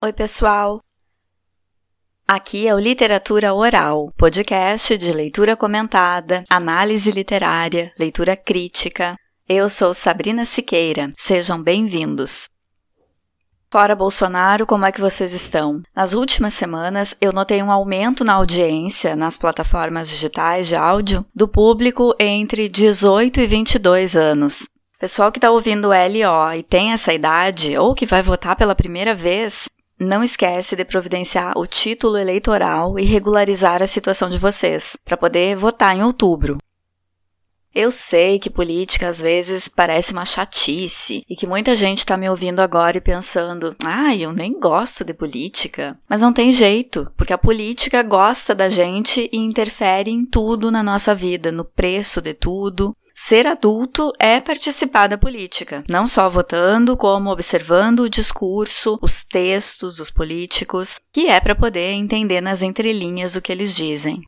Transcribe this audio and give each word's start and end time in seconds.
Oi, 0.00 0.12
pessoal! 0.12 0.80
Aqui 2.24 2.68
é 2.68 2.72
o 2.72 2.78
Literatura 2.78 3.52
Oral, 3.52 4.12
podcast 4.16 4.96
de 4.96 5.10
leitura 5.10 5.56
comentada, 5.56 6.44
análise 6.48 7.10
literária, 7.10 7.92
leitura 7.98 8.36
crítica. 8.36 9.16
Eu 9.48 9.68
sou 9.68 9.92
Sabrina 9.92 10.44
Siqueira, 10.44 11.12
sejam 11.18 11.60
bem-vindos. 11.60 12.48
Fora 13.72 13.96
Bolsonaro, 13.96 14.68
como 14.68 14.86
é 14.86 14.92
que 14.92 15.00
vocês 15.00 15.32
estão? 15.32 15.82
Nas 15.92 16.12
últimas 16.12 16.54
semanas, 16.54 17.16
eu 17.20 17.32
notei 17.32 17.60
um 17.60 17.72
aumento 17.72 18.22
na 18.22 18.34
audiência 18.34 19.16
nas 19.16 19.36
plataformas 19.36 20.08
digitais 20.08 20.68
de 20.68 20.76
áudio 20.76 21.26
do 21.34 21.48
público 21.48 22.14
entre 22.20 22.68
18 22.68 23.40
e 23.40 23.46
22 23.48 24.16
anos. 24.16 24.68
Pessoal 25.00 25.32
que 25.32 25.38
está 25.38 25.50
ouvindo 25.50 25.88
o 25.88 25.90
LO 25.90 26.54
e 26.56 26.62
tem 26.62 26.92
essa 26.92 27.12
idade, 27.12 27.76
ou 27.76 27.96
que 27.96 28.06
vai 28.06 28.22
votar 28.22 28.54
pela 28.54 28.76
primeira 28.76 29.12
vez, 29.12 29.68
não 29.98 30.22
esquece 30.22 30.76
de 30.76 30.84
providenciar 30.84 31.56
o 31.56 31.66
título 31.66 32.16
eleitoral 32.16 32.98
e 32.98 33.04
regularizar 33.04 33.82
a 33.82 33.86
situação 33.86 34.30
de 34.30 34.38
vocês, 34.38 34.96
para 35.04 35.16
poder 35.16 35.56
votar 35.56 35.96
em 35.96 36.02
outubro. 36.02 36.58
Eu 37.74 37.90
sei 37.90 38.38
que 38.38 38.48
política 38.48 39.08
às 39.08 39.20
vezes 39.20 39.68
parece 39.68 40.12
uma 40.12 40.24
chatice 40.24 41.22
e 41.28 41.36
que 41.36 41.46
muita 41.46 41.74
gente 41.74 41.98
está 41.98 42.16
me 42.16 42.28
ouvindo 42.28 42.60
agora 42.60 42.96
e 42.96 43.00
pensando: 43.00 43.76
ah, 43.84 44.16
eu 44.16 44.32
nem 44.32 44.58
gosto 44.58 45.04
de 45.04 45.12
política. 45.12 45.96
Mas 46.08 46.22
não 46.22 46.32
tem 46.32 46.50
jeito, 46.50 47.08
porque 47.16 47.32
a 47.32 47.38
política 47.38 48.02
gosta 48.02 48.54
da 48.54 48.68
gente 48.68 49.28
e 49.32 49.38
interfere 49.38 50.10
em 50.10 50.24
tudo 50.24 50.72
na 50.72 50.82
nossa 50.82 51.14
vida, 51.14 51.52
no 51.52 51.64
preço 51.64 52.22
de 52.22 52.32
tudo, 52.32 52.96
Ser 53.20 53.48
adulto 53.48 54.12
é 54.20 54.40
participar 54.40 55.08
da 55.08 55.18
política, 55.18 55.82
não 55.90 56.06
só 56.06 56.30
votando, 56.30 56.96
como 56.96 57.32
observando 57.32 58.04
o 58.04 58.08
discurso, 58.08 58.96
os 59.02 59.24
textos 59.24 59.96
dos 59.96 60.08
políticos, 60.08 61.00
que 61.12 61.26
é 61.26 61.40
para 61.40 61.56
poder 61.56 61.94
entender 61.94 62.40
nas 62.40 62.62
entrelinhas 62.62 63.34
o 63.34 63.42
que 63.42 63.50
eles 63.50 63.74
dizem. 63.74 64.22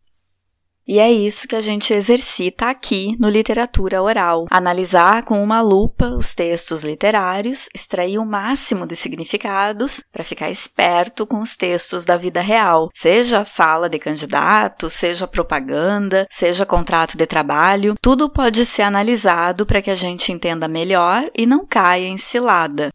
E 0.90 0.98
é 0.98 1.08
isso 1.08 1.46
que 1.46 1.54
a 1.54 1.60
gente 1.60 1.94
exercita 1.94 2.68
aqui 2.68 3.14
no 3.20 3.30
Literatura 3.30 4.02
Oral: 4.02 4.46
analisar 4.50 5.22
com 5.22 5.40
uma 5.40 5.60
lupa 5.60 6.06
os 6.06 6.34
textos 6.34 6.82
literários, 6.82 7.68
extrair 7.72 8.18
o 8.18 8.26
máximo 8.26 8.84
de 8.84 8.96
significados 8.96 10.02
para 10.10 10.24
ficar 10.24 10.50
esperto 10.50 11.24
com 11.28 11.38
os 11.38 11.54
textos 11.54 12.04
da 12.04 12.16
vida 12.16 12.40
real, 12.40 12.90
seja 12.92 13.44
fala 13.44 13.88
de 13.88 14.00
candidato, 14.00 14.90
seja 14.90 15.28
propaganda, 15.28 16.26
seja 16.28 16.66
contrato 16.66 17.16
de 17.16 17.24
trabalho, 17.24 17.94
tudo 18.02 18.28
pode 18.28 18.66
ser 18.66 18.82
analisado 18.82 19.64
para 19.64 19.80
que 19.80 19.90
a 19.90 19.94
gente 19.94 20.32
entenda 20.32 20.66
melhor 20.66 21.30
e 21.38 21.46
não 21.46 21.64
caia 21.64 22.08
em 22.08 22.18
cilada. 22.18 22.90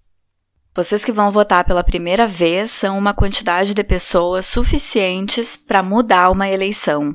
Vocês 0.76 1.06
que 1.06 1.14
vão 1.14 1.32
votar 1.32 1.64
pela 1.64 1.82
primeira 1.82 2.28
vez 2.28 2.72
são 2.72 2.98
uma 2.98 3.14
quantidade 3.14 3.74
de 3.74 3.86
pessoas 3.86 4.46
suficientes 4.46 5.56
para 5.56 5.82
mudar 5.82 6.30
uma 6.30 6.50
eleição. 6.50 7.14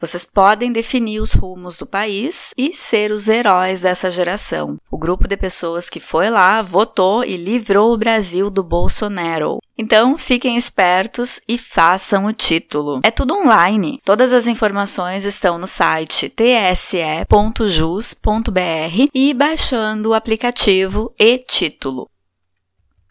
Vocês 0.00 0.24
podem 0.24 0.70
definir 0.70 1.20
os 1.20 1.32
rumos 1.32 1.78
do 1.78 1.86
país 1.86 2.54
e 2.56 2.72
ser 2.72 3.10
os 3.10 3.28
heróis 3.28 3.80
dessa 3.80 4.08
geração. 4.10 4.76
O 4.88 4.96
grupo 4.96 5.26
de 5.26 5.36
pessoas 5.36 5.90
que 5.90 5.98
foi 5.98 6.30
lá, 6.30 6.62
votou 6.62 7.24
e 7.24 7.36
livrou 7.36 7.92
o 7.92 7.98
Brasil 7.98 8.48
do 8.48 8.62
Bolsonaro. 8.62 9.58
Então, 9.76 10.16
fiquem 10.16 10.56
espertos 10.56 11.40
e 11.48 11.58
façam 11.58 12.26
o 12.26 12.32
título. 12.32 13.00
É 13.02 13.10
tudo 13.10 13.34
online. 13.34 14.00
Todas 14.04 14.32
as 14.32 14.46
informações 14.46 15.24
estão 15.24 15.58
no 15.58 15.66
site 15.66 16.28
tse.jus.br 16.28 17.28
e 19.14 19.34
baixando 19.34 20.10
o 20.10 20.14
aplicativo 20.14 21.12
e 21.18 21.38
título. 21.38 22.08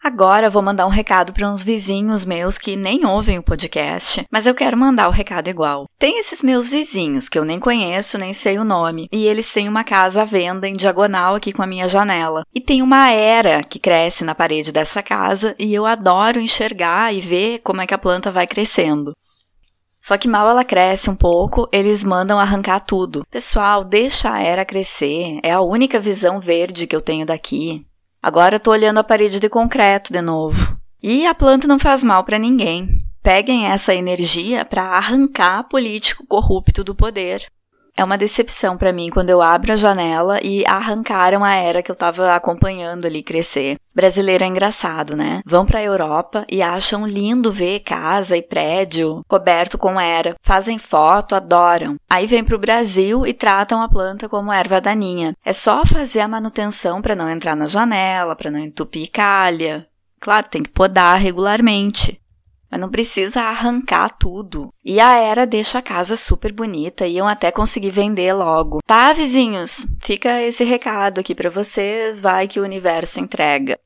Agora 0.02 0.48
vou 0.48 0.62
mandar 0.62 0.86
um 0.86 0.90
recado 0.90 1.32
para 1.32 1.48
uns 1.48 1.62
vizinhos 1.62 2.24
meus 2.24 2.56
que 2.56 2.76
nem 2.76 3.04
ouvem 3.04 3.38
o 3.38 3.42
podcast, 3.42 4.24
mas 4.30 4.46
eu 4.46 4.54
quero 4.54 4.76
mandar 4.76 5.08
o 5.08 5.12
recado 5.12 5.48
igual. 5.48 5.86
Tem 5.98 6.18
esses 6.18 6.42
meus 6.42 6.68
vizinhos 6.68 7.28
que 7.28 7.38
eu 7.38 7.44
nem 7.44 7.58
conheço, 7.58 8.16
nem 8.16 8.32
sei 8.32 8.58
o 8.58 8.64
nome, 8.64 9.08
e 9.12 9.26
eles 9.26 9.52
têm 9.52 9.68
uma 9.68 9.82
casa 9.82 10.22
à 10.22 10.24
venda 10.24 10.68
em 10.68 10.74
diagonal 10.74 11.34
aqui 11.34 11.52
com 11.52 11.62
a 11.62 11.66
minha 11.66 11.88
janela. 11.88 12.44
E 12.54 12.60
tem 12.60 12.80
uma 12.80 13.10
era 13.10 13.62
que 13.62 13.80
cresce 13.80 14.24
na 14.24 14.34
parede 14.34 14.72
dessa 14.72 15.02
casa 15.02 15.54
e 15.58 15.74
eu 15.74 15.84
adoro 15.84 16.40
enxergar 16.40 17.12
e 17.12 17.20
ver 17.20 17.58
como 17.58 17.80
é 17.80 17.86
que 17.86 17.94
a 17.94 17.98
planta 17.98 18.30
vai 18.30 18.46
crescendo. 18.46 19.12
Só 20.00 20.16
que 20.16 20.28
mal 20.28 20.48
ela 20.48 20.64
cresce 20.64 21.10
um 21.10 21.16
pouco, 21.16 21.68
eles 21.72 22.04
mandam 22.04 22.38
arrancar 22.38 22.78
tudo. 22.80 23.26
Pessoal, 23.28 23.82
deixa 23.82 24.32
a 24.32 24.40
era 24.40 24.64
crescer, 24.64 25.40
é 25.42 25.50
a 25.50 25.60
única 25.60 25.98
visão 25.98 26.38
verde 26.38 26.86
que 26.86 26.94
eu 26.94 27.00
tenho 27.00 27.26
daqui. 27.26 27.84
Agora 28.22 28.56
eu 28.56 28.60
tô 28.60 28.72
olhando 28.72 28.98
a 28.98 29.04
parede 29.04 29.38
de 29.38 29.48
concreto 29.48 30.12
de 30.12 30.20
novo. 30.20 30.76
E 31.02 31.26
a 31.26 31.34
planta 31.34 31.68
não 31.68 31.78
faz 31.78 32.02
mal 32.02 32.24
para 32.24 32.38
ninguém. 32.38 33.04
Peguem 33.22 33.66
essa 33.66 33.94
energia 33.94 34.64
para 34.64 34.82
arrancar 34.82 35.68
político 35.68 36.26
corrupto 36.26 36.82
do 36.82 36.94
poder. 36.94 37.46
É 37.98 38.04
uma 38.04 38.16
decepção 38.16 38.76
para 38.76 38.92
mim 38.92 39.10
quando 39.10 39.30
eu 39.30 39.42
abro 39.42 39.72
a 39.72 39.76
janela 39.76 40.38
e 40.40 40.64
arrancaram 40.64 41.42
a 41.42 41.52
era 41.56 41.82
que 41.82 41.90
eu 41.90 41.94
estava 41.94 42.32
acompanhando 42.32 43.06
ali 43.06 43.24
crescer. 43.24 43.74
Brasileiro 43.92 44.44
é 44.44 44.46
engraçado, 44.46 45.16
né? 45.16 45.40
Vão 45.44 45.66
para 45.66 45.80
a 45.80 45.82
Europa 45.82 46.46
e 46.48 46.62
acham 46.62 47.04
lindo 47.04 47.50
ver 47.50 47.80
casa 47.80 48.36
e 48.36 48.42
prédio 48.42 49.24
coberto 49.26 49.76
com 49.76 49.98
era. 49.98 50.36
Fazem 50.40 50.78
foto, 50.78 51.34
adoram. 51.34 51.96
Aí 52.08 52.24
vem 52.28 52.44
para 52.44 52.54
o 52.54 52.60
Brasil 52.60 53.26
e 53.26 53.34
tratam 53.34 53.82
a 53.82 53.88
planta 53.88 54.28
como 54.28 54.52
erva 54.52 54.80
daninha. 54.80 55.34
É 55.44 55.52
só 55.52 55.84
fazer 55.84 56.20
a 56.20 56.28
manutenção 56.28 57.02
para 57.02 57.16
não 57.16 57.28
entrar 57.28 57.56
na 57.56 57.66
janela, 57.66 58.36
para 58.36 58.48
não 58.48 58.60
entupir 58.60 59.10
calha. 59.10 59.88
Claro, 60.20 60.46
tem 60.48 60.62
que 60.62 60.70
podar 60.70 61.18
regularmente. 61.18 62.20
Mas 62.70 62.80
não 62.80 62.90
precisa 62.90 63.42
arrancar 63.42 64.10
tudo. 64.10 64.72
E 64.84 65.00
a 65.00 65.16
Era 65.16 65.46
deixa 65.46 65.78
a 65.78 65.82
casa 65.82 66.16
super 66.16 66.52
bonita, 66.52 67.06
iam 67.06 67.26
até 67.26 67.50
conseguir 67.50 67.90
vender 67.90 68.32
logo. 68.32 68.80
Tá, 68.86 69.12
vizinhos? 69.12 69.86
Fica 70.00 70.42
esse 70.42 70.64
recado 70.64 71.20
aqui 71.20 71.34
para 71.34 71.50
vocês, 71.50 72.20
vai 72.20 72.46
que 72.46 72.60
o 72.60 72.64
universo 72.64 73.20
entrega. 73.20 73.78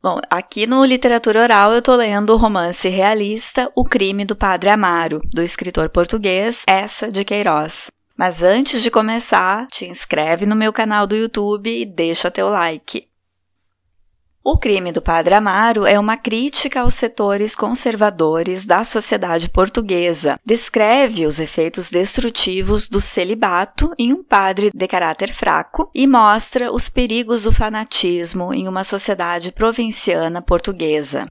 Bom, 0.00 0.20
aqui 0.30 0.64
no 0.64 0.84
Literatura 0.84 1.42
Oral 1.42 1.72
eu 1.72 1.82
tô 1.82 1.96
lendo 1.96 2.32
o 2.32 2.36
romance 2.36 2.88
realista 2.88 3.70
O 3.74 3.84
Crime 3.84 4.24
do 4.24 4.36
Padre 4.36 4.70
Amaro, 4.70 5.20
do 5.34 5.42
escritor 5.42 5.90
português 5.90 6.62
Essa 6.68 7.08
de 7.08 7.24
Queiroz. 7.24 7.90
Mas 8.16 8.44
antes 8.44 8.80
de 8.80 8.92
começar, 8.92 9.66
te 9.66 9.86
inscreve 9.86 10.46
no 10.46 10.54
meu 10.54 10.72
canal 10.72 11.06
do 11.06 11.16
YouTube 11.16 11.68
e 11.68 11.84
deixa 11.84 12.30
teu 12.30 12.48
like. 12.48 13.07
O 14.50 14.56
crime 14.56 14.92
do 14.92 15.02
Padre 15.02 15.34
Amaro 15.34 15.84
é 15.84 16.00
uma 16.00 16.16
crítica 16.16 16.80
aos 16.80 16.94
setores 16.94 17.54
conservadores 17.54 18.64
da 18.64 18.82
sociedade 18.82 19.50
portuguesa. 19.50 20.40
Descreve 20.42 21.26
os 21.26 21.38
efeitos 21.38 21.90
destrutivos 21.90 22.88
do 22.88 22.98
celibato 22.98 23.92
em 23.98 24.10
um 24.14 24.24
padre 24.24 24.70
de 24.74 24.88
caráter 24.88 25.34
fraco 25.34 25.90
e 25.94 26.06
mostra 26.06 26.72
os 26.72 26.88
perigos 26.88 27.42
do 27.42 27.52
fanatismo 27.52 28.54
em 28.54 28.66
uma 28.66 28.84
sociedade 28.84 29.52
provinciana 29.52 30.40
portuguesa. 30.40 31.26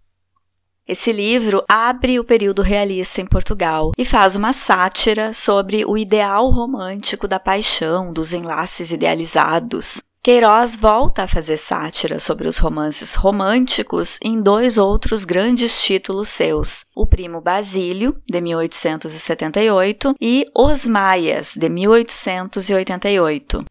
Esse 0.88 1.12
livro 1.12 1.66
abre 1.68 2.20
o 2.20 2.24
período 2.24 2.62
realista 2.62 3.20
em 3.20 3.26
Portugal 3.26 3.94
e 3.98 4.06
faz 4.06 4.36
uma 4.36 4.54
sátira 4.54 5.34
sobre 5.34 5.84
o 5.84 5.98
ideal 5.98 6.52
romântico 6.52 7.28
da 7.28 7.40
paixão, 7.40 8.14
dos 8.14 8.32
enlaces 8.32 8.92
idealizados. 8.92 10.04
Queiroz 10.28 10.76
volta 10.76 11.24
a 11.24 11.28
fazer 11.28 11.56
sátira 11.56 12.20
sobre 12.20 12.50
os 12.50 12.58
romances 12.58 13.16
românticos 13.16 14.20
em 14.22 14.42
dois 14.42 14.78
outros 14.78 15.24
grandes 15.24 15.82
títulos 15.82 16.28
seus: 16.28 16.84
O 16.94 17.08
Primo 17.08 17.40
Basílio, 17.40 18.14
de 18.30 18.42
1878, 18.42 20.16
e 20.20 20.44
Os 20.54 20.86
Maias, 20.86 21.56
de 21.56 21.70
1888. 21.70 23.64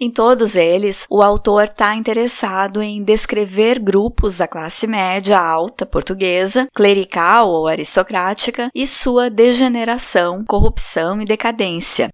Em 0.00 0.10
todos 0.10 0.56
eles, 0.56 1.06
o 1.08 1.22
autor 1.22 1.62
está 1.62 1.94
interessado 1.94 2.82
em 2.82 3.00
descrever 3.00 3.78
grupos 3.78 4.38
da 4.38 4.48
classe 4.48 4.88
média 4.88 5.38
alta 5.38 5.86
portuguesa, 5.86 6.66
clerical 6.74 7.50
ou 7.50 7.68
aristocrática, 7.68 8.68
e 8.74 8.84
sua 8.84 9.30
degeneração, 9.30 10.44
corrupção 10.44 11.22
e 11.22 11.24
decadência, 11.24 12.10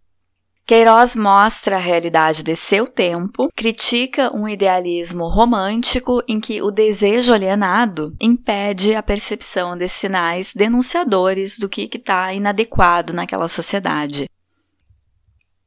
Queiroz 0.70 1.16
mostra 1.16 1.74
a 1.74 1.80
realidade 1.80 2.44
de 2.44 2.54
seu 2.54 2.86
tempo, 2.86 3.48
critica 3.56 4.32
um 4.32 4.48
idealismo 4.48 5.26
romântico 5.26 6.22
em 6.28 6.38
que 6.38 6.62
o 6.62 6.70
desejo 6.70 7.34
alienado 7.34 8.14
impede 8.20 8.94
a 8.94 9.02
percepção 9.02 9.76
de 9.76 9.88
sinais 9.88 10.52
denunciadores 10.54 11.58
do 11.58 11.68
que 11.68 11.90
está 11.92 12.32
inadequado 12.32 13.12
naquela 13.12 13.48
sociedade. 13.48 14.28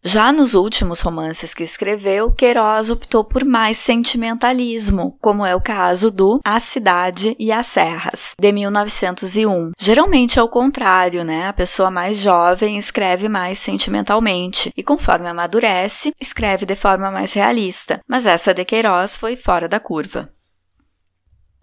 Já 0.06 0.34
nos 0.34 0.54
últimos 0.54 1.00
romances 1.00 1.54
que 1.54 1.64
escreveu, 1.64 2.30
Queiroz 2.30 2.90
optou 2.90 3.24
por 3.24 3.46
mais 3.46 3.78
sentimentalismo, 3.78 5.18
como 5.22 5.46
é 5.46 5.56
o 5.56 5.62
caso 5.62 6.12
do 6.12 6.42
A 6.44 6.60
Cidade 6.60 7.34
e 7.40 7.54
as 7.54 7.68
Serras, 7.68 8.34
de 8.38 8.52
1901. 8.52 9.72
Geralmente 9.80 10.38
é 10.38 10.44
o 10.44 10.50
contrário, 10.50 11.24
né? 11.24 11.48
A 11.48 11.54
pessoa 11.54 11.90
mais 11.90 12.18
jovem 12.18 12.78
escreve 12.78 13.30
mais 13.30 13.60
sentimentalmente 13.60 14.74
e, 14.76 14.84
conforme 14.84 15.30
amadurece, 15.30 16.12
escreve 16.22 16.66
de 16.66 16.76
forma 16.76 17.10
mais 17.10 17.32
realista. 17.32 18.02
Mas 18.06 18.28
essa 18.28 18.54
de 18.54 18.66
Queiroz 18.66 19.16
foi 19.16 19.38
fora 19.38 19.70
da 19.70 19.80
curva. 19.80 20.30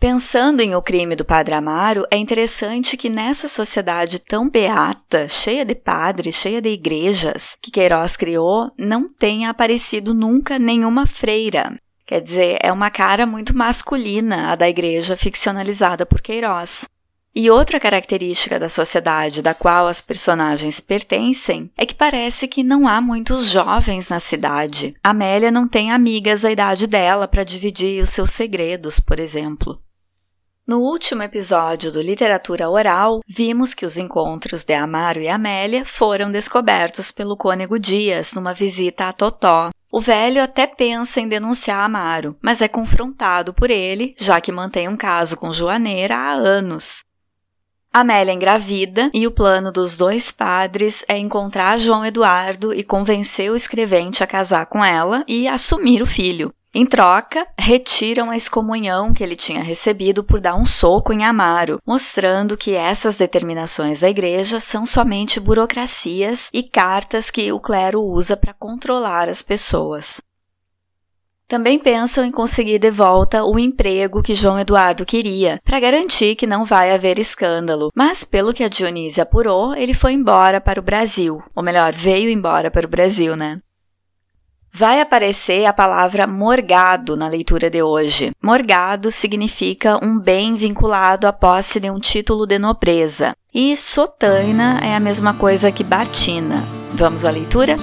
Pensando 0.01 0.63
em 0.63 0.75
O 0.75 0.81
Crime 0.81 1.15
do 1.15 1.27
Padre 1.27 1.55
Amaro, 1.55 2.07
é 2.11 2.17
interessante 2.17 2.97
que 2.97 3.11
nessa 3.11 3.51
sociedade 3.51 4.19
tão 4.19 4.49
beata, 4.49 5.29
cheia 5.29 5.63
de 5.63 5.75
padres, 5.75 6.37
cheia 6.37 6.63
de 6.63 6.71
igrejas, 6.71 7.55
que 7.61 7.71
Queiroz 7.71 8.17
criou, 8.17 8.73
não 8.79 9.11
tenha 9.13 9.51
aparecido 9.51 10.15
nunca 10.15 10.59
nenhuma 10.59 11.05
freira. 11.05 11.79
Quer 12.07 12.23
dizer, 12.23 12.57
é 12.63 12.73
uma 12.73 12.89
cara 12.91 13.27
muito 13.27 13.55
masculina 13.55 14.51
a 14.51 14.55
da 14.57 14.67
igreja 14.67 15.19
ficcionalizada 15.19 16.07
por 16.07 16.23
Queiroz. 16.23 16.87
E 17.35 17.51
outra 17.51 17.79
característica 17.79 18.59
da 18.59 18.71
sociedade 18.71 19.43
da 19.43 19.53
qual 19.53 19.87
as 19.87 20.01
personagens 20.01 20.81
pertencem 20.81 21.71
é 21.77 21.85
que 21.85 21.95
parece 21.95 22.49
que 22.49 22.65
não 22.65 22.89
há 22.89 23.03
muitos 23.03 23.51
jovens 23.51 24.09
na 24.09 24.19
cidade. 24.19 24.95
Amélia 25.05 25.51
não 25.51 25.69
tem 25.69 25.93
amigas 25.93 26.41
da 26.41 26.51
idade 26.51 26.87
dela 26.87 27.29
para 27.29 27.45
dividir 27.45 28.03
os 28.03 28.09
seus 28.09 28.31
segredos, 28.31 28.99
por 28.99 29.21
exemplo. 29.21 29.79
No 30.71 30.83
último 30.83 31.25
episódio 31.25 31.91
do 31.91 32.01
Literatura 32.01 32.71
Oral, 32.71 33.23
vimos 33.27 33.75
que 33.75 33.85
os 33.85 33.99
encontros 33.99 34.63
de 34.63 34.73
Amaro 34.73 35.21
e 35.21 35.29
Amélia 35.29 35.85
foram 35.85 36.31
descobertos 36.31 37.11
pelo 37.11 37.37
cônego 37.37 37.77
Dias 37.77 38.35
numa 38.35 38.55
visita 38.55 39.09
a 39.09 39.13
Totó. 39.13 39.71
O 39.91 40.01
velho 40.01 40.41
até 40.41 40.69
pensa 40.69 41.21
em 41.21 41.27
denunciar 41.27 41.85
Amaro, 41.85 42.37
mas 42.41 42.63
é 42.63 42.69
confrontado 42.69 43.53
por 43.53 43.69
ele, 43.69 44.15
já 44.17 44.41
que 44.41 44.53
mantém 44.53 44.87
um 44.87 44.97
caso 44.97 45.37
com 45.37 45.51
Joaneira 45.51 46.17
há 46.17 46.31
anos. 46.35 47.03
Amélia 47.93 48.33
engravida 48.33 49.11
e 49.13 49.27
o 49.27 49.33
plano 49.33 49.73
dos 49.73 49.97
dois 49.97 50.31
padres 50.31 51.05
é 51.09 51.19
encontrar 51.19 51.81
João 51.81 52.07
Eduardo 52.07 52.73
e 52.73 52.85
convencer 52.85 53.51
o 53.51 53.57
escrevente 53.57 54.23
a 54.23 54.27
casar 54.29 54.67
com 54.67 54.85
ela 54.85 55.25
e 55.27 55.49
assumir 55.49 56.01
o 56.01 56.07
filho. 56.07 56.55
Em 56.73 56.87
troca, 56.87 57.49
retiram 57.59 58.31
a 58.31 58.37
excomunhão 58.37 59.13
que 59.13 59.25
ele 59.25 59.35
tinha 59.35 59.61
recebido 59.61 60.23
por 60.23 60.41
dar 60.41 60.55
um 60.55 60.65
soco 60.65 61.13
em 61.13 61.25
Amaro, 61.25 61.81
mostrando 61.85 62.57
que 62.57 62.75
essas 62.75 63.17
determinações 63.17 64.03
da 64.03 64.09
igreja 64.09 64.61
são 64.61 64.87
somente 64.87 65.41
burocracias 65.41 66.49
e 66.55 66.63
cartas 66.63 67.29
que 67.29 67.51
o 67.51 67.59
clero 67.59 68.01
usa 68.01 68.37
para 68.37 68.55
controlar 68.55 69.29
as 69.29 69.43
pessoas. 69.43 70.21
Também 71.49 71.77
pensam 71.81 72.25
em 72.25 72.31
conseguir 72.31 72.79
de 72.79 72.93
volta 72.93 73.43
o 73.43 73.59
emprego 73.59 74.23
que 74.23 74.33
João 74.33 74.61
Eduardo 74.61 75.05
queria, 75.05 75.59
para 75.65 75.81
garantir 75.81 76.37
que 76.37 76.47
não 76.47 76.65
vai 76.65 76.95
haver 76.95 77.19
escândalo. 77.19 77.91
Mas, 77.93 78.25
pelo 78.25 78.53
que 78.53 78.63
a 78.63 78.69
Dionísia 78.69 79.25
apurou, 79.25 79.75
ele 79.75 79.93
foi 79.93 80.13
embora 80.13 80.61
para 80.61 80.79
o 80.79 80.85
Brasil. 80.85 81.43
Ou 81.53 81.65
melhor, 81.65 81.93
veio 81.93 82.31
embora 82.31 82.71
para 82.71 82.87
o 82.87 82.91
Brasil, 82.91 83.35
né? 83.35 83.61
Vai 84.73 85.01
aparecer 85.01 85.67
a 85.67 85.73
palavra 85.73 86.27
morgado 86.27 87.17
na 87.17 87.29
leitura 87.29 87.69
de 87.69 87.83
hoje. 87.83 88.31
Morgado 88.43 89.11
significa 89.11 89.99
um 90.05 90.19
bem 90.19 90.55
vinculado 90.55 91.27
à 91.27 91.33
posse 91.33 91.81
de 91.81 91.91
um 91.91 91.99
título 91.99 92.47
de 92.47 92.59
nobreza. 92.59 93.35
E 93.53 93.77
sotaina 93.77 94.81
é 94.83 94.95
a 94.95 95.01
mesma 95.01 95.35
coisa 95.35 95.73
que 95.73 95.83
batina. 95.83 96.65
Vamos 96.95 97.25
à 97.25 97.31
leitura? 97.31 97.77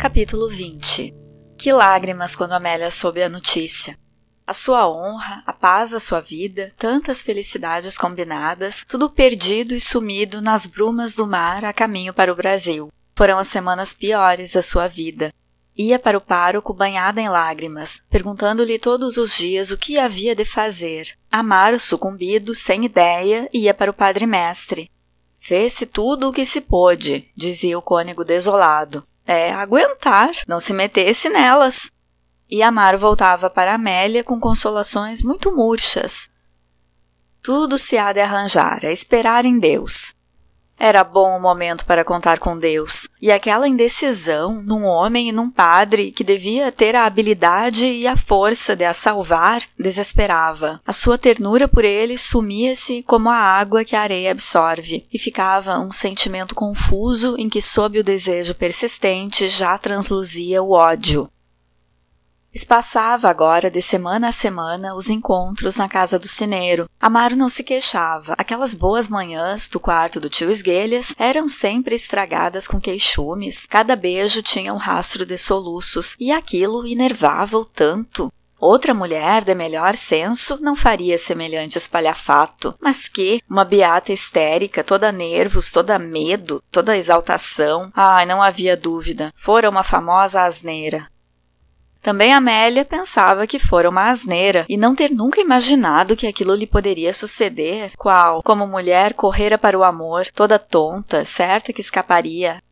Capítulo 0.00 0.48
20 0.48 1.14
Que 1.58 1.74
lágrimas 1.74 2.34
quando 2.34 2.52
Amélia 2.52 2.90
soube 2.90 3.22
a 3.22 3.28
notícia. 3.28 3.98
A 4.46 4.54
sua 4.54 4.88
honra, 4.88 5.42
a 5.44 5.52
paz 5.52 5.90
da 5.90 6.00
sua 6.00 6.20
vida, 6.20 6.72
tantas 6.78 7.20
felicidades 7.20 7.98
combinadas, 7.98 8.82
tudo 8.88 9.10
perdido 9.10 9.74
e 9.74 9.78
sumido 9.78 10.40
nas 10.40 10.64
brumas 10.64 11.14
do 11.14 11.26
mar 11.26 11.66
a 11.66 11.72
caminho 11.74 12.14
para 12.14 12.32
o 12.32 12.34
Brasil. 12.34 12.88
Foram 13.14 13.36
as 13.36 13.48
semanas 13.48 13.92
piores 13.92 14.54
da 14.54 14.62
sua 14.62 14.88
vida. 14.88 15.30
Ia 15.76 15.98
para 15.98 16.16
o 16.16 16.22
pároco 16.22 16.72
banhada 16.72 17.20
em 17.20 17.28
lágrimas, 17.28 18.00
perguntando-lhe 18.08 18.78
todos 18.78 19.18
os 19.18 19.36
dias 19.36 19.70
o 19.70 19.76
que 19.76 19.98
havia 19.98 20.34
de 20.34 20.46
fazer. 20.46 21.14
Amaro, 21.30 21.78
sucumbido, 21.78 22.54
sem 22.54 22.86
ideia, 22.86 23.50
ia 23.52 23.74
para 23.74 23.90
o 23.90 23.94
padre 23.94 24.26
mestre. 24.26 24.90
Fez-se 25.38 25.84
tudo 25.84 26.30
o 26.30 26.32
que 26.32 26.46
se 26.46 26.62
pôde, 26.62 27.28
dizia 27.36 27.78
o 27.78 27.82
cônego 27.82 28.24
desolado 28.24 29.04
é 29.30 29.52
aguentar, 29.52 30.30
não 30.48 30.58
se 30.58 30.72
metesse 30.72 31.28
nelas. 31.28 31.92
E 32.50 32.62
Amaro 32.64 32.98
voltava 32.98 33.48
para 33.48 33.74
Amélia 33.74 34.24
com 34.24 34.40
consolações 34.40 35.22
muito 35.22 35.54
murchas. 35.54 36.28
Tudo 37.40 37.78
se 37.78 37.96
há 37.96 38.12
de 38.12 38.20
arranjar, 38.20 38.84
é 38.84 38.92
esperar 38.92 39.44
em 39.44 39.58
Deus. 39.58 40.14
Era 40.82 41.04
bom 41.04 41.36
o 41.36 41.40
momento 41.40 41.84
para 41.84 42.02
contar 42.02 42.38
com 42.38 42.56
Deus, 42.56 43.06
e 43.20 43.30
aquela 43.30 43.68
indecisão 43.68 44.62
num 44.62 44.84
homem 44.84 45.28
e 45.28 45.32
num 45.32 45.50
padre 45.50 46.10
que 46.10 46.24
devia 46.24 46.72
ter 46.72 46.96
a 46.96 47.04
habilidade 47.04 47.86
e 47.86 48.06
a 48.06 48.16
força 48.16 48.74
de 48.74 48.86
a 48.86 48.94
salvar 48.94 49.62
desesperava. 49.78 50.80
A 50.86 50.92
sua 50.94 51.18
ternura 51.18 51.68
por 51.68 51.84
ele 51.84 52.16
sumia-se 52.16 53.02
como 53.02 53.28
a 53.28 53.36
água 53.36 53.84
que 53.84 53.94
a 53.94 54.00
areia 54.00 54.30
absorve, 54.30 55.06
e 55.12 55.18
ficava 55.18 55.78
um 55.78 55.92
sentimento 55.92 56.54
confuso 56.54 57.36
em 57.38 57.50
que, 57.50 57.60
sob 57.60 57.98
o 57.98 58.04
desejo 58.04 58.54
persistente, 58.54 59.50
já 59.50 59.76
transluzia 59.76 60.62
o 60.62 60.70
ódio. 60.70 61.30
Espaçava 62.52 63.28
agora 63.28 63.70
de 63.70 63.80
semana 63.80 64.28
a 64.28 64.32
semana 64.32 64.94
os 64.94 65.08
encontros 65.08 65.76
na 65.76 65.88
casa 65.88 66.18
do 66.18 66.26
cineiro. 66.26 66.90
Amaro 67.00 67.36
não 67.36 67.48
se 67.48 67.62
queixava. 67.62 68.34
Aquelas 68.36 68.74
boas 68.74 69.08
manhãs 69.08 69.68
do 69.68 69.78
quarto 69.78 70.18
do 70.18 70.28
tio 70.28 70.50
Esguelhas 70.50 71.14
eram 71.16 71.48
sempre 71.48 71.94
estragadas 71.94 72.66
com 72.66 72.80
queixumes. 72.80 73.66
Cada 73.70 73.94
beijo 73.94 74.42
tinha 74.42 74.74
um 74.74 74.78
rastro 74.78 75.24
de 75.24 75.38
soluços 75.38 76.16
e 76.18 76.32
aquilo 76.32 76.84
enervava-o 76.84 77.64
tanto. 77.64 78.32
Outra 78.58 78.92
mulher 78.92 79.42
de 79.44 79.54
melhor 79.54 79.96
senso 79.96 80.58
não 80.60 80.76
faria 80.76 81.16
semelhante 81.16 81.78
espalhafato, 81.78 82.74
mas 82.78 83.08
que, 83.08 83.40
uma 83.48 83.64
beata 83.64 84.12
histérica, 84.12 84.84
toda 84.84 85.10
nervos, 85.10 85.70
toda 85.70 85.98
medo, 85.98 86.62
toda 86.70 86.96
exaltação, 86.96 87.90
ai, 87.94 88.26
não 88.26 88.42
havia 88.42 88.76
dúvida, 88.76 89.32
fora 89.34 89.70
uma 89.70 89.82
famosa 89.82 90.42
asneira. 90.42 91.08
Também 92.00 92.32
Amélia 92.32 92.84
pensava 92.84 93.46
que 93.46 93.58
fora 93.58 93.88
uma 93.88 94.08
asneira 94.08 94.64
e 94.68 94.76
não 94.76 94.94
ter 94.94 95.10
nunca 95.10 95.40
imaginado 95.40 96.16
que 96.16 96.26
aquilo 96.26 96.54
lhe 96.54 96.66
poderia 96.66 97.12
suceder, 97.12 97.92
qual, 97.98 98.42
como 98.42 98.66
mulher, 98.66 99.12
correra 99.12 99.58
para 99.58 99.78
o 99.78 99.84
amor, 99.84 100.26
toda 100.34 100.58
tonta, 100.58 101.24
certa 101.24 101.72
que 101.72 101.80
escaparia. 101.80 102.62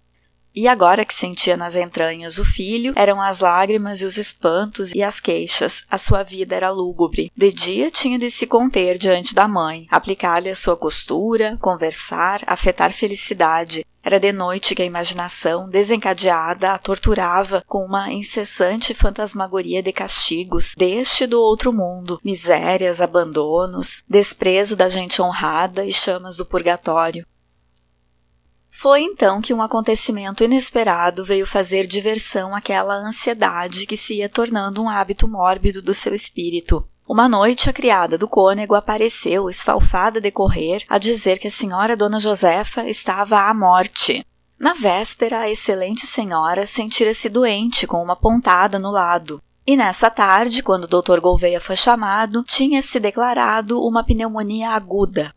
E 0.61 0.67
agora 0.67 1.05
que 1.05 1.15
sentia 1.15 1.57
nas 1.57 1.77
entranhas 1.77 2.37
o 2.37 2.45
filho, 2.45 2.93
eram 2.97 3.23
as 3.23 3.39
lágrimas 3.39 4.03
e 4.03 4.05
os 4.05 4.19
espantos 4.19 4.93
e 4.93 5.05
as 5.05 5.21
queixas. 5.21 5.85
A 5.89 5.97
sua 5.97 6.25
vida 6.25 6.57
era 6.57 6.69
lúgubre. 6.69 7.31
De 7.37 7.53
dia 7.53 7.93
tinha 7.93 8.19
de 8.19 8.29
se 8.29 8.45
conter 8.45 8.99
diante 8.99 9.37
da 9.37 9.47
mãe, 9.47 9.87
aplicar-lhe 9.89 10.51
a 10.51 10.57
sua 10.57 10.77
costura, 10.77 11.57
conversar, 11.61 12.43
afetar 12.45 12.93
felicidade, 12.93 13.87
era 14.03 14.19
de 14.19 14.33
noite 14.33 14.75
que 14.75 14.83
a 14.83 14.87
imaginação, 14.87 15.69
desencadeada, 15.69 16.73
a 16.73 16.79
torturava 16.79 17.63
com 17.65 17.85
uma 17.85 18.13
incessante 18.13 18.93
fantasmagoria 18.95 19.81
de 19.81 19.93
castigos 19.93 20.75
deste 20.77 21.23
e 21.23 21.27
do 21.29 21.41
outro 21.41 21.73
mundo, 21.73 22.19
misérias, 22.25 23.01
abandonos, 23.01 24.03
desprezo 24.09 24.75
da 24.75 24.89
gente 24.89 25.23
honrada 25.23 25.85
e 25.85 25.93
chamas 25.93 26.39
do 26.39 26.45
purgatório. 26.45 27.25
Foi 28.81 29.03
então 29.03 29.41
que 29.41 29.53
um 29.53 29.61
acontecimento 29.61 30.45
inesperado 30.45 31.25
veio 31.25 31.45
fazer 31.45 31.85
diversão 31.85 32.55
àquela 32.55 32.95
ansiedade 32.95 33.85
que 33.87 33.97
se 33.97 34.19
ia 34.19 34.29
tornando 34.29 34.81
um 34.81 34.89
hábito 34.89 35.27
mórbido 35.27 35.83
do 35.83 35.93
seu 35.93 36.15
espírito. 36.15 36.89
Uma 37.05 37.29
noite, 37.29 37.69
a 37.69 37.73
criada 37.73 38.17
do 38.17 38.29
cônego 38.29 38.77
apareceu, 38.77 39.51
esfalfada 39.51 40.21
de 40.21 40.31
correr, 40.31 40.85
a 40.89 40.97
dizer 40.97 41.41
que 41.41 41.49
a 41.49 41.51
senhora 41.51 41.97
Dona 41.97 42.21
Josefa 42.21 42.89
estava 42.89 43.41
à 43.41 43.53
morte. 43.53 44.25
Na 44.57 44.75
véspera, 44.75 45.41
a 45.41 45.51
excelente 45.51 46.07
senhora 46.07 46.65
sentira-se 46.65 47.29
doente 47.29 47.85
com 47.85 48.01
uma 48.01 48.15
pontada 48.15 48.79
no 48.79 48.93
lado. 48.93 49.43
E 49.67 49.77
nessa 49.77 50.09
tarde, 50.09 50.63
quando 50.63 50.85
o 50.85 51.03
Dr. 51.03 51.19
Gouveia 51.19 51.61
foi 51.61 51.75
chamado, 51.75 52.45
tinha 52.45 52.81
se 52.81 53.01
declarado 53.01 53.85
uma 53.85 54.05
pneumonia 54.05 54.71
aguda. 54.71 55.35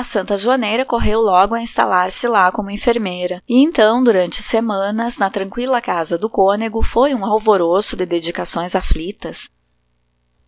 A 0.00 0.04
Santa 0.04 0.34
Joaneira 0.34 0.82
correu 0.82 1.20
logo 1.20 1.54
a 1.54 1.60
instalar-se 1.60 2.26
lá 2.26 2.50
como 2.50 2.70
enfermeira, 2.70 3.42
e 3.46 3.62
então, 3.62 4.02
durante 4.02 4.42
semanas, 4.42 5.18
na 5.18 5.28
tranquila 5.28 5.80
casa 5.82 6.16
do 6.16 6.30
cônego, 6.30 6.82
foi 6.82 7.14
um 7.14 7.22
alvoroço 7.22 7.98
de 7.98 8.06
dedicações 8.06 8.74
aflitas. 8.74 9.50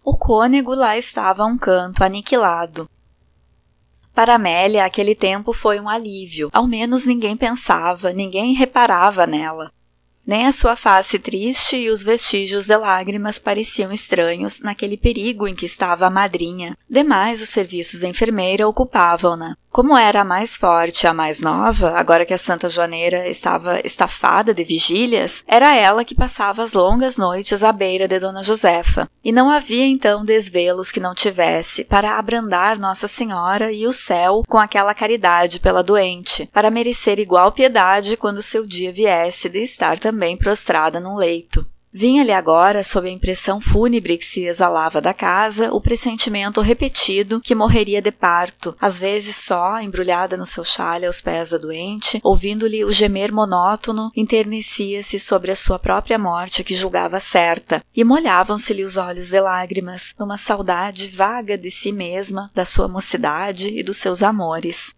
O 0.03 0.17
cônego 0.17 0.75
lá 0.75 0.97
estava 0.97 1.43
a 1.43 1.47
um 1.47 1.59
canto, 1.59 2.03
aniquilado. 2.03 2.89
Para 4.15 4.37
Amélia, 4.37 4.87
aquele 4.87 5.15
tempo 5.15 5.53
foi 5.53 5.79
um 5.79 5.89
alívio, 5.89 6.49
ao 6.51 6.67
menos 6.67 7.05
ninguém 7.05 7.37
pensava, 7.37 8.11
ninguém 8.11 8.55
reparava 8.55 9.27
nela. 9.27 9.71
Nem 10.27 10.47
a 10.47 10.53
sua 10.53 10.77
face 10.77 11.19
triste 11.19 11.77
e 11.77 11.91
os 11.91 12.03
vestígios 12.03 12.67
de 12.67 12.77
lágrimas 12.77 13.39
pareciam 13.39 13.93
estranhos 13.93 14.61
naquele 14.61 14.97
perigo 14.97 15.49
em 15.49 15.55
que 15.55 15.67
estava 15.67 16.07
a 16.07 16.11
madrinha. 16.11 16.77
Demais, 16.89 17.43
os 17.43 17.49
serviços 17.49 18.01
de 18.01 18.07
enfermeira 18.07 18.69
ocupavam-na. 18.69 19.57
Como 19.73 19.97
era 19.97 20.21
a 20.21 20.25
mais 20.25 20.55
forte, 20.55 21.07
a 21.07 21.15
mais 21.15 21.41
nova, 21.41 21.99
agora 21.99 22.27
que 22.27 22.35
a 22.35 22.39
Santa 22.39 22.69
Joaneira 22.69 23.27
estava 23.27 23.81
estafada 23.83 24.53
de 24.53 24.63
vigílias, 24.63 25.43
era 25.49 25.75
ela 25.75 26.05
que 26.05 26.15
passava 26.15 26.63
as 26.63 26.75
longas 26.75 27.17
noites 27.17 27.65
à 27.65 27.73
beira 27.73 28.07
de 28.07 28.19
Dona 28.19 28.43
Josefa. 28.43 29.09
E 29.25 29.33
não 29.33 29.49
havia 29.49 29.87
então 29.87 30.27
desvelos 30.27 30.93
que 30.93 31.01
não 31.01 31.15
tivesse 31.15 31.85
para 31.85 32.19
abrandar 32.19 32.79
Nossa 32.79 33.09
Senhora 33.09 33.73
e 33.73 33.87
o 33.87 33.95
céu 33.95 34.43
com 34.47 34.59
aquela 34.59 34.93
caridade 34.93 35.59
pela 35.59 35.83
doente, 35.83 36.47
para 36.53 36.71
merecer 36.71 37.19
igual 37.19 37.51
piedade 37.51 38.19
quando 38.19 38.43
seu 38.43 38.67
dia 38.67 38.93
viesse 38.93 39.49
de 39.49 39.61
estar 39.61 39.99
também 39.99 40.37
prostrada 40.37 41.01
num 41.01 41.17
leito. 41.17 41.67
Vinha-lhe 41.95 42.33
agora, 42.33 42.83
sob 42.83 43.07
a 43.07 43.13
impressão 43.13 43.61
fúnebre 43.61 44.17
que 44.17 44.25
se 44.25 44.47
exalava 44.47 44.99
da 44.99 45.13
casa, 45.13 45.71
o 45.75 45.81
pressentimento 45.81 46.63
repetido 46.63 47.39
que 47.39 47.55
morreria 47.55 48.01
de 48.01 48.11
parto, 48.11 48.75
às 48.81 48.99
vezes 48.99 49.37
só, 49.37 49.79
embrulhada 49.79 50.35
no 50.35 50.47
seu 50.47 50.65
chale 50.65 51.05
aos 51.05 51.21
pés 51.21 51.51
da 51.51 51.59
doente, 51.59 52.19
ouvindo-lhe 52.25 52.83
o 52.83 52.91
gemer 52.91 53.31
monótono, 53.31 54.11
enternecia-se 54.17 55.19
sobre 55.19 55.51
a 55.51 55.57
sua 55.57 55.79
própria 55.79 56.19
morte 56.19 56.65
que 56.65 56.75
julgava 56.75 57.21
certa, 57.21 57.85
e 57.95 58.03
molhavam-se-lhe 58.05 58.85
os 58.85 58.97
olhos 58.97 59.29
de 59.29 59.39
lágrimas, 59.39 60.15
numa 60.19 60.39
saudade 60.39 61.09
vaga 61.09 61.59
de 61.59 61.71
si 61.71 61.93
mesma, 61.93 62.51
da 62.55 62.65
sua 62.65 62.89
mocidade 62.89 63.69
e 63.69 63.83
dos 63.83 63.99
seus 63.99 64.23
amores. 64.23 64.95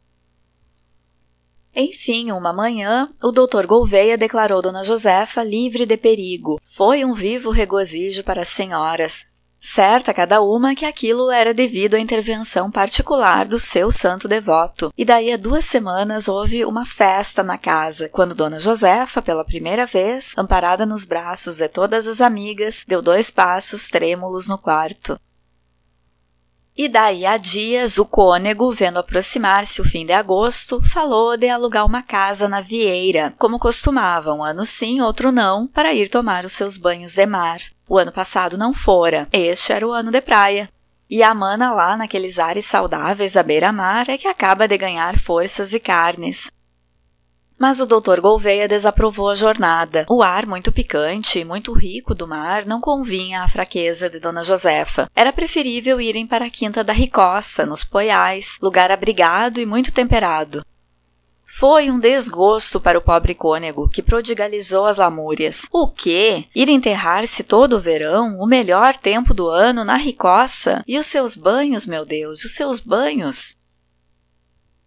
Enfim, 1.77 2.31
uma 2.31 2.53
manhã, 2.53 3.09
o 3.23 3.33
doutor 3.33 3.67
Gouveia 3.67 4.17
declarou 4.17 4.63
Dona 4.63 4.85
Josefa 4.85 5.43
livre 5.43 5.85
de 5.85 5.97
perigo. 5.97 6.61
Foi 6.63 7.05
um 7.05 7.13
vivo 7.13 7.51
regozijo 7.51 8.23
para 8.23 8.43
as 8.43 8.49
senhoras. 8.49 9.27
Certa 9.67 10.13
cada 10.13 10.43
uma 10.43 10.75
que 10.75 10.85
aquilo 10.85 11.31
era 11.31 11.55
devido 11.55 11.95
à 11.95 11.99
intervenção 11.99 12.71
particular 12.71 13.47
do 13.47 13.59
seu 13.59 13.91
santo 13.91 14.29
devoto. 14.29 14.93
E 14.97 15.07
daí 15.07 15.33
a 15.33 15.39
duas 15.39 15.65
semanas 15.65 16.29
houve 16.29 16.67
uma 16.67 16.85
festa 16.85 17.43
na 17.43 17.57
casa, 17.57 18.11
quando 18.11 18.35
Dona 18.35 18.61
Josefa, 18.61 19.23
pela 19.23 19.43
primeira 19.43 19.87
vez, 19.87 20.35
amparada 20.37 20.85
nos 20.85 21.07
braços 21.07 21.57
de 21.57 21.69
todas 21.69 22.07
as 22.07 22.21
amigas, 22.21 22.85
deu 22.87 23.01
dois 23.01 23.31
passos 23.31 23.89
trêmulos 23.89 24.49
no 24.49 24.59
quarto. 24.59 25.19
E 26.77 26.89
daí 26.89 27.25
a 27.25 27.37
dias, 27.37 27.99
o 27.99 28.05
cônego, 28.05 28.73
vendo 28.73 28.99
aproximar-se 28.99 29.81
o 29.81 29.85
fim 29.85 30.05
de 30.05 30.13
agosto, 30.13 30.83
falou 30.83 31.37
de 31.37 31.49
alugar 31.49 31.87
uma 31.87 32.03
casa 32.03 32.49
na 32.49 32.61
Vieira, 32.61 33.33
como 33.39 33.61
costumava, 33.61 34.33
um 34.33 34.43
ano 34.43 34.67
sim, 34.67 35.01
outro 35.01 35.31
não, 35.31 35.69
para 35.69 35.95
ir 35.95 36.09
tomar 36.09 36.45
os 36.45 36.53
seus 36.53 36.77
banhos 36.77 37.15
de 37.15 37.27
mar. 37.27 37.61
O 37.89 37.97
ano 37.97 38.11
passado 38.11 38.59
não 38.59 38.73
fora, 38.73 39.29
este 39.33 39.73
era 39.73 39.87
o 39.87 39.93
ano 39.93 40.11
de 40.11 40.21
praia. 40.21 40.69
E 41.09 41.23
a 41.23 41.33
mana 41.33 41.73
lá 41.73 41.97
naqueles 41.97 42.41
ares 42.41 42.67
saudáveis 42.67 43.37
à 43.37 43.43
beira-mar 43.45 44.09
é 44.09 44.19
que 44.19 44.27
acaba 44.27 44.67
de 44.67 44.77
ganhar 44.77 45.17
forças 45.17 45.75
e 45.75 45.79
carnes. 45.79 46.51
Mas 47.65 47.81
o 47.81 47.87
Dr. 47.87 48.21
Gouveia 48.21 48.69
desaprovou 48.69 49.31
a 49.31 49.35
jornada. 49.35 50.05
O 50.11 50.23
ar 50.23 50.45
muito 50.45 50.71
picante 50.71 51.39
e 51.39 51.47
muito 51.47 51.73
rico 51.73 52.15
do 52.15 52.29
mar 52.29 52.67
não 52.67 52.79
convinha 52.79 53.43
à 53.43 53.49
fraqueza 53.49 54.11
de 54.11 54.21
Dona 54.21 54.45
Josefa. 54.45 55.11
Era 55.17 55.33
preferível 55.33 55.99
irem 55.99 56.27
para 56.27 56.45
a 56.45 56.51
Quinta 56.51 56.85
da 56.85 56.93
Ricossa, 56.93 57.65
nos 57.65 57.83
Poiais, 57.83 58.59
lugar 58.61 58.91
abrigado 58.91 59.61
e 59.61 59.65
muito 59.65 59.95
temperado. 59.95 60.63
Foi 61.47 61.91
um 61.91 61.99
desgosto 61.99 62.79
para 62.79 62.99
o 62.99 63.03
pobre 63.03 63.35
cônego, 63.35 63.89
que 63.89 64.03
prodigalizou 64.03 64.85
as 64.85 64.99
lamúrias. 64.99 65.67
O 65.73 65.89
quê? 65.89 66.45
Ir 66.55 66.69
enterrar-se 66.69 67.45
todo 67.45 67.77
o 67.77 67.81
verão, 67.81 68.39
o 68.41 68.47
melhor 68.47 68.95
tempo 68.95 69.33
do 69.33 69.49
ano, 69.49 69.87
na 69.87 69.97
ricossa? 69.97 70.85
E 70.87 70.99
os 70.99 71.07
seus 71.07 71.35
banhos, 71.35 71.87
meu 71.87 72.05
Deus, 72.05 72.45
os 72.45 72.55
seus 72.55 72.79
banhos? 72.79 73.57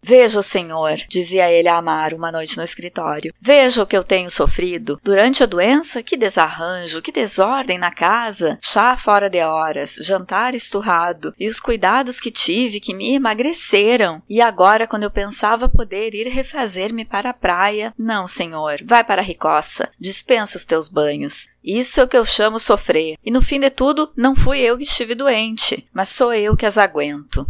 Veja 0.02 0.40
o 0.40 0.44
senhor, 0.44 0.96
dizia 1.10 1.52
ele 1.52 1.68
a 1.68 1.78
Amaro 1.78 2.18
uma 2.18 2.32
noite 2.32 2.58
no 2.58 2.64
escritório. 2.64 3.34
Veja 3.40 3.84
o 3.84 3.86
que 3.86 3.98
eu 3.98 4.04
tenho 4.04 4.30
sofrido. 4.30 5.00
Durante 5.04 5.44
a 5.44 5.46
doença, 5.46 6.02
que 6.02 6.16
desarranjo, 6.16 7.02
que 7.02 7.12
desordem 7.12 7.78
na 7.78 7.92
casa. 7.92 8.58
Chá 8.62 8.96
fora 8.96 9.30
de 9.30 9.42
horas, 9.42 10.00
jantar 10.02 10.56
esturrado. 10.56 11.34
E 11.40 11.48
os 11.48 11.60
cuidados 11.60 12.20
que 12.20 12.32
tive 12.32 12.80
que 12.80 12.94
me 12.94 13.16
emagreceram. 13.16 14.22
E 14.30 14.42
agora, 14.42 14.88
quando 14.88 15.04
eu 15.04 15.12
pensava 15.12 15.68
poder 15.68 16.14
ir 16.14 16.28
refazer-me 16.28 17.04
para 17.04 17.32
a 17.32 17.34
praia, 17.34 17.94
não, 18.00 18.28
senhor, 18.28 18.80
vai 18.86 19.04
para 19.04 19.22
a 19.22 19.26
ricossa. 19.26 19.90
Dispensa 20.00 20.58
os 20.58 20.66
teus 20.66 20.88
banhos. 20.88 21.48
Isso 21.64 22.00
é 22.00 22.04
o 22.04 22.08
que 22.08 22.18
eu 22.18 22.26
chamo 22.26 22.60
sofrer. 22.60 23.18
E 23.24 23.30
no 23.30 23.42
fim 23.42 23.60
de 23.60 23.70
tudo, 23.70 24.12
não 24.16 24.36
fui 24.36 24.60
eu 24.60 24.78
que 24.78 24.84
estive 24.84 25.16
doente, 25.16 25.86
mas 25.94 26.10
sou 26.10 26.34
eu 26.34 26.56
que 26.56 26.66
as 26.66 26.78
aguento. 26.78 27.46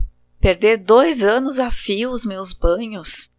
Perder 0.47 0.77
dois 0.77 1.25
anos 1.25 1.59
a 1.59 1.69
fio 1.69 2.09
os 2.09 2.25
meus 2.25 2.53
banhos? 2.53 3.29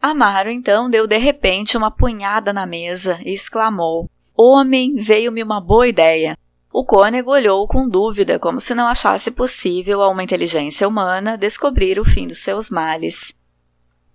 Amaro 0.00 0.48
então 0.48 0.88
deu 0.88 1.04
de 1.04 1.18
repente 1.18 1.76
uma 1.76 1.90
punhada 1.90 2.52
na 2.52 2.64
mesa 2.64 3.18
e 3.24 3.34
exclamou: 3.34 4.08
Homem, 4.32 4.94
veio-me 4.94 5.42
uma 5.42 5.60
boa 5.60 5.88
ideia. 5.88 6.38
O 6.72 6.84
cônego 6.84 7.32
olhou 7.32 7.66
com 7.66 7.88
dúvida, 7.88 8.38
como 8.38 8.60
se 8.60 8.76
não 8.76 8.86
achasse 8.86 9.32
possível 9.32 10.00
a 10.00 10.08
uma 10.08 10.22
inteligência 10.22 10.86
humana 10.86 11.36
descobrir 11.36 11.98
o 11.98 12.04
fim 12.04 12.28
dos 12.28 12.38
seus 12.44 12.70
males. 12.70 13.34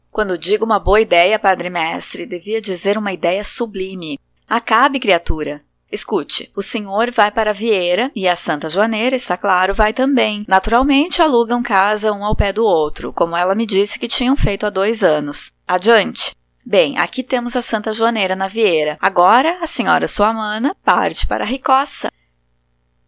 Quando 0.10 0.38
digo 0.38 0.64
uma 0.64 0.80
boa 0.80 1.02
ideia, 1.02 1.38
padre 1.38 1.70
mestre, 1.70 2.26
devia 2.26 2.62
dizer 2.62 2.98
uma 2.98 3.12
ideia 3.12 3.44
sublime. 3.44 4.18
Acabe, 4.48 5.02
criatura. 5.02 5.62
Escute, 5.91 6.50
o 6.55 6.62
senhor 6.62 7.12
vai 7.12 7.29
para 7.29 7.53
Vieira 7.53 8.10
e 8.15 8.27
a 8.27 8.36
Santa 8.36 8.69
Joaneira, 8.69 9.15
está 9.15 9.36
claro, 9.36 9.74
vai 9.74 9.91
também. 9.91 10.43
Naturalmente, 10.48 11.21
alugam 11.21 11.62
casa 11.62 12.13
um 12.13 12.24
ao 12.24 12.36
pé 12.36 12.53
do 12.53 12.63
outro, 12.63 13.12
como 13.12 13.36
ela 13.36 13.53
me 13.53 13.65
disse 13.65 14.00
que 14.00 14.07
tinham 14.07 14.36
feito 14.36 14.65
há 14.65 14.69
dois 14.69 15.03
anos. 15.03 15.51
Adiante. 15.67 16.33
Bem, 16.65 16.98
aqui 16.98 17.24
temos 17.24 17.55
a 17.55 17.62
Santa 17.62 17.91
Joaneira 17.93 18.36
na 18.36 18.48
Vieira. 18.48 18.98
Agora, 19.01 19.57
a 19.62 19.67
senhora 19.67 20.07
sua 20.07 20.31
mana 20.31 20.74
parte 20.86 21.27
para 21.27 21.43
a 21.43 21.48
Ricossa. 21.48 22.12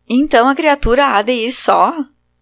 Então 0.09 0.49
a 0.49 0.55
criatura 0.55 1.15
há 1.15 1.21
de 1.21 1.31
ir 1.31 1.51
só? 1.53 1.93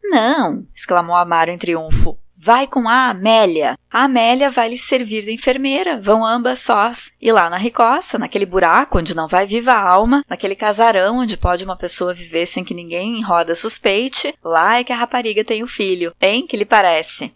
Não! 0.04 0.66
exclamou 0.74 1.16
Amaro 1.16 1.52
em 1.52 1.58
triunfo. 1.58 2.18
Vai 2.44 2.66
com 2.66 2.90
a 2.90 3.10
Amélia. 3.10 3.78
A 3.88 4.06
Amélia 4.06 4.50
vai 4.50 4.70
lhe 4.70 4.78
servir 4.78 5.24
de 5.24 5.32
enfermeira. 5.32 6.02
Vão 6.02 6.26
ambas 6.26 6.60
sós. 6.62 7.12
E 7.22 7.32
lá 7.32 7.52
na 7.52 7.58
Ricossa, 7.58 8.18
naquele 8.18 8.48
buraco 8.48 8.98
onde 8.98 9.16
não 9.16 9.28
vai 9.28 9.46
viva 9.46 9.74
a 9.74 9.88
alma, 9.88 10.26
naquele 10.28 10.56
casarão 10.56 11.20
onde 11.20 11.38
pode 11.38 11.64
uma 11.64 11.76
pessoa 11.76 12.16
viver 12.16 12.48
sem 12.48 12.64
que 12.64 12.74
ninguém 12.74 13.20
em 13.20 13.22
roda 13.22 13.54
suspeite, 13.54 14.34
lá 14.44 14.80
é 14.80 14.84
que 14.84 14.92
a 14.92 14.96
rapariga 14.96 15.44
tem 15.44 15.62
o 15.62 15.68
filho. 15.68 16.16
Hein? 16.20 16.48
Que 16.48 16.58
lhe 16.58 16.66
parece? 16.66 17.32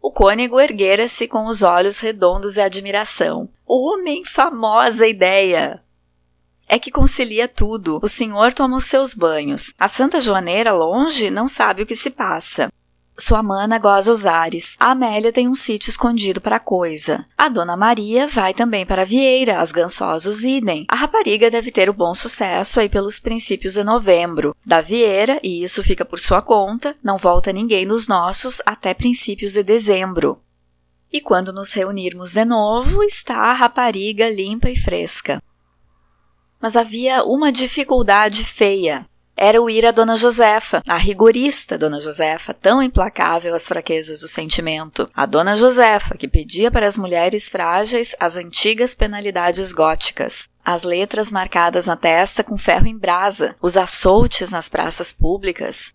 O 0.00 0.10
cônego 0.10 0.58
erguera-se 0.58 1.28
com 1.28 1.44
os 1.44 1.62
olhos 1.62 1.98
redondos 1.98 2.54
de 2.54 2.62
admiração. 2.62 3.50
Homem, 3.66 4.24
famosa 4.24 5.06
ideia! 5.06 5.82
é 6.68 6.78
que 6.78 6.90
concilia 6.90 7.48
tudo. 7.48 7.98
O 8.02 8.08
senhor 8.08 8.52
toma 8.52 8.76
os 8.76 8.84
seus 8.84 9.14
banhos. 9.14 9.72
A 9.78 9.88
Santa 9.88 10.20
Joaneira, 10.20 10.70
longe, 10.70 11.30
não 11.30 11.48
sabe 11.48 11.82
o 11.82 11.86
que 11.86 11.96
se 11.96 12.10
passa. 12.10 12.70
Sua 13.20 13.42
mana 13.42 13.78
goza 13.78 14.12
os 14.12 14.26
ares. 14.26 14.76
A 14.78 14.92
Amélia 14.92 15.32
tem 15.32 15.48
um 15.48 15.54
sítio 15.54 15.90
escondido 15.90 16.40
para 16.40 16.56
a 16.56 16.60
coisa. 16.60 17.26
A 17.36 17.48
Dona 17.48 17.76
Maria 17.76 18.28
vai 18.28 18.54
também 18.54 18.86
para 18.86 19.02
a 19.02 19.04
Vieira, 19.04 19.60
as 19.60 19.72
gansosos 19.72 20.44
idem. 20.44 20.86
A 20.88 20.94
rapariga 20.94 21.50
deve 21.50 21.72
ter 21.72 21.90
o 21.90 21.92
bom 21.92 22.14
sucesso 22.14 22.78
aí 22.78 22.88
pelos 22.88 23.18
princípios 23.18 23.74
de 23.74 23.82
novembro. 23.82 24.54
Da 24.64 24.80
Vieira, 24.80 25.40
e 25.42 25.64
isso 25.64 25.82
fica 25.82 26.04
por 26.04 26.20
sua 26.20 26.40
conta, 26.40 26.96
não 27.02 27.16
volta 27.16 27.52
ninguém 27.52 27.84
dos 27.88 28.06
nossos 28.06 28.62
até 28.64 28.94
princípios 28.94 29.54
de 29.54 29.64
dezembro. 29.64 30.40
E 31.12 31.20
quando 31.20 31.52
nos 31.52 31.72
reunirmos 31.72 32.34
de 32.34 32.44
novo, 32.44 33.02
está 33.02 33.36
a 33.36 33.52
rapariga 33.52 34.28
limpa 34.28 34.70
e 34.70 34.76
fresca. 34.76 35.42
Mas 36.60 36.76
havia 36.76 37.24
uma 37.24 37.50
dificuldade 37.50 38.44
feia 38.44 39.08
era 39.38 39.62
o 39.62 39.70
ir 39.70 39.86
a 39.86 39.92
Dona 39.92 40.16
Josefa, 40.16 40.82
a 40.86 40.96
rigorista 40.96 41.78
Dona 41.78 42.00
Josefa, 42.00 42.52
tão 42.52 42.82
implacável 42.82 43.54
às 43.54 43.68
fraquezas 43.68 44.20
do 44.20 44.28
sentimento. 44.28 45.08
A 45.14 45.24
Dona 45.24 45.54
Josefa, 45.54 46.16
que 46.16 46.26
pedia 46.26 46.70
para 46.70 46.86
as 46.86 46.98
mulheres 46.98 47.48
frágeis 47.48 48.16
as 48.18 48.36
antigas 48.36 48.94
penalidades 48.94 49.72
góticas. 49.72 50.48
As 50.64 50.82
letras 50.82 51.30
marcadas 51.30 51.86
na 51.86 51.96
testa 51.96 52.42
com 52.42 52.58
ferro 52.58 52.86
em 52.86 52.98
brasa, 52.98 53.54
os 53.62 53.76
açoutes 53.76 54.50
nas 54.50 54.68
praças 54.68 55.12
públicas, 55.12 55.94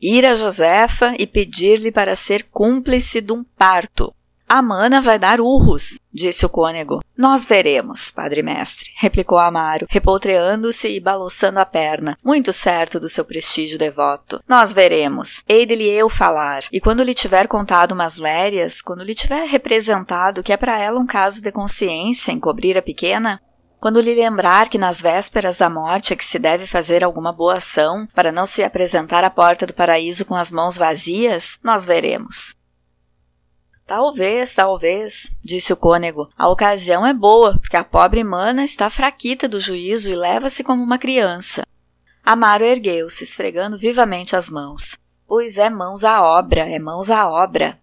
ir 0.00 0.26
a 0.26 0.34
Josefa 0.34 1.14
e 1.18 1.26
pedir-lhe 1.26 1.90
para 1.90 2.14
ser 2.14 2.44
cúmplice 2.50 3.20
de 3.20 3.32
um 3.32 3.42
parto. 3.42 4.14
A 4.54 4.60
mana 4.60 5.00
vai 5.00 5.18
dar 5.18 5.40
urros, 5.40 5.98
disse 6.12 6.44
o 6.44 6.48
cônego. 6.50 7.00
Nós 7.16 7.46
veremos, 7.46 8.10
padre 8.10 8.42
mestre, 8.42 8.90
replicou 8.96 9.38
Amaro, 9.38 9.86
repoltreando-se 9.88 10.88
e 10.88 11.00
balouçando 11.00 11.58
a 11.58 11.64
perna, 11.64 12.18
muito 12.22 12.52
certo 12.52 13.00
do 13.00 13.08
seu 13.08 13.24
prestígio 13.24 13.78
devoto. 13.78 14.42
Nós 14.46 14.74
veremos. 14.74 15.42
Hei 15.48 15.64
de 15.64 15.74
lhe 15.74 15.88
eu 15.88 16.10
falar, 16.10 16.64
e 16.70 16.82
quando 16.82 17.02
lhe 17.02 17.14
tiver 17.14 17.48
contado 17.48 17.92
umas 17.92 18.18
lérias, 18.18 18.82
quando 18.82 19.02
lhe 19.02 19.14
tiver 19.14 19.46
representado 19.46 20.42
que 20.42 20.52
é 20.52 20.56
para 20.58 20.78
ela 20.78 21.00
um 21.00 21.06
caso 21.06 21.42
de 21.42 21.50
consciência 21.50 22.30
encobrir 22.30 22.76
a 22.76 22.82
pequena, 22.82 23.40
quando 23.80 24.02
lhe 24.02 24.14
lembrar 24.14 24.68
que 24.68 24.76
nas 24.76 25.00
vésperas 25.00 25.56
da 25.56 25.70
morte 25.70 26.12
é 26.12 26.16
que 26.16 26.22
se 26.22 26.38
deve 26.38 26.66
fazer 26.66 27.02
alguma 27.02 27.32
boa 27.32 27.54
ação 27.54 28.06
para 28.14 28.30
não 28.30 28.44
se 28.44 28.62
apresentar 28.62 29.24
à 29.24 29.30
porta 29.30 29.66
do 29.66 29.72
paraíso 29.72 30.26
com 30.26 30.34
as 30.34 30.52
mãos 30.52 30.76
vazias, 30.76 31.58
nós 31.64 31.86
veremos. 31.86 32.54
Talvez, 33.86 34.54
talvez, 34.54 35.36
disse 35.44 35.72
o 35.72 35.76
cônego. 35.76 36.28
A 36.36 36.48
ocasião 36.48 37.06
é 37.06 37.12
boa, 37.12 37.58
porque 37.58 37.76
a 37.76 37.84
pobre 37.84 38.22
mana 38.24 38.64
está 38.64 38.88
fraquita 38.88 39.48
do 39.48 39.60
juízo 39.60 40.10
e 40.10 40.14
leva-se 40.14 40.62
como 40.62 40.82
uma 40.82 40.98
criança. 40.98 41.66
Amaro 42.24 42.64
ergueu-se, 42.64 43.24
esfregando 43.24 43.76
vivamente 43.76 44.36
as 44.36 44.48
mãos. 44.48 44.96
Pois 45.26 45.58
é 45.58 45.68
mãos 45.68 46.04
à 46.04 46.22
obra, 46.22 46.60
é 46.60 46.78
mãos 46.78 47.10
à 47.10 47.28
obra. 47.28 47.78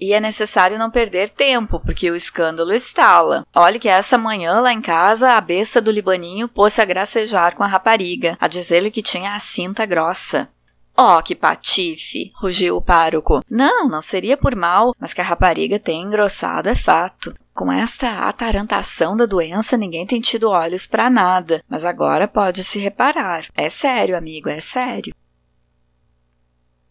E 0.00 0.12
é 0.12 0.20
necessário 0.20 0.78
não 0.78 0.90
perder 0.90 1.30
tempo, 1.30 1.78
porque 1.80 2.10
o 2.10 2.16
escândalo 2.16 2.72
estala. 2.72 3.46
Olhe 3.54 3.78
que 3.78 3.88
essa 3.88 4.18
manhã 4.18 4.60
lá 4.60 4.72
em 4.72 4.80
casa 4.80 5.32
a 5.32 5.40
besta 5.40 5.80
do 5.80 5.90
Libaninho 5.90 6.48
pôs-se 6.48 6.82
a 6.82 6.84
gracejar 6.84 7.54
com 7.54 7.62
a 7.62 7.66
rapariga, 7.66 8.36
a 8.40 8.48
dizer-lhe 8.48 8.90
que 8.90 9.02
tinha 9.02 9.34
a 9.34 9.38
cinta 9.38 9.86
grossa. 9.86 10.48
Oh, 10.96 11.20
que 11.22 11.34
patife! 11.34 12.32
rugiu 12.40 12.76
o 12.76 12.82
pároco. 12.82 13.42
Não, 13.50 13.88
não 13.88 14.00
seria 14.00 14.36
por 14.36 14.54
mal, 14.54 14.94
mas 14.98 15.12
que 15.12 15.20
a 15.20 15.24
rapariga 15.24 15.78
tem 15.78 16.02
engrossado 16.02 16.68
é 16.68 16.74
fato. 16.76 17.34
Com 17.52 17.70
esta 17.70 18.28
atarantação 18.28 19.16
da 19.16 19.26
doença, 19.26 19.76
ninguém 19.76 20.06
tem 20.06 20.20
tido 20.20 20.50
olhos 20.50 20.86
para 20.86 21.10
nada, 21.10 21.64
mas 21.68 21.84
agora 21.84 22.28
pode 22.28 22.62
se 22.62 22.78
reparar. 22.78 23.46
É 23.56 23.68
sério, 23.68 24.16
amigo, 24.16 24.48
é 24.48 24.60
sério. 24.60 25.14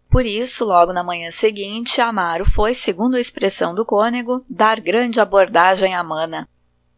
Por 0.10 0.26
isso, 0.26 0.64
logo 0.64 0.94
na 0.94 1.04
manhã 1.04 1.32
seguinte, 1.32 2.00
Amaro 2.00 2.46
foi, 2.46 2.76
segundo 2.76 3.16
a 3.16 3.20
expressão 3.20 3.74
do 3.74 3.84
cônego, 3.84 4.46
dar 4.50 4.80
grande 4.80 5.20
abordagem 5.20 5.96
à 5.96 6.04
mana. 6.04 6.48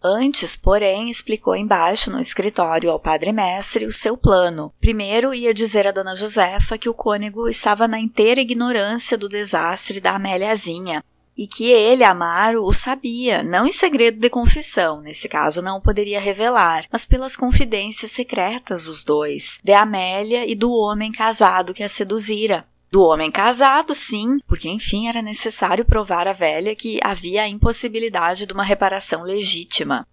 Antes, 0.08 0.56
porém, 0.56 1.10
explicou 1.10 1.56
embaixo 1.56 2.12
no 2.12 2.20
escritório 2.20 2.92
ao 2.92 3.00
padre-mestre 3.00 3.88
o 3.88 3.92
seu 3.92 4.16
plano. 4.16 4.72
Primeiro, 4.80 5.34
ia 5.34 5.52
dizer 5.52 5.88
a 5.88 5.92
dona 5.92 6.16
Josefa 6.16 6.78
que 6.78 6.88
o 6.88 6.94
cônego 6.94 7.50
estava 7.50 7.88
na 7.88 8.00
inteira 8.00 8.40
ignorância 8.40 9.18
do 9.18 9.28
desastre 9.28 10.00
da 10.00 10.12
Améliazinha, 10.12 11.04
e 11.36 11.48
que 11.48 11.72
ele, 11.72 12.04
Amaro, 12.04 12.64
o 12.64 12.72
sabia, 12.72 13.42
não 13.42 13.66
em 13.66 13.72
segredo 13.72 14.20
de 14.20 14.30
confissão, 14.30 15.02
nesse 15.02 15.28
caso 15.28 15.60
não 15.64 15.82
poderia 15.82 16.20
revelar, 16.20 16.86
mas 16.92 17.08
pelas 17.08 17.36
confidências 17.36 18.12
secretas 18.12 18.86
dos 18.86 19.04
dois, 19.04 19.60
de 19.64 19.74
Amélia 19.74 20.46
e 20.46 20.54
do 20.54 20.72
homem 20.72 21.12
casado 21.12 21.74
que 21.74 21.82
a 21.82 21.90
seduzira 21.90 22.64
do 22.96 23.04
homem 23.04 23.30
casado, 23.30 23.94
sim, 23.94 24.40
porque 24.48 24.70
enfim 24.70 25.10
era 25.10 25.22
necessário 25.22 25.84
provar 25.84 26.30
à 26.30 26.32
velha 26.32 26.74
que 26.74 26.98
havia 27.04 27.42
a 27.42 27.48
impossibilidade 27.50 28.46
de 28.46 28.54
uma 28.54 28.64
reparação 28.64 29.22
legítima. 29.22 30.08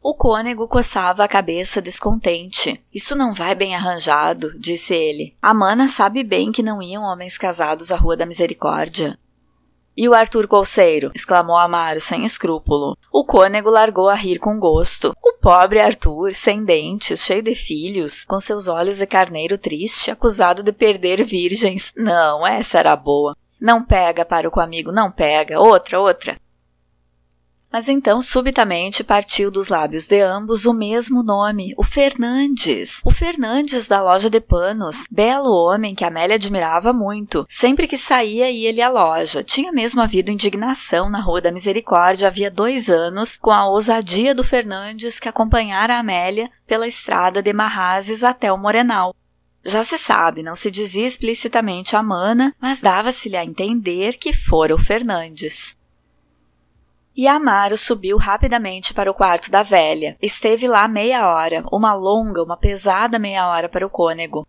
O 0.00 0.14
cônego 0.14 0.66
coçava 0.66 1.22
a 1.22 1.28
cabeça 1.28 1.82
descontente. 1.82 2.82
Isso 2.90 3.14
não 3.14 3.34
vai 3.34 3.54
bem 3.54 3.74
arranjado, 3.74 4.58
disse 4.58 4.94
ele. 4.94 5.36
A 5.42 5.52
mana 5.52 5.86
sabe 5.86 6.24
bem 6.24 6.50
que 6.50 6.62
não 6.62 6.80
iam 6.80 7.02
homens 7.02 7.36
casados 7.36 7.92
à 7.92 7.96
Rua 7.96 8.16
da 8.16 8.24
Misericórdia. 8.24 9.18
E 9.96 10.08
o 10.08 10.14
Arthur 10.14 10.48
Colseiro? 10.48 11.12
exclamou 11.14 11.56
Amaro 11.56 12.00
sem 12.00 12.24
escrúpulo. 12.24 12.96
O 13.12 13.24
cônego 13.24 13.70
largou 13.70 14.08
a 14.08 14.14
rir 14.14 14.38
com 14.38 14.58
gosto. 14.58 15.14
O 15.22 15.34
pobre 15.34 15.80
Arthur, 15.80 16.34
sem 16.34 16.64
dentes, 16.64 17.20
cheio 17.20 17.42
de 17.42 17.54
filhos, 17.54 18.24
com 18.24 18.40
seus 18.40 18.66
olhos 18.66 18.98
de 18.98 19.06
carneiro 19.06 19.56
triste, 19.56 20.10
acusado 20.10 20.62
de 20.62 20.72
perder 20.72 21.22
virgens. 21.22 21.92
Não, 21.96 22.44
essa 22.44 22.78
era 22.78 22.96
boa. 22.96 23.36
Não 23.60 23.84
pega, 23.84 24.24
para 24.24 24.48
o 24.48 24.60
amigo, 24.60 24.90
não 24.90 25.10
pega. 25.10 25.60
Outra, 25.60 26.00
outra. 26.00 26.36
Mas 27.74 27.88
então, 27.88 28.22
subitamente, 28.22 29.02
partiu 29.02 29.50
dos 29.50 29.68
lábios 29.68 30.06
de 30.06 30.20
ambos 30.20 30.64
o 30.64 30.72
mesmo 30.72 31.24
nome, 31.24 31.74
o 31.76 31.82
Fernandes. 31.82 33.00
O 33.04 33.10
Fernandes 33.10 33.88
da 33.88 34.00
loja 34.00 34.30
de 34.30 34.40
panos, 34.40 35.06
belo 35.10 35.52
homem 35.52 35.92
que 35.92 36.04
Amélia 36.04 36.36
admirava 36.36 36.92
muito. 36.92 37.44
Sempre 37.48 37.88
que 37.88 37.98
saía, 37.98 38.48
ia 38.48 38.68
ele 38.68 38.80
à 38.80 38.88
loja. 38.88 39.42
Tinha 39.42 39.72
mesmo 39.72 40.00
havido 40.00 40.30
indignação 40.30 41.10
na 41.10 41.18
Rua 41.18 41.40
da 41.40 41.50
Misericórdia 41.50 42.28
havia 42.28 42.48
dois 42.48 42.88
anos, 42.88 43.36
com 43.38 43.50
a 43.50 43.66
ousadia 43.66 44.36
do 44.36 44.44
Fernandes 44.44 45.18
que 45.18 45.28
acompanhara 45.28 45.98
Amélia 45.98 46.48
pela 46.68 46.86
estrada 46.86 47.42
de 47.42 47.52
Marrazes 47.52 48.22
até 48.22 48.52
o 48.52 48.56
Morenal. 48.56 49.12
Já 49.64 49.82
se 49.82 49.98
sabe, 49.98 50.44
não 50.44 50.54
se 50.54 50.70
dizia 50.70 51.08
explicitamente 51.08 51.96
a 51.96 52.04
Mana, 52.04 52.54
mas 52.60 52.80
dava-se-lhe 52.80 53.36
a 53.36 53.44
entender 53.44 54.16
que 54.16 54.32
fora 54.32 54.72
o 54.72 54.78
Fernandes. 54.78 55.74
E 57.16 57.28
Amaro 57.28 57.78
subiu 57.78 58.16
rapidamente 58.16 58.92
para 58.92 59.10
o 59.10 59.14
quarto 59.14 59.50
da 59.50 59.62
velha. 59.62 60.16
Esteve 60.20 60.66
lá 60.66 60.88
meia 60.88 61.28
hora, 61.28 61.62
uma 61.70 61.94
longa, 61.94 62.42
uma 62.42 62.56
pesada 62.56 63.18
meia 63.20 63.48
hora 63.48 63.68
para 63.68 63.86
o 63.86 63.90
cônego. 63.90 64.44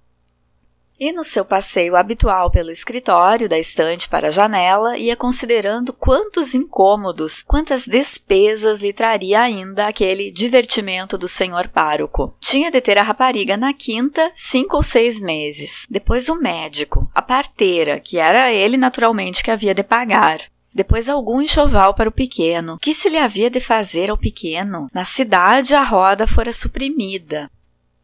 E 0.98 1.12
no 1.12 1.26
seu 1.26 1.44
passeio 1.44 1.98
habitual 1.98 2.50
pelo 2.50 2.72
escritório, 2.72 3.50
da 3.50 3.60
estante 3.60 4.08
para 4.08 4.30
a 4.30 4.32
janela, 4.32 4.98
ia 4.98 5.16
considerando 5.16 5.92
quantos 5.92 6.56
incômodos, 6.56 7.44
quantas 7.44 7.86
despesas 7.86 8.80
lhe 8.80 8.94
traria 8.94 9.42
ainda 9.42 9.88
aquele 9.88 10.32
divertimento 10.32 11.18
do 11.18 11.28
senhor 11.28 11.68
pároco. 11.68 12.34
Tinha 12.40 12.72
de 12.72 12.80
ter 12.80 12.98
a 12.98 13.04
rapariga 13.04 13.58
na 13.58 13.74
quinta 13.74 14.32
cinco 14.34 14.78
ou 14.78 14.84
seis 14.84 15.20
meses. 15.20 15.86
Depois 15.90 16.30
o 16.30 16.40
médico, 16.40 17.08
a 17.14 17.22
parteira, 17.22 18.00
que 18.00 18.18
era 18.18 18.54
ele 18.54 18.78
naturalmente 18.78 19.44
que 19.44 19.52
havia 19.52 19.76
de 19.76 19.84
pagar. 19.84 20.40
Depois 20.76 21.08
algum 21.08 21.42
enxoval 21.42 21.94
para 21.94 22.10
o 22.10 22.12
pequeno. 22.12 22.78
Que 22.82 22.94
se 22.94 23.08
lhe 23.08 23.18
havia 23.18 23.50
de 23.50 23.62
fazer 23.62 24.10
ao 24.10 24.18
pequeno? 24.18 24.90
Na 24.94 25.06
cidade 25.06 25.74
a 25.74 25.82
roda 25.82 26.28
fora 26.28 26.52
suprimida. 26.52 27.50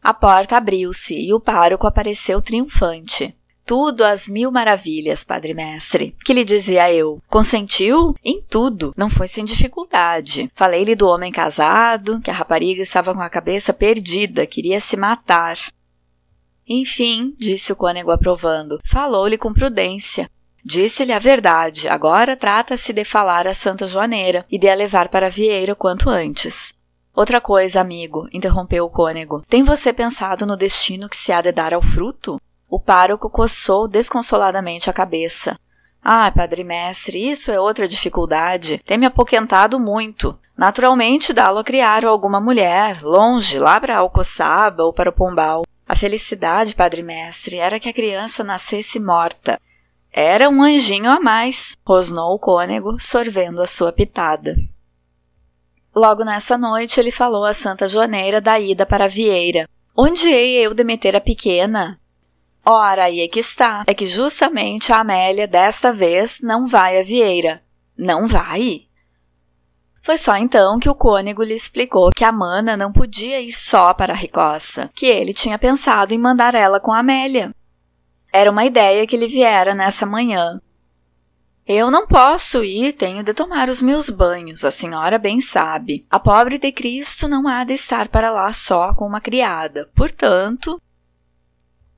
A 0.02 0.14
porta 0.14 0.56
abriu-se 0.56 1.14
e 1.14 1.34
o 1.34 1.40
pároco 1.40 1.86
apareceu 1.86 2.42
triunfante. 2.42 3.36
Tudo 3.66 4.04
às 4.04 4.30
mil 4.30 4.52
maravilhas, 4.52 5.26
padre 5.26 5.54
mestre. 5.54 6.16
Que 6.26 6.34
lhe 6.34 6.46
dizia 6.46 6.92
eu? 6.92 7.22
Consentiu? 7.28 8.16
Em 8.24 8.42
tudo. 8.42 8.94
Não 8.96 9.10
foi 9.10 9.28
sem 9.28 9.44
dificuldade. 9.44 10.50
Falei-lhe 10.54 10.96
do 10.96 11.08
homem 11.08 11.32
casado, 11.32 12.22
que 12.22 12.32
a 12.32 12.34
rapariga 12.34 12.82
estava 12.82 13.14
com 13.14 13.22
a 13.22 13.30
cabeça 13.30 13.74
perdida, 13.74 14.48
queria 14.48 14.80
se 14.80 14.96
matar. 14.96 15.58
Enfim, 16.68 17.36
disse 17.38 17.74
o 17.74 17.76
cônego 17.76 18.12
aprovando, 18.12 18.80
falou-lhe 18.84 19.38
com 19.38 19.54
prudência. 19.54 20.30
Disse-lhe 20.64 21.12
a 21.12 21.20
verdade, 21.20 21.88
agora 21.88 22.38
trata-se 22.38 22.94
de 22.94 23.04
falar 23.04 23.48
a 23.48 23.54
Santa 23.54 23.88
Joaneira 23.88 24.46
e 24.50 24.60
de 24.60 24.70
a 24.70 24.76
levar 24.76 25.10
para 25.10 25.30
Vieira 25.30 25.74
quanto 25.74 26.10
antes. 26.10 26.74
Outra 27.16 27.42
coisa, 27.42 27.82
amigo, 27.82 28.28
interrompeu 28.32 28.86
o 28.86 28.90
cônego. 28.90 29.44
Tem 29.50 29.64
você 29.64 29.92
pensado 29.92 30.46
no 30.46 30.56
destino 30.56 31.10
que 31.10 31.18
se 31.18 31.32
há 31.32 31.42
de 31.42 31.52
dar 31.52 31.74
ao 31.74 31.82
fruto? 31.82 32.40
O 32.70 32.80
pároco 32.80 33.30
coçou 33.30 33.88
desconsoladamente 33.88 34.90
a 34.90 34.94
cabeça. 34.94 35.60
Ah, 36.04 36.32
padre 36.32 36.64
mestre, 36.64 37.30
isso 37.30 37.52
é 37.52 37.60
outra 37.60 37.88
dificuldade. 37.88 38.80
Tem 38.86 38.98
me 38.98 39.06
apoquentado 39.06 39.80
muito. 39.80 40.38
Naturalmente, 40.56 41.34
dá-lo 41.34 41.58
a 41.58 41.64
criar 41.64 42.06
alguma 42.06 42.40
mulher, 42.40 43.02
longe, 43.02 43.60
lá 43.60 43.80
para 43.82 43.98
Alcoçaba 43.98 44.84
ou 44.84 44.94
para 44.94 45.10
o 45.10 45.14
Pombal. 45.14 45.64
A 45.88 45.96
felicidade, 45.96 46.76
padre 46.76 47.04
mestre, 47.04 47.58
era 47.58 47.80
que 47.80 47.90
a 47.90 47.94
criança 47.94 48.44
nascesse 48.44 49.00
morta 49.00 49.60
era 50.14 50.50
um 50.50 50.62
anjinho 50.62 51.10
a 51.10 51.20
mais, 51.20 51.76
rosnou 51.86 52.36
o 52.36 52.40
cônego, 52.40 53.00
sorvendo 53.00 53.62
a 53.62 53.68
sua 53.68 53.94
pitada. 53.94 54.56
Logo 55.96 56.24
nessa 56.24 56.58
noite 56.58 57.00
ele 57.00 57.12
falou 57.12 57.46
a 57.46 57.54
Santa 57.54 57.88
Joaneira 57.88 58.42
da 58.42 58.60
ida 58.60 58.86
para 58.86 59.08
Vieira. 59.08 59.68
Onde 59.96 60.28
hei 60.30 60.66
eu 60.66 60.74
de 60.74 60.84
meter 60.84 61.16
a 61.16 61.22
pequena? 61.22 62.00
Ora, 62.66 63.06
aí 63.06 63.22
é 63.22 63.28
que 63.28 63.40
está. 63.40 63.84
É 63.88 63.94
que 63.94 64.06
justamente 64.06 64.94
a 64.94 65.00
Amélia 65.00 65.48
desta 65.48 65.92
vez 65.92 66.40
não 66.42 66.66
vai 66.66 67.00
a 67.00 67.04
Vieira. 67.04 67.62
Não 67.98 68.28
vai? 68.28 68.88
Foi 70.02 70.18
só 70.18 70.36
então 70.36 70.80
que 70.80 70.90
o 70.90 70.96
cônego 70.96 71.44
lhe 71.44 71.54
explicou 71.54 72.10
que 72.12 72.24
a 72.24 72.32
mana 72.32 72.76
não 72.76 72.92
podia 72.92 73.40
ir 73.40 73.52
só 73.52 73.94
para 73.94 74.14
a 74.14 74.16
Ricossa, 74.16 74.90
que 74.96 75.06
ele 75.06 75.34
tinha 75.34 75.60
pensado 75.60 76.14
em 76.14 76.18
mandar 76.18 76.56
ela 76.56 76.80
com 76.80 76.92
a 76.92 77.00
Amélia. 77.00 77.54
Era 78.32 78.50
uma 78.50 78.66
ideia 78.66 79.06
que 79.06 79.18
lhe 79.18 79.28
viera 79.28 79.76
nessa 79.76 80.06
manhã. 80.06 80.62
Eu 81.68 81.92
não 81.92 82.08
posso 82.08 82.64
ir, 82.64 82.94
tenho 82.94 83.24
de 83.24 83.34
tomar 83.34 83.70
os 83.70 83.82
meus 83.82 84.10
banhos, 84.10 84.66
a 84.66 84.72
senhora 84.72 85.18
bem 85.18 85.40
sabe. 85.40 86.06
A 86.10 86.20
pobre 86.20 86.58
de 86.58 86.72
Cristo 86.72 87.28
não 87.28 87.48
há 87.48 87.64
de 87.64 87.74
estar 87.74 88.08
para 88.10 88.32
lá 88.32 88.52
só 88.52 88.94
com 88.94 89.06
uma 89.06 89.22
criada. 89.22 89.90
Portanto. 89.96 90.82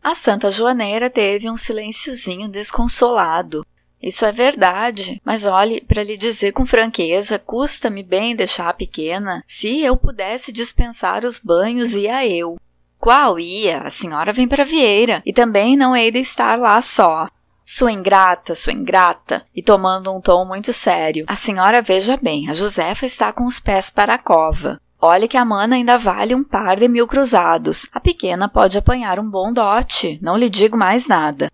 A 0.03 0.13
Santa 0.13 0.51
Joaneira 0.51 1.09
teve 1.09 1.49
um 1.49 1.55
silenciozinho 1.55 2.49
desconsolado. 2.49 3.65
Isso 4.01 4.25
é 4.25 4.33
verdade, 4.33 5.21
mas 5.23 5.45
olhe, 5.45 5.79
para 5.79 6.03
lhe 6.03 6.17
dizer 6.17 6.51
com 6.51 6.65
franqueza, 6.65 7.39
custa-me 7.39 8.03
bem 8.03 8.35
deixar 8.35 8.67
a 8.67 8.73
pequena. 8.73 9.41
Se 9.47 9.79
eu 9.79 9.95
pudesse 9.95 10.51
dispensar 10.51 11.23
os 11.23 11.39
banhos, 11.39 11.93
ia 11.95 12.27
eu. 12.27 12.57
Qual 13.03 13.37
ia? 13.37 13.79
A 13.79 13.89
senhora 13.89 14.31
vem 14.31 14.47
para 14.47 14.63
Vieira, 14.63 15.21
e 15.25 15.33
também 15.33 15.75
não 15.75 15.93
hei 15.93 16.09
de 16.09 16.19
estar 16.19 16.57
lá 16.57 16.79
só. 16.79 17.27
Sua 17.61 17.91
ingrata, 17.91 18.55
sua 18.55 18.71
ingrata, 18.71 19.45
e 19.53 19.61
tomando 19.61 20.09
um 20.09 20.21
tom 20.21 20.45
muito 20.45 20.71
sério. 20.71 21.25
A 21.27 21.35
senhora 21.35 21.81
veja 21.81 22.15
bem, 22.15 22.49
a 22.49 22.53
Josefa 22.53 23.05
está 23.05 23.33
com 23.33 23.43
os 23.43 23.59
pés 23.59 23.91
para 23.91 24.13
a 24.13 24.17
cova. 24.17 24.79
Olhe 25.01 25.27
que 25.27 25.35
a 25.35 25.43
mana 25.43 25.75
ainda 25.75 25.97
vale 25.97 26.33
um 26.33 26.45
par 26.45 26.77
de 26.77 26.87
mil 26.87 27.05
cruzados. 27.05 27.89
A 27.91 27.99
pequena 27.99 28.47
pode 28.47 28.77
apanhar 28.77 29.19
um 29.19 29.29
bom 29.29 29.51
dote, 29.51 30.17
não 30.21 30.37
lhe 30.37 30.49
digo 30.49 30.77
mais 30.77 31.05
nada. 31.05 31.51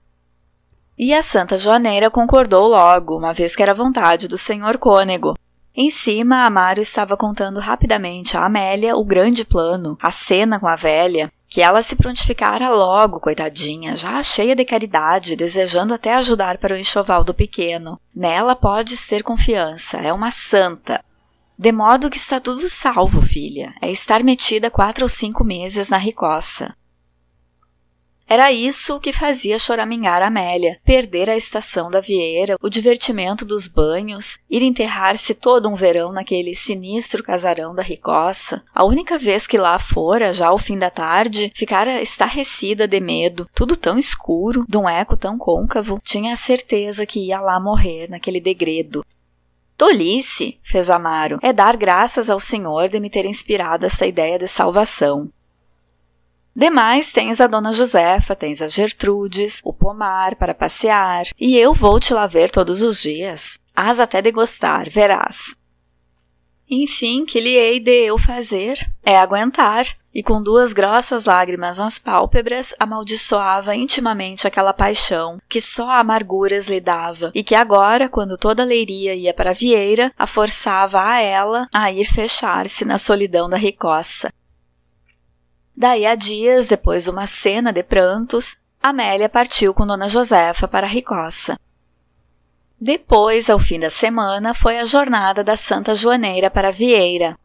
E 0.96 1.16
a 1.16 1.24
Santa 1.24 1.58
Joaneira 1.58 2.12
concordou 2.12 2.68
logo, 2.68 3.18
uma 3.18 3.34
vez 3.34 3.56
que 3.56 3.64
era 3.64 3.74
vontade 3.74 4.28
do 4.28 4.38
senhor 4.38 4.78
cônego. 4.78 5.34
Em 5.76 5.90
cima, 5.90 6.46
Amaro 6.46 6.80
estava 6.80 7.18
contando 7.18 7.60
rapidamente 7.60 8.38
a 8.38 8.46
Amélia 8.46 8.96
o 8.96 9.04
grande 9.04 9.44
plano, 9.44 9.98
a 10.00 10.12
cena 10.12 10.60
com 10.60 10.68
a 10.68 10.76
velha, 10.76 11.32
que 11.50 11.62
ela 11.62 11.82
se 11.82 11.96
prontificara 11.96 12.70
logo, 12.70 13.20
coitadinha, 13.20 13.98
já 13.98 14.22
cheia 14.22 14.56
de 14.56 14.64
caridade, 14.64 15.36
desejando 15.36 15.96
até 15.96 16.14
ajudar 16.14 16.60
para 16.60 16.76
o 16.76 16.78
enxoval 16.78 17.24
do 17.24 17.34
pequeno. 17.34 18.00
Nela 18.16 18.56
podes 18.56 19.08
ter 19.08 19.24
confiança, 19.24 19.98
é 19.98 20.14
uma 20.14 20.30
santa. 20.30 21.04
De 21.58 21.72
modo 21.72 22.10
que 22.10 22.18
está 22.18 22.40
tudo 22.40 22.70
salvo, 22.70 23.20
filha. 23.22 23.74
É 23.82 23.92
estar 23.92 24.24
metida 24.24 24.70
quatro 24.70 25.04
ou 25.04 25.10
cinco 25.10 25.44
meses 25.44 25.90
na 25.90 25.98
ricoça. 25.98 26.74
Era 28.30 28.52
isso 28.52 29.00
que 29.00 29.12
fazia 29.12 29.58
choramingar 29.58 30.22
Amélia, 30.22 30.80
perder 30.86 31.32
a 31.32 31.36
estação 31.36 31.89
da 31.89 32.00
Vieira, 32.00 32.58
o 32.62 32.70
divertimento 32.70 33.44
dos 33.44 33.68
banhos, 33.68 34.38
ir 34.48 34.62
enterrar-se 34.62 35.34
todo 35.34 35.68
um 35.68 35.74
verão 35.74 36.12
naquele 36.12 36.54
sinistro 36.54 37.24
casarão 37.24 37.74
da 37.74 37.82
Ricoça. 37.82 38.63
A 38.72 38.84
única 38.84 39.18
vez 39.18 39.48
que 39.48 39.58
lá 39.58 39.80
fora, 39.80 40.32
já 40.32 40.50
ao 40.50 40.60
fim 40.60 40.78
da 40.78 40.92
tarde, 40.92 41.52
ficara 41.56 42.04
estarrecida 42.04 42.88
de 42.88 43.00
medo, 43.00 43.50
tudo 43.52 43.76
tão 43.76 43.98
escuro, 43.98 44.63
de 44.70 44.78
um 44.78 44.88
eco 44.88 45.18
tão 45.18 45.36
côncavo, 45.36 46.00
tinha 46.04 46.32
a 46.32 46.38
certeza 46.38 47.08
que 47.08 47.20
ia 47.20 47.42
lá 47.42 47.60
morrer 47.60 48.08
naquele 48.12 48.39
degredo, 48.39 49.04
Tolice, 49.76 50.60
fez 50.62 50.89
Amaro, 50.89 51.39
é 51.42 51.54
dar 51.54 51.78
graças 51.78 52.30
ao 52.30 52.38
Senhor 52.38 52.89
de 52.89 53.00
me 53.00 53.10
ter 53.10 53.26
inspirado 53.26 53.86
essa 53.86 54.06
ideia 54.06 54.38
de 54.38 54.46
salvação. 54.46 55.30
Demais, 56.60 57.13
tens 57.13 57.39
a 57.39 57.48
dona 57.48 57.72
Josefa, 57.72 58.36
tens 58.36 58.62
a 58.62 58.67
Gertrudes, 58.67 59.62
o 59.63 59.72
pomar 59.72 60.36
para 60.36 60.54
passear, 60.54 61.24
e 61.39 61.58
eu 61.58 61.74
vou 61.74 62.02
te 62.02 62.13
lá 62.13 62.28
ver 62.28 62.52
todos 62.52 62.82
os 62.82 63.02
dias. 63.02 63.62
Hás 63.74 63.98
até 63.98 64.22
de 64.22 64.30
gostar, 64.30 64.89
verás. 64.89 65.56
Enfim, 66.69 67.24
que 67.24 67.39
lhe 67.39 67.56
hei 67.56 67.80
de 67.80 68.08
eu 68.08 68.17
fazer? 68.17 68.78
É 69.06 69.17
aguentar. 69.17 69.86
E 70.13 70.22
com 70.22 70.43
duas 70.43 70.74
grossas 70.74 71.24
lágrimas 71.24 71.78
nas 71.78 71.98
pálpebras, 71.98 72.76
amaldiçoava 72.78 73.74
intimamente 73.74 74.45
aquela 74.45 74.74
paixão 74.74 75.39
que 75.48 75.62
só 75.62 75.89
amarguras 75.89 76.67
lhe 76.67 76.82
dava 76.82 77.32
e 77.34 77.41
que 77.41 77.56
agora, 77.56 78.10
quando 78.10 78.36
toda 78.36 78.63
a 78.63 78.65
leiria 78.65 79.15
ia 79.15 79.34
para 79.34 79.52
a 79.52 79.54
vieira, 79.54 80.12
a 80.17 80.28
forçava 80.28 81.02
a 81.02 81.22
ela 81.22 81.69
a 81.74 81.89
ir 81.89 82.04
fechar-se 82.04 82.84
na 82.84 82.98
solidão 82.98 83.48
da 83.48 83.56
ricoça. 83.56 84.30
Daí 85.80 86.06
a 86.06 86.13
dias, 86.13 86.68
depois 86.68 87.06
de 87.06 87.10
uma 87.10 87.26
cena 87.26 87.72
de 87.72 87.82
prantos, 87.82 88.58
Amélia 88.84 89.30
partiu 89.30 89.74
com 89.74 89.88
Dona 89.88 90.10
Josefa 90.10 90.68
para 90.68 90.86
ricoça. 90.86 91.58
Depois, 92.78 93.50
ao 93.50 93.58
fim 93.58 93.80
da 93.80 93.89
semana, 93.89 94.54
foi 94.54 94.78
a 94.78 94.84
jornada 94.84 95.42
da 95.42 95.56
Santa 95.56 95.96
Joaneira 95.96 96.52
para 96.52 96.70
Vieira. 96.70 97.39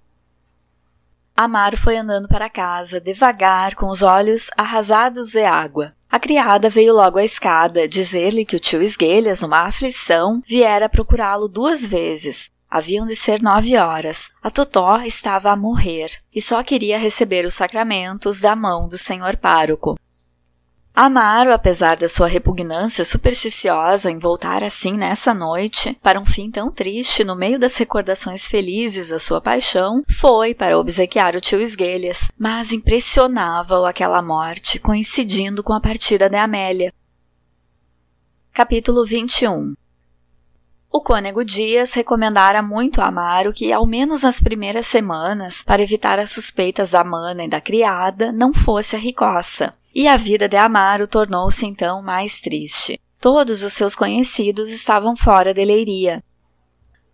Amaro 1.37 1.77
foi 1.77 1.97
andando 1.97 2.27
para 2.27 2.51
casa, 2.51 3.01
devagar, 3.01 3.77
com 3.77 3.87
os 3.87 4.03
olhos 4.03 4.51
arrasados 4.57 5.31
de 5.31 5.45
água. 5.45 5.95
A 6.11 6.19
criada 6.19 6.69
veio 6.69 6.93
logo 6.93 7.19
à 7.21 7.25
escada 7.25 7.87
dizer-lhe 7.87 8.45
que 8.45 8.57
o 8.57 8.61
tio 8.61 8.83
Esguelhas, 8.83 9.43
numa 9.43 9.61
aflição, 9.61 10.43
viera 10.45 10.89
procurá-lo 10.89 11.47
duas 11.47 11.87
vezes. 11.87 12.51
Haviam 12.75 13.07
de 13.07 13.15
ser 13.15 13.41
nove 13.41 13.77
horas. 13.77 14.33
A 14.43 14.51
Totó 14.51 14.97
estava 15.03 15.53
a 15.53 15.57
morrer 15.57 16.11
e 16.35 16.43
só 16.43 16.61
queria 16.61 16.99
receber 16.99 17.45
os 17.47 17.55
sacramentos 17.55 18.41
da 18.41 18.57
mão 18.57 18.89
do 18.89 18.99
senhor 18.99 19.37
pároco. 19.37 19.97
Amaro, 20.93 21.53
apesar 21.53 21.97
da 21.97 22.09
sua 22.09 22.27
repugnância 22.27 23.05
supersticiosa 23.05 24.11
em 24.11 24.19
voltar 24.19 24.65
assim 24.65 24.95
nessa 24.95 25.33
noite, 25.33 25.97
para 26.03 26.19
um 26.19 26.25
fim 26.25 26.51
tão 26.51 26.69
triste 26.69 27.23
no 27.23 27.37
meio 27.37 27.61
das 27.61 27.77
recordações 27.77 28.49
felizes 28.49 29.11
da 29.11 29.21
sua 29.21 29.41
paixão, 29.41 30.03
foi 30.11 30.53
para 30.53 30.77
obsequiar 30.77 31.37
o 31.37 31.41
tio 31.41 31.61
Esguelhas, 31.61 32.29
mas 32.37 32.73
impressionava-o 32.73 33.87
aquela 33.87 34.21
morte, 34.21 34.81
coincidindo 34.81 35.63
com 35.63 35.73
a 35.73 35.81
partida 35.81 36.29
de 36.29 36.37
Amélia. 36.37 36.93
Capítulo 38.53 39.05
21 39.05 39.75
o 40.97 41.01
cônego 41.01 41.45
Dias 41.45 41.93
recomendara 41.93 42.63
muito 42.63 43.01
a 43.01 43.07
Amaro 43.07 43.53
que, 43.53 43.73
ao 43.73 43.85
menos 43.85 44.23
nas 44.23 44.41
primeiras 44.41 44.87
semanas, 44.87 45.61
para 45.61 45.83
evitar 45.83 46.21
as 46.21 46.31
suspeitas 46.31 46.93
da 46.93 47.03
mana 47.03 47.43
e 47.43 47.49
da 47.49 47.61
criada, 47.61 48.31
não 48.31 48.53
fosse 48.53 48.95
a 48.95 48.99
ricoça, 49.01 49.75
e 49.93 50.07
a 50.07 50.17
vida 50.17 50.49
de 50.49 50.57
Amaro 50.57 51.09
tornou-se 51.09 51.67
então 51.67 52.01
mais 52.01 52.39
triste. 52.39 53.01
Todos 53.21 53.65
os 53.65 53.73
seus 53.73 53.97
conhecidos 53.97 54.71
estavam 54.71 55.17
fora 55.17 55.53
de 55.53 55.65
Leiria. 55.65 56.23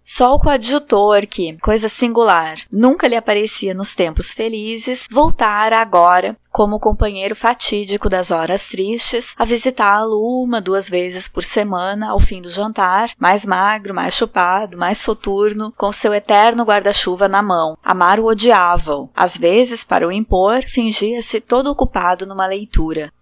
Só 0.02 0.34
o 0.34 0.40
coadjutor, 0.40 1.26
que, 1.26 1.56
coisa 1.58 1.88
singular, 1.88 2.56
nunca 2.72 3.06
lhe 3.06 3.16
aparecia 3.16 3.74
nos 3.74 3.94
tempos 3.94 4.32
felizes, 4.32 5.06
voltara 5.10 5.78
agora, 5.80 6.36
como 6.50 6.80
companheiro 6.80 7.36
fatídico 7.36 8.08
das 8.08 8.30
horas 8.30 8.68
tristes, 8.68 9.34
a 9.38 9.44
visitá-lo 9.44 10.18
uma, 10.42 10.60
duas 10.60 10.88
vezes 10.88 11.28
por 11.28 11.44
semana 11.44 12.10
ao 12.10 12.18
fim 12.18 12.40
do 12.40 12.50
jantar, 12.50 13.10
mais 13.18 13.46
magro, 13.46 13.94
mais 13.94 14.14
chupado, 14.14 14.76
mais 14.76 14.98
soturno, 14.98 15.72
com 15.76 15.92
seu 15.92 16.12
eterno 16.12 16.64
guarda-chuva 16.64 17.28
na 17.28 17.42
mão. 17.42 17.76
Amaro 17.84 18.24
odiava-o. 18.24 19.08
Às 19.14 19.36
vezes, 19.36 19.84
para 19.84 20.08
o 20.08 20.12
impor, 20.12 20.62
fingia-se 20.62 21.40
todo 21.40 21.70
ocupado 21.70 22.26
numa 22.26 22.46
leitura. 22.46 23.12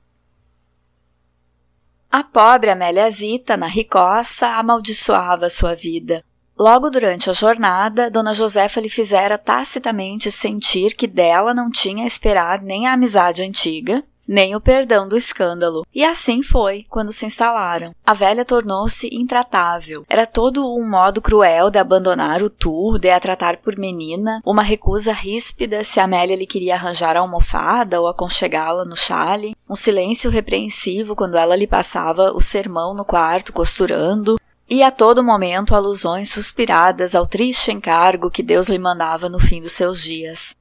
A 2.10 2.24
pobre 2.24 2.70
Amélia 2.70 3.08
Zita, 3.10 3.54
na 3.56 3.66
ricoça, 3.66 4.46
amaldiçoava 4.56 5.50
sua 5.50 5.74
vida. 5.74 6.24
Logo 6.58 6.90
durante 6.90 7.30
a 7.30 7.32
jornada, 7.32 8.10
Dona 8.10 8.34
Josefa 8.34 8.80
lhe 8.80 8.88
fizera 8.88 9.38
tacitamente 9.38 10.28
sentir 10.28 10.96
que 10.96 11.06
dela 11.06 11.54
não 11.54 11.70
tinha 11.70 12.02
a 12.02 12.06
esperar 12.06 12.60
nem 12.60 12.88
a 12.88 12.94
amizade 12.94 13.44
antiga, 13.44 14.02
nem 14.26 14.56
o 14.56 14.60
perdão 14.60 15.06
do 15.06 15.16
escândalo. 15.16 15.86
E 15.94 16.04
assim 16.04 16.42
foi 16.42 16.84
quando 16.90 17.12
se 17.12 17.24
instalaram. 17.24 17.94
A 18.04 18.12
velha 18.12 18.44
tornou-se 18.44 19.08
intratável. 19.12 20.04
Era 20.08 20.26
todo 20.26 20.76
um 20.76 20.86
modo 20.86 21.22
cruel 21.22 21.70
de 21.70 21.78
abandonar 21.78 22.42
o 22.42 22.50
tu, 22.50 22.98
de 22.98 23.08
a 23.08 23.20
tratar 23.20 23.58
por 23.58 23.78
menina, 23.78 24.42
uma 24.44 24.62
recusa 24.62 25.12
ríspida 25.12 25.84
se 25.84 26.00
Amélia 26.00 26.36
lhe 26.36 26.46
queria 26.46 26.74
arranjar 26.74 27.16
a 27.16 27.20
almofada 27.20 28.00
ou 28.00 28.08
aconchegá-la 28.08 28.84
no 28.84 28.96
chale, 28.96 29.54
um 29.70 29.76
silêncio 29.76 30.28
repreensivo 30.28 31.14
quando 31.14 31.38
ela 31.38 31.54
lhe 31.54 31.68
passava 31.68 32.32
o 32.32 32.40
sermão 32.40 32.92
no 32.94 33.04
quarto 33.04 33.52
costurando, 33.52 34.36
e 34.68 34.83
a 34.83 34.90
todo 34.90 35.24
momento 35.24 35.74
alusões 35.74 36.31
suspiradas 36.31 37.14
ao 37.14 37.26
triste 37.26 37.72
encargo 37.72 38.31
que 38.31 38.42
Deus 38.42 38.68
lhe 38.68 38.78
mandava 38.78 39.28
no 39.28 39.40
fim 39.40 39.61
dos 39.61 39.72
seus 39.72 40.02
dias. 40.02 40.54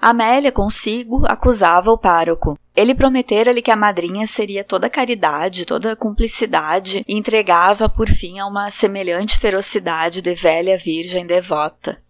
Amélia 0.00 0.52
consigo 0.52 1.24
acusava 1.26 1.90
o 1.90 1.98
pároco. 1.98 2.56
Ele 2.76 2.94
prometera-lhe 2.94 3.60
que 3.60 3.72
a 3.72 3.76
madrinha 3.76 4.28
seria 4.28 4.62
toda 4.62 4.88
caridade, 4.88 5.66
toda 5.66 5.96
cumplicidade 5.96 7.04
e 7.08 7.16
entregava 7.16 7.88
por 7.88 8.08
fim 8.08 8.38
a 8.38 8.46
uma 8.46 8.70
semelhante 8.70 9.36
ferocidade 9.36 10.22
de 10.22 10.34
velha 10.34 10.78
virgem 10.78 11.26
devota. 11.26 12.00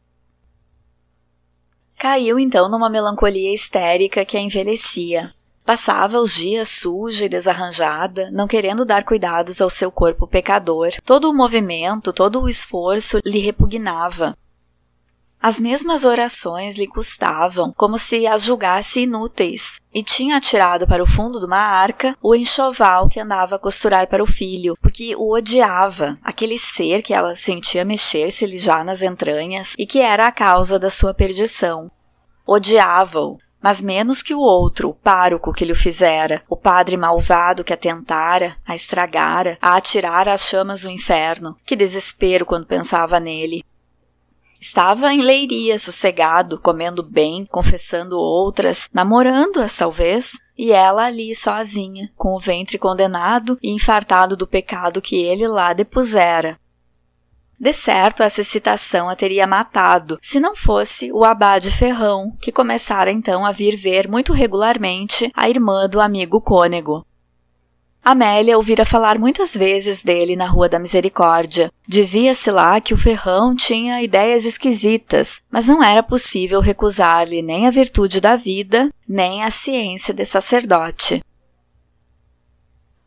Caiu 1.99 2.39
então 2.39 2.69
numa 2.69 2.91
melancolia 2.91 3.55
histérica 3.55 4.25
que 4.25 4.37
a 4.37 4.41
envelhecia. 4.41 5.35
Passava 5.69 6.19
os 6.19 6.35
dias 6.35 6.67
suja 6.67 7.27
e 7.27 7.29
desarranjada, 7.29 8.31
não 8.31 8.49
querendo 8.49 8.87
dar 8.87 9.05
cuidados 9.05 9.61
ao 9.61 9.69
seu 9.69 9.93
corpo 9.93 10.27
pecador. 10.27 10.89
Todo 11.05 11.29
o 11.29 11.35
movimento, 11.35 12.11
todo 12.11 12.41
o 12.41 12.49
esforço 12.49 13.19
lhe 13.23 13.39
repugnava. 13.39 14.35
As 15.39 15.61
mesmas 15.61 16.07
orações 16.07 16.79
lhe 16.79 16.87
custavam, 16.87 17.71
como 17.77 17.99
se 17.99 18.27
as 18.27 18.45
julgasse 18.45 19.01
inúteis, 19.01 19.79
e 19.93 20.03
tinha 20.03 20.39
atirado 20.39 20.87
para 20.87 21.03
o 21.03 21.07
fundo 21.07 21.39
de 21.39 21.45
uma 21.45 21.61
arca 21.61 22.17
o 22.23 22.35
enxoval 22.35 23.07
que 23.07 23.21
andava 23.21 23.57
a 23.57 23.59
costurar 23.59 24.07
para 24.07 24.23
o 24.23 24.27
filho, 24.27 24.75
porque 24.81 25.15
o 25.17 25.35
odiava, 25.35 26.19
aquele 26.25 26.59
ser 26.59 27.03
que 27.03 27.13
ela 27.13 27.35
sentia 27.35 27.85
mexer-se-lhe 27.85 28.57
já 28.57 28.83
nas 28.83 29.03
entranhas 29.03 29.75
e 29.79 29.85
que 29.85 30.01
era 30.01 30.29
a 30.29 30.33
causa 30.33 30.79
da 30.79 30.89
sua 30.89 31.13
perdição. 31.13 31.91
Odiava-o, 32.47 33.37
mas 33.62 33.81
menos 33.81 34.23
que 34.23 34.35
o 34.35 34.40
outro, 34.40 34.90
o 34.90 34.94
pároco 34.94 35.53
que 35.53 35.64
lhe 35.64 35.75
fizera, 35.75 36.42
o 36.49 36.57
padre 36.57 36.97
malvado 36.97 37.64
que 37.64 37.73
a 37.73 37.77
tentara, 37.77 38.57
a 38.66 38.75
estragara, 38.75 39.59
a 39.61 39.77
atirara 39.77 40.33
às 40.33 40.42
chamas 40.42 40.83
do 40.83 40.90
inferno. 40.90 41.57
Que 41.64 41.77
desespero 41.77 42.47
quando 42.47 42.66
pensava 42.66 43.18
nele. 43.18 43.64
Estava 44.61 45.12
em 45.12 45.23
leiria, 45.23 45.79
sossegado, 45.79 46.59
comendo 46.59 47.01
bem, 47.03 47.47
confessando 47.47 48.18
outras, 48.18 48.88
namorando-as 48.92 49.77
talvez, 49.77 50.38
e 50.57 50.73
ela 50.73 51.07
ali 51.07 51.33
sozinha, 51.33 52.11
com 52.16 52.35
o 52.35 52.40
ventre 52.40 52.77
condenado 52.77 53.57
e 53.62 53.73
infartado 53.73 54.37
do 54.37 54.49
pecado 54.49 55.01
que 55.01 55.16
ele 55.16 55.47
lá 55.47 55.73
depusera. 55.73 56.59
De 57.61 57.73
certo, 57.73 58.23
essa 58.23 58.40
excitação 58.40 59.09
a 59.09 59.16
teria 59.16 59.44
matado, 59.44 60.16
se 60.23 60.38
não 60.38 60.55
fosse 60.55 61.11
o 61.12 61.25
abade 61.25 61.73
Ferrão, 61.73 62.33
que 62.40 62.53
começara 62.53 63.11
então 63.11 63.44
a 63.44 63.51
vir 63.51 63.77
ver 63.77 64.09
muito 64.09 64.33
regularmente 64.33 65.29
a 65.35 65.49
irmã 65.49 65.88
do 65.88 66.01
amigo 66.01 66.40
cônego. 66.40 67.05
Amélia 68.05 68.57
ouvira 68.57 68.85
falar 68.85 69.18
muitas 69.18 69.55
vezes 69.55 70.03
dele 70.03 70.37
na 70.37 70.47
Rua 70.47 70.68
da 70.68 70.79
Misericórdia. 70.79 71.71
Dizia-se 71.87 72.51
lá 72.51 72.81
que 72.81 72.94
o 72.94 72.97
Ferrão 72.97 73.55
tinha 73.55 74.03
ideias 74.03 74.44
esquisitas, 74.44 75.42
mas 75.51 75.66
não 75.66 75.83
era 75.83 76.03
possível 76.03 76.61
recusar-lhe 76.61 77.42
nem 77.42 77.66
a 77.66 77.71
virtude 77.71 78.21
da 78.21 78.37
vida, 78.37 78.88
nem 79.07 79.44
a 79.44 79.51
ciência 79.51 80.14
de 80.14 80.25
sacerdote. 80.25 81.23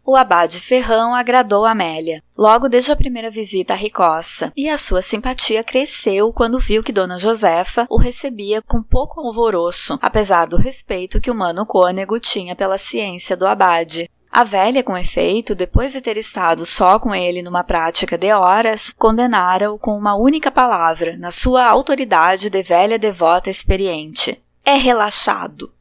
O 0.03 0.15
abade 0.15 0.59
Ferrão 0.59 1.13
agradou 1.13 1.63
Amélia, 1.63 2.23
logo 2.35 2.67
desde 2.67 2.91
a 2.91 2.95
primeira 2.95 3.29
visita 3.29 3.73
à 3.73 3.77
Ricossa, 3.77 4.51
e 4.57 4.67
a 4.67 4.77
sua 4.77 5.01
simpatia 5.01 5.63
cresceu 5.63 6.33
quando 6.33 6.59
viu 6.59 6.81
que 6.83 6.91
Dona 6.91 7.19
Josefa 7.19 7.85
o 7.89 7.97
recebia 7.97 8.61
com 8.63 8.81
pouco 8.81 9.21
alvoroço, 9.21 9.99
apesar 10.01 10.47
do 10.47 10.57
respeito 10.57 11.21
que 11.21 11.29
o 11.29 11.35
mano 11.35 11.65
cônego 11.65 12.19
tinha 12.19 12.55
pela 12.55 12.79
ciência 12.79 13.37
do 13.37 13.45
abade. 13.45 14.09
A 14.31 14.43
velha, 14.43 14.81
com 14.81 14.97
efeito, 14.97 15.53
depois 15.53 15.91
de 15.91 16.01
ter 16.01 16.17
estado 16.17 16.65
só 16.65 16.97
com 16.97 17.13
ele 17.13 17.43
numa 17.43 17.63
prática 17.63 18.17
de 18.17 18.31
horas, 18.33 18.93
condenara-o 18.97 19.77
com 19.77 19.95
uma 19.95 20.15
única 20.15 20.49
palavra, 20.49 21.17
na 21.17 21.31
sua 21.31 21.65
autoridade 21.65 22.49
de 22.49 22.63
velha 22.63 22.97
devota 22.97 23.49
experiente: 23.49 24.41
é 24.65 24.75
relaxado. 24.75 25.71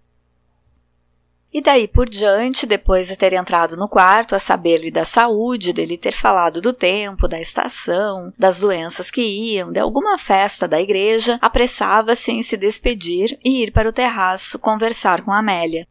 E 1.52 1.60
daí 1.60 1.88
por 1.88 2.08
diante, 2.08 2.64
depois 2.64 3.08
de 3.08 3.16
ter 3.16 3.32
entrado 3.32 3.76
no 3.76 3.88
quarto 3.88 4.36
a 4.36 4.38
saber-lhe 4.38 4.90
da 4.90 5.04
saúde, 5.04 5.72
dele 5.72 5.98
ter 5.98 6.12
falado 6.12 6.60
do 6.60 6.72
tempo, 6.72 7.26
da 7.26 7.40
estação, 7.40 8.32
das 8.38 8.60
doenças 8.60 9.10
que 9.10 9.20
iam, 9.20 9.72
de 9.72 9.80
alguma 9.80 10.16
festa 10.16 10.68
da 10.68 10.80
igreja, 10.80 11.38
apressava-se 11.42 12.30
em 12.30 12.40
se 12.40 12.56
despedir 12.56 13.36
e 13.44 13.64
ir 13.64 13.72
para 13.72 13.88
o 13.88 13.92
terraço 13.92 14.60
conversar 14.60 15.22
com 15.22 15.32
Amélia. 15.32 15.86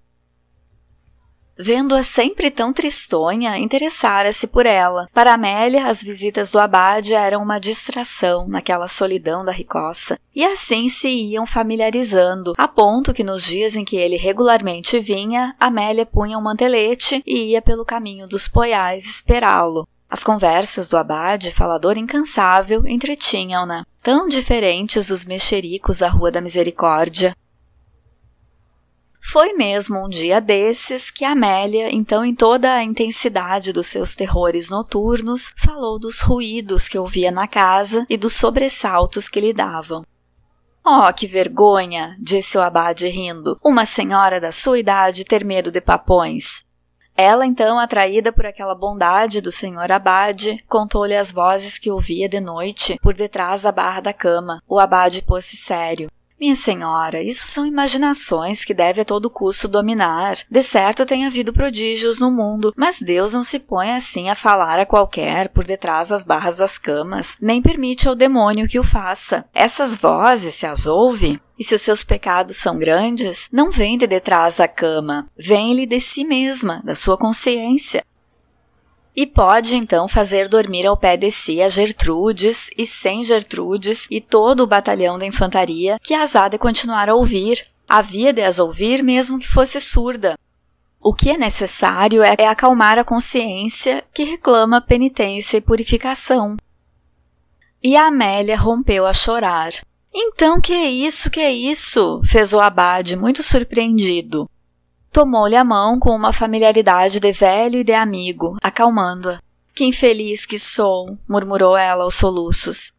Vendo-a 1.61 2.01
sempre 2.01 2.49
tão 2.49 2.71
tristonha, 2.71 3.57
interessara-se 3.57 4.47
por 4.47 4.65
ela. 4.65 5.09
Para 5.13 5.33
Amélia, 5.33 5.87
as 5.87 6.01
visitas 6.01 6.53
do 6.53 6.59
abade 6.59 7.13
eram 7.13 7.43
uma 7.43 7.59
distração 7.59 8.47
naquela 8.47 8.87
solidão 8.87 9.43
da 9.43 9.51
ricoça, 9.51 10.17
e 10.33 10.45
assim 10.45 10.87
se 10.87 11.09
iam 11.09 11.45
familiarizando, 11.45 12.53
a 12.57 12.65
ponto 12.65 13.13
que 13.13 13.25
nos 13.25 13.43
dias 13.43 13.75
em 13.75 13.83
que 13.83 13.97
ele 13.97 14.15
regularmente 14.15 15.01
vinha, 15.01 15.53
Amélia 15.59 16.05
punha 16.05 16.37
um 16.37 16.41
mantelete 16.41 17.21
e 17.27 17.51
ia 17.51 17.61
pelo 17.61 17.83
caminho 17.83 18.25
dos 18.25 18.47
poiais 18.47 19.05
esperá-lo. 19.05 19.85
As 20.09 20.23
conversas 20.23 20.87
do 20.87 20.95
abade, 20.95 21.51
falador 21.51 21.97
incansável, 21.97 22.87
entretinham-na. 22.87 23.85
Tão 24.01 24.29
diferentes 24.29 25.09
os 25.09 25.25
mexericos 25.25 25.99
da 25.99 26.07
Rua 26.07 26.31
da 26.31 26.39
Misericórdia, 26.39 27.35
foi 29.21 29.53
mesmo 29.53 30.05
um 30.05 30.09
dia 30.09 30.41
desses 30.41 31.11
que 31.11 31.25
Amélia, 31.25 31.93
então 31.93 32.25
em 32.25 32.33
toda 32.33 32.73
a 32.73 32.83
intensidade 32.83 33.71
dos 33.71 33.87
seus 33.87 34.15
terrores 34.15 34.69
noturnos, 34.69 35.51
falou 35.55 35.99
dos 35.99 36.21
ruídos 36.21 36.87
que 36.87 36.97
ouvia 36.97 37.31
na 37.31 37.47
casa 37.47 38.05
e 38.09 38.17
dos 38.17 38.33
sobressaltos 38.33 39.29
que 39.29 39.41
lhe 39.41 39.53
davam. 39.53 40.03
Oh, 40.83 41.13
que 41.13 41.27
vergonha! 41.27 42.15
disse 42.19 42.57
o 42.57 42.61
abade 42.61 43.07
rindo. 43.07 43.59
Uma 43.63 43.85
senhora 43.85 44.39
da 44.41 44.51
sua 44.51 44.79
idade 44.79 45.25
ter 45.25 45.45
medo 45.45 45.71
de 45.71 45.81
papões. 45.81 46.63
Ela, 47.15 47.45
então, 47.45 47.77
atraída 47.77 48.31
por 48.31 48.45
aquela 48.45 48.73
bondade 48.73 49.41
do 49.41 49.51
senhor 49.51 49.91
abade, 49.91 50.57
contou-lhe 50.67 51.15
as 51.15 51.33
vozes 51.33 51.77
que 51.77 51.91
ouvia 51.91 52.29
de 52.29 52.39
noite 52.39 52.97
por 53.01 53.13
detrás 53.13 53.63
da 53.63 53.71
barra 53.73 53.99
da 53.99 54.13
cama. 54.13 54.63
O 54.67 54.79
abade 54.79 55.21
pôs-se 55.21 55.57
sério. 55.57 56.09
Minha 56.39 56.55
senhora, 56.55 57.21
isso 57.21 57.47
são 57.47 57.65
imaginações 57.65 58.63
que 58.63 58.73
deve 58.73 59.01
a 59.01 59.05
todo 59.05 59.29
custo 59.29 59.67
dominar. 59.67 60.37
De 60.49 60.63
certo 60.63 61.05
tem 61.05 61.25
havido 61.25 61.51
prodígios 61.51 62.21
no 62.21 62.31
mundo, 62.31 62.73
mas 62.77 63.01
Deus 63.01 63.33
não 63.33 63.43
se 63.43 63.59
põe 63.59 63.91
assim 63.91 64.29
a 64.29 64.35
falar 64.35 64.79
a 64.79 64.85
qualquer 64.85 65.49
por 65.49 65.65
detrás 65.65 66.09
das 66.09 66.23
barras 66.23 66.59
das 66.59 66.77
camas, 66.77 67.35
nem 67.41 67.61
permite 67.61 68.07
ao 68.07 68.15
demônio 68.15 68.69
que 68.69 68.79
o 68.79 68.83
faça. 68.83 69.43
Essas 69.53 69.97
vozes, 69.97 70.55
se 70.55 70.65
as 70.65 70.87
ouve, 70.87 71.41
e 71.59 71.63
se 71.63 71.75
os 71.75 71.81
seus 71.81 72.05
pecados 72.05 72.55
são 72.55 72.77
grandes, 72.77 73.49
não 73.51 73.69
vêm 73.69 73.97
de 73.97 74.07
detrás 74.07 74.57
da 74.57 74.67
cama, 74.67 75.27
vêm-lhe 75.37 75.85
de 75.85 75.99
si 75.99 76.23
mesma, 76.23 76.81
da 76.85 76.95
sua 76.95 77.17
consciência 77.17 78.01
e 79.21 79.27
pode 79.27 79.75
então 79.75 80.07
fazer 80.07 80.47
dormir 80.47 80.87
ao 80.87 80.95
pé 80.95 81.17
de 81.17 81.29
si 81.29 81.61
a 81.61 81.67
Gertrudes 81.67 82.69
e 82.77 82.85
sem 82.85 83.21
Gertrudes 83.21 84.07
e 84.09 84.21
todo 84.21 84.61
o 84.61 84.67
batalhão 84.67 85.17
da 85.17 85.25
infantaria 85.25 85.99
que 86.01 86.13
as 86.13 86.37
há 86.37 86.47
de 86.47 86.57
continuar 86.57 87.09
a 87.09 87.15
ouvir. 87.15 87.67
Havia 87.85 88.31
de 88.31 88.41
as 88.41 88.59
ouvir 88.59 89.03
mesmo 89.03 89.37
que 89.37 89.45
fosse 89.45 89.81
surda. 89.81 90.37
O 91.03 91.13
que 91.13 91.31
é 91.31 91.37
necessário 91.37 92.23
é 92.23 92.45
acalmar 92.47 92.97
a 92.97 93.03
consciência 93.03 94.05
que 94.13 94.23
reclama 94.23 94.79
penitência 94.79 95.57
e 95.57 95.61
purificação. 95.61 96.55
E 97.83 97.97
a 97.97 98.07
Amélia 98.07 98.55
rompeu 98.55 99.05
a 99.05 99.11
chorar. 99.11 99.73
Então, 100.13 100.61
que 100.61 100.71
é 100.71 100.89
isso, 100.89 101.29
que 101.29 101.41
é 101.41 101.51
isso? 101.51 102.21
fez 102.23 102.53
o 102.53 102.59
abade, 102.61 103.17
muito 103.17 103.43
surpreendido. 103.43 104.49
Tomou-lhe 105.19 105.57
a 105.57 105.65
mão 105.65 105.99
com 105.99 106.15
uma 106.15 106.31
familiaridade 106.31 107.19
de 107.19 107.33
velho 107.33 107.81
e 107.81 107.83
de 107.83 107.91
amigo, 107.91 108.55
acalmando-a. 108.63 109.41
Que 109.75 109.83
infeliz 109.83 110.45
que 110.45 110.57
sou, 110.57 111.17
murmurou 111.27 111.75
ela 111.75 112.05
aos 112.05 112.15
soluços. 112.15 112.93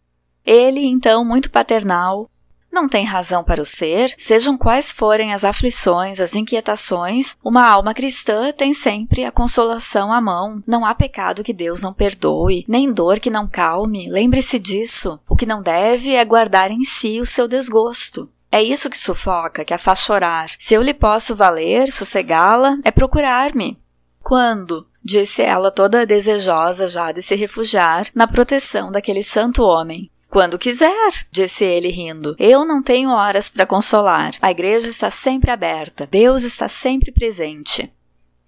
Ele, 0.44 0.84
então, 0.84 1.24
muito 1.24 1.50
paternal, 1.50 2.28
não 2.70 2.86
tem 2.86 3.06
razão 3.06 3.42
para 3.42 3.62
o 3.62 3.64
ser, 3.64 4.12
sejam 4.18 4.58
quais 4.58 4.92
forem 4.92 5.32
as 5.32 5.46
aflições, 5.46 6.20
as 6.20 6.36
inquietações, 6.36 7.38
uma 7.42 7.66
alma 7.66 7.94
cristã 7.94 8.52
tem 8.52 8.74
sempre 8.74 9.24
a 9.24 9.32
consolação 9.32 10.12
à 10.12 10.20
mão. 10.20 10.62
Não 10.66 10.84
há 10.84 10.94
pecado 10.94 11.42
que 11.42 11.54
Deus 11.54 11.82
não 11.82 11.94
perdoe, 11.94 12.66
nem 12.68 12.92
dor 12.92 13.18
que 13.18 13.30
não 13.30 13.48
calme. 13.48 14.10
Lembre-se 14.10 14.58
disso. 14.58 15.18
O 15.26 15.34
que 15.34 15.46
não 15.46 15.62
deve 15.62 16.14
é 16.14 16.22
guardar 16.22 16.70
em 16.70 16.84
si 16.84 17.18
o 17.18 17.24
seu 17.24 17.48
desgosto. 17.48 18.28
É 18.52 18.62
isso 18.62 18.90
que 18.90 18.98
sufoca, 18.98 19.64
que 19.64 19.72
a 19.72 19.78
faz 19.78 20.00
chorar. 20.00 20.50
Se 20.58 20.74
eu 20.74 20.82
lhe 20.82 20.94
posso 20.94 21.36
valer, 21.36 21.92
sossegá-la, 21.92 22.78
é 22.84 22.90
procurar-me. 22.90 23.78
Quando? 24.22 24.86
disse 25.02 25.42
ela, 25.42 25.70
toda 25.70 26.06
desejosa 26.06 26.86
já 26.86 27.10
de 27.10 27.22
se 27.22 27.34
refugiar 27.34 28.06
na 28.14 28.28
proteção 28.28 28.92
daquele 28.92 29.22
santo 29.22 29.62
homem. 29.62 30.02
Quando 30.28 30.58
quiser, 30.58 31.26
disse 31.32 31.64
ele 31.64 31.88
rindo. 31.88 32.36
Eu 32.38 32.64
não 32.64 32.82
tenho 32.82 33.10
horas 33.10 33.50
para 33.50 33.66
consolar. 33.66 34.32
A 34.40 34.50
igreja 34.50 34.88
está 34.88 35.10
sempre 35.10 35.50
aberta. 35.50 36.06
Deus 36.06 36.44
está 36.44 36.68
sempre 36.68 37.10
presente. 37.10 37.92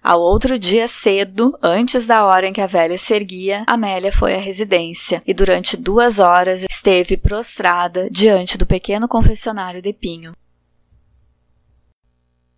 Ao 0.05 0.21
outro 0.21 0.59
dia 0.59 0.89
cedo, 0.89 1.57
antes 1.63 2.09
da 2.09 2.25
hora 2.25 2.49
em 2.49 2.53
que 2.53 2.61
a 2.61 2.67
velha 2.67 2.99
se 2.99 3.15
erguia, 3.15 3.63
Amélia 3.69 4.11
foi 4.11 4.35
à 4.35 4.39
residência 4.39 5.23
e 5.25 5.33
durante 5.33 5.77
duas 5.77 6.19
horas 6.19 6.67
esteve 6.69 7.17
prostrada 7.17 8.09
diante 8.11 8.59
do 8.59 8.67
pequeno 8.67 9.07
confessionário 9.07 9.81
de 9.81 9.93
Pinho. 9.93 10.33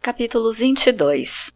Capítulo 0.00 0.54
22 0.54 1.52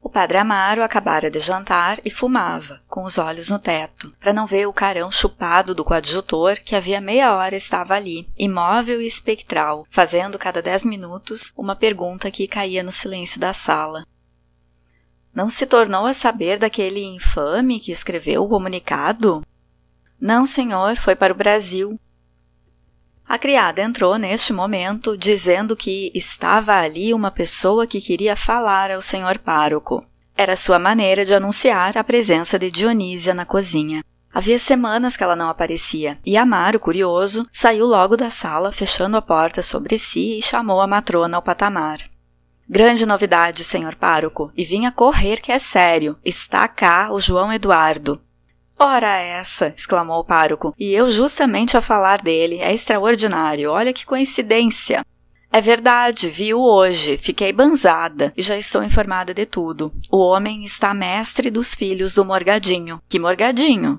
O 0.00 0.08
padre 0.08 0.38
Amaro 0.38 0.84
acabara 0.84 1.28
de 1.28 1.40
jantar 1.40 1.98
e 2.04 2.12
fumava, 2.12 2.80
com 2.86 3.02
os 3.02 3.18
olhos 3.18 3.50
no 3.50 3.58
teto, 3.58 4.14
para 4.20 4.32
não 4.32 4.46
ver 4.46 4.68
o 4.68 4.72
carão 4.72 5.10
chupado 5.10 5.74
do 5.74 5.84
coadjutor 5.84 6.60
que 6.64 6.76
havia 6.76 7.00
meia 7.00 7.34
hora 7.34 7.56
estava 7.56 7.94
ali, 7.94 8.28
imóvel 8.38 9.02
e 9.02 9.06
espectral, 9.08 9.84
fazendo 9.90 10.38
cada 10.38 10.62
dez 10.62 10.84
minutos 10.84 11.52
uma 11.56 11.74
pergunta 11.74 12.30
que 12.30 12.46
caía 12.46 12.84
no 12.84 12.92
silêncio 12.92 13.40
da 13.40 13.52
sala. 13.52 14.06
Não 15.38 15.48
se 15.48 15.66
tornou 15.66 16.04
a 16.04 16.12
saber 16.12 16.58
daquele 16.58 17.00
infame 17.00 17.78
que 17.78 17.92
escreveu 17.92 18.42
o 18.42 18.48
comunicado? 18.48 19.46
Não, 20.20 20.44
senhor, 20.44 20.96
foi 20.96 21.14
para 21.14 21.32
o 21.32 21.36
Brasil. 21.36 21.96
A 23.24 23.38
criada 23.38 23.80
entrou 23.80 24.18
neste 24.18 24.52
momento, 24.52 25.16
dizendo 25.16 25.76
que 25.76 26.10
estava 26.12 26.74
ali 26.74 27.14
uma 27.14 27.30
pessoa 27.30 27.86
que 27.86 28.00
queria 28.00 28.34
falar 28.34 28.90
ao 28.90 29.00
senhor 29.00 29.38
pároco. 29.38 30.04
Era 30.36 30.56
sua 30.56 30.76
maneira 30.76 31.24
de 31.24 31.32
anunciar 31.32 31.96
a 31.96 32.02
presença 32.02 32.58
de 32.58 32.68
Dionísia 32.68 33.32
na 33.32 33.46
cozinha. 33.46 34.02
Havia 34.34 34.58
semanas 34.58 35.16
que 35.16 35.22
ela 35.22 35.36
não 35.36 35.48
aparecia, 35.48 36.18
e 36.26 36.36
Amaro, 36.36 36.80
curioso, 36.80 37.46
saiu 37.52 37.86
logo 37.86 38.16
da 38.16 38.28
sala, 38.28 38.72
fechando 38.72 39.16
a 39.16 39.22
porta 39.22 39.62
sobre 39.62 40.00
si 40.00 40.40
e 40.40 40.42
chamou 40.42 40.80
a 40.80 40.86
matrona 40.88 41.36
ao 41.36 41.42
patamar. 41.42 41.98
Grande 42.70 43.06
novidade, 43.06 43.64
senhor 43.64 43.94
pároco, 43.94 44.52
e 44.54 44.62
vinha 44.62 44.92
correr 44.92 45.40
que 45.40 45.50
é 45.50 45.58
sério. 45.58 46.18
Está 46.22 46.68
cá 46.68 47.08
o 47.10 47.18
João 47.18 47.50
Eduardo. 47.50 48.20
Ora 48.78 49.08
essa! 49.16 49.72
exclamou 49.74 50.20
o 50.20 50.24
pároco. 50.24 50.74
E 50.78 50.92
eu 50.92 51.10
justamente 51.10 51.78
a 51.78 51.80
falar 51.80 52.20
dele. 52.20 52.58
É 52.58 52.74
extraordinário. 52.74 53.70
Olha 53.70 53.94
que 53.94 54.04
coincidência. 54.04 55.02
É 55.50 55.62
verdade, 55.62 56.28
vi-o 56.28 56.60
hoje, 56.60 57.16
fiquei 57.16 57.54
banzada 57.54 58.30
e 58.36 58.42
já 58.42 58.54
estou 58.54 58.82
informada 58.82 59.32
de 59.32 59.46
tudo. 59.46 59.90
O 60.12 60.18
homem 60.18 60.62
está 60.62 60.92
mestre 60.92 61.50
dos 61.50 61.74
filhos 61.74 62.12
do 62.12 62.22
Morgadinho. 62.22 63.00
Que 63.08 63.18
Morgadinho? 63.18 63.98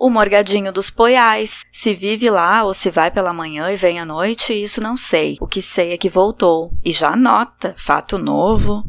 O 0.00 0.08
Morgadinho 0.08 0.72
dos 0.72 0.90
Poiais. 0.92 1.64
Se 1.72 1.92
vive 1.92 2.30
lá 2.30 2.62
ou 2.62 2.72
se 2.72 2.88
vai 2.88 3.10
pela 3.10 3.32
manhã 3.32 3.68
e 3.72 3.76
vem 3.76 3.98
à 3.98 4.04
noite, 4.06 4.52
isso 4.52 4.80
não 4.80 4.96
sei. 4.96 5.36
O 5.40 5.46
que 5.46 5.60
sei 5.60 5.92
é 5.92 5.98
que 5.98 6.08
voltou. 6.08 6.70
E 6.84 6.92
já 6.92 7.16
nota, 7.16 7.74
fato 7.76 8.16
novo. 8.16 8.84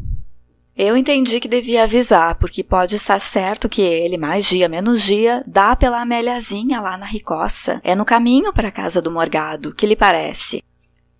Eu 0.76 0.96
entendi 0.96 1.40
que 1.40 1.48
devia 1.48 1.82
avisar, 1.82 2.36
porque 2.36 2.62
pode 2.62 2.94
estar 2.94 3.18
certo 3.18 3.68
que 3.68 3.82
ele, 3.82 4.16
mais 4.16 4.48
dia 4.48 4.68
menos 4.68 5.02
dia, 5.02 5.42
dá 5.46 5.74
pela 5.74 6.00
Améliazinha 6.00 6.80
lá 6.80 6.96
na 6.96 7.06
Ricossa. 7.06 7.80
É 7.82 7.96
no 7.96 8.04
caminho 8.04 8.52
para 8.52 8.68
a 8.68 8.72
casa 8.72 9.02
do 9.02 9.10
Morgado, 9.10 9.74
que 9.74 9.86
lhe 9.86 9.96
parece? 9.96 10.62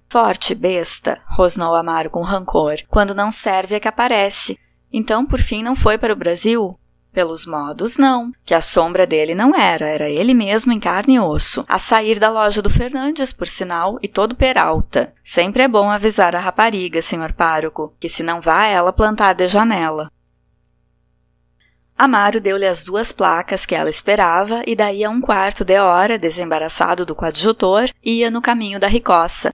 Forte, 0.08 0.54
besta, 0.54 1.20
rosnou 1.26 1.74
Amaro 1.74 2.10
com 2.10 2.22
rancor. 2.22 2.76
Quando 2.88 3.14
não 3.14 3.30
serve 3.30 3.74
é 3.74 3.80
que 3.80 3.88
aparece. 3.88 4.56
Então, 4.92 5.26
por 5.26 5.40
fim, 5.40 5.62
não 5.64 5.74
foi 5.74 5.98
para 5.98 6.12
o 6.12 6.16
Brasil? 6.16 6.79
Pelos 7.12 7.44
modos, 7.44 7.96
não. 7.96 8.32
Que 8.44 8.54
a 8.54 8.60
sombra 8.60 9.06
dele 9.06 9.34
não 9.34 9.54
era, 9.54 9.88
era 9.88 10.08
ele 10.08 10.32
mesmo 10.32 10.72
em 10.72 10.78
carne 10.78 11.14
e 11.14 11.20
osso. 11.20 11.64
A 11.68 11.78
sair 11.78 12.18
da 12.18 12.30
loja 12.30 12.62
do 12.62 12.70
Fernandes, 12.70 13.32
por 13.32 13.48
sinal, 13.48 13.98
e 14.02 14.08
todo 14.08 14.34
peralta. 14.34 15.12
Sempre 15.22 15.64
é 15.64 15.68
bom 15.68 15.90
avisar 15.90 16.36
a 16.36 16.40
rapariga, 16.40 17.02
senhor 17.02 17.32
pároco, 17.32 17.92
que 17.98 18.08
se 18.08 18.22
não 18.22 18.40
vá 18.40 18.66
ela 18.66 18.92
plantar 18.92 19.34
de 19.34 19.48
janela. 19.48 20.10
Amaro 21.98 22.40
deu-lhe 22.40 22.66
as 22.66 22.84
duas 22.84 23.12
placas 23.12 23.66
que 23.66 23.74
ela 23.74 23.90
esperava 23.90 24.62
e 24.66 24.74
daí 24.74 25.04
a 25.04 25.10
um 25.10 25.20
quarto 25.20 25.64
de 25.64 25.78
hora, 25.78 26.18
desembaraçado 26.18 27.04
do 27.04 27.14
coadjutor, 27.14 27.90
ia 28.02 28.30
no 28.30 28.40
caminho 28.40 28.80
da 28.80 28.86
Ricossa, 28.86 29.52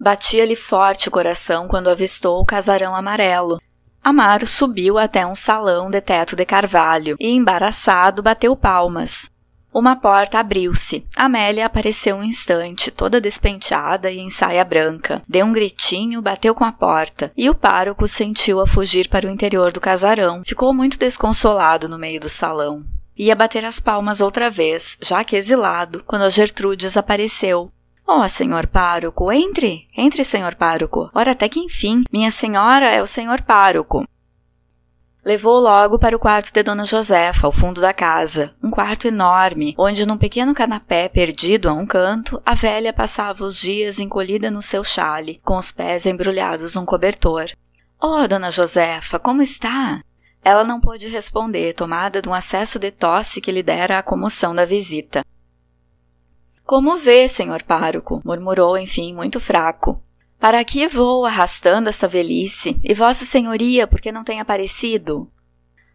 Batia-lhe 0.00 0.54
forte 0.54 1.08
o 1.08 1.10
coração 1.10 1.66
quando 1.66 1.90
avistou 1.90 2.40
o 2.40 2.44
casarão 2.44 2.94
amarelo. 2.94 3.60
Amaro 4.02 4.46
subiu 4.46 4.98
até 4.98 5.26
um 5.26 5.34
salão 5.34 5.90
de 5.90 6.00
teto 6.00 6.34
de 6.34 6.44
carvalho 6.44 7.16
e, 7.20 7.30
embaraçado, 7.30 8.22
bateu 8.22 8.56
palmas. 8.56 9.30
Uma 9.72 9.94
porta 9.94 10.38
abriu-se. 10.38 11.06
Amélia 11.14 11.66
apareceu 11.66 12.16
um 12.16 12.24
instante, 12.24 12.90
toda 12.90 13.20
despenteada 13.20 14.10
e 14.10 14.18
em 14.18 14.30
saia 14.30 14.64
branca. 14.64 15.22
Deu 15.28 15.44
um 15.44 15.52
gritinho, 15.52 16.22
bateu 16.22 16.54
com 16.54 16.64
a 16.64 16.72
porta, 16.72 17.30
e 17.36 17.50
o 17.50 17.54
pároco 17.54 18.08
sentiu 18.08 18.60
a 18.60 18.66
fugir 18.66 19.08
para 19.08 19.26
o 19.26 19.30
interior 19.30 19.70
do 19.70 19.80
casarão. 19.80 20.42
Ficou 20.44 20.72
muito 20.72 20.98
desconsolado 20.98 21.88
no 21.88 21.98
meio 21.98 22.18
do 22.18 22.28
salão. 22.28 22.82
Ia 23.16 23.36
bater 23.36 23.64
as 23.64 23.78
palmas 23.78 24.20
outra 24.20 24.48
vez, 24.48 24.96
já 25.02 25.22
que 25.22 25.36
exilado, 25.36 26.02
quando 26.06 26.22
a 26.22 26.30
Gertrudes 26.30 26.96
apareceu. 26.96 27.70
Ó, 28.10 28.24
oh, 28.24 28.28
senhor 28.28 28.66
pároco, 28.66 29.30
entre, 29.30 29.86
entre, 29.94 30.24
senhor 30.24 30.54
pároco. 30.54 31.10
Ora, 31.14 31.32
até 31.32 31.46
que 31.46 31.60
enfim, 31.60 32.04
minha 32.10 32.30
senhora 32.30 32.86
é 32.86 33.02
o 33.02 33.06
senhor 33.06 33.42
pároco. 33.42 34.08
Levou 35.22 35.60
logo 35.60 35.98
para 35.98 36.16
o 36.16 36.18
quarto 36.18 36.50
de 36.50 36.62
Dona 36.62 36.86
Josefa, 36.86 37.46
ao 37.46 37.52
fundo 37.52 37.82
da 37.82 37.92
casa, 37.92 38.56
um 38.64 38.70
quarto 38.70 39.06
enorme, 39.06 39.74
onde 39.76 40.06
num 40.06 40.16
pequeno 40.16 40.54
canapé 40.54 41.06
perdido 41.06 41.68
a 41.68 41.74
um 41.74 41.84
canto, 41.84 42.40
a 42.46 42.54
velha 42.54 42.94
passava 42.94 43.44
os 43.44 43.60
dias 43.60 43.98
encolhida 43.98 44.50
no 44.50 44.62
seu 44.62 44.82
chale, 44.82 45.38
com 45.44 45.58
os 45.58 45.70
pés 45.70 46.06
embrulhados 46.06 46.76
num 46.76 46.86
cobertor. 46.86 47.50
Oh, 48.00 48.26
Dona 48.26 48.50
Josefa, 48.50 49.18
como 49.18 49.42
está? 49.42 50.00
Ela 50.42 50.64
não 50.64 50.80
pôde 50.80 51.08
responder, 51.08 51.74
tomada 51.74 52.22
de 52.22 52.28
um 52.30 52.32
acesso 52.32 52.78
de 52.78 52.90
tosse 52.90 53.42
que 53.42 53.52
lhe 53.52 53.62
dera 53.62 53.98
a 53.98 54.02
comoção 54.02 54.54
da 54.54 54.64
visita. 54.64 55.22
Como 56.68 56.98
vê, 56.98 57.26
senhor 57.26 57.62
pároco, 57.62 58.20
murmurou, 58.22 58.76
enfim, 58.76 59.14
muito 59.14 59.40
fraco. 59.40 60.02
Para 60.38 60.62
que 60.62 60.86
vou 60.86 61.24
arrastando 61.24 61.88
esta 61.88 62.06
velhice? 62.06 62.78
E 62.84 62.92
Vossa 62.92 63.24
Senhoria, 63.24 63.86
por 63.86 64.02
que 64.02 64.12
não 64.12 64.22
tem 64.22 64.38
aparecido? 64.38 65.30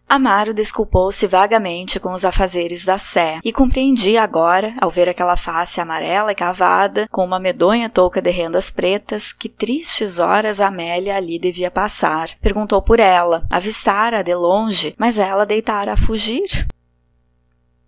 Amaro 0.10 0.52
desculpou-se 0.52 1.28
vagamente 1.28 2.00
com 2.00 2.12
os 2.12 2.26
afazeres 2.26 2.86
da 2.86 2.98
Sé 2.98 3.40
e 3.44 3.54
compreendia 3.54 4.24
agora, 4.24 4.76
ao 4.82 4.90
ver 4.90 5.08
aquela 5.08 5.38
face 5.38 5.80
amarela 5.80 6.32
e 6.32 6.36
cavada, 6.36 7.08
com 7.12 7.24
uma 7.24 7.40
medonha 7.40 7.88
touca 7.88 8.20
de 8.20 8.32
rendas 8.32 8.72
pretas, 8.72 9.32
que 9.32 9.48
tristes 9.48 10.18
horas 10.18 10.60
Amélia 10.60 11.16
ali 11.16 11.38
devia 11.38 11.70
passar. 11.70 12.32
Perguntou 12.42 12.82
por 12.82 13.00
ela, 13.00 13.46
avistara 13.52 14.24
de 14.24 14.34
longe, 14.34 14.96
mas 14.98 15.20
ela 15.20 15.46
deitara 15.46 15.94
a 15.94 15.98
fugir. 15.98 16.66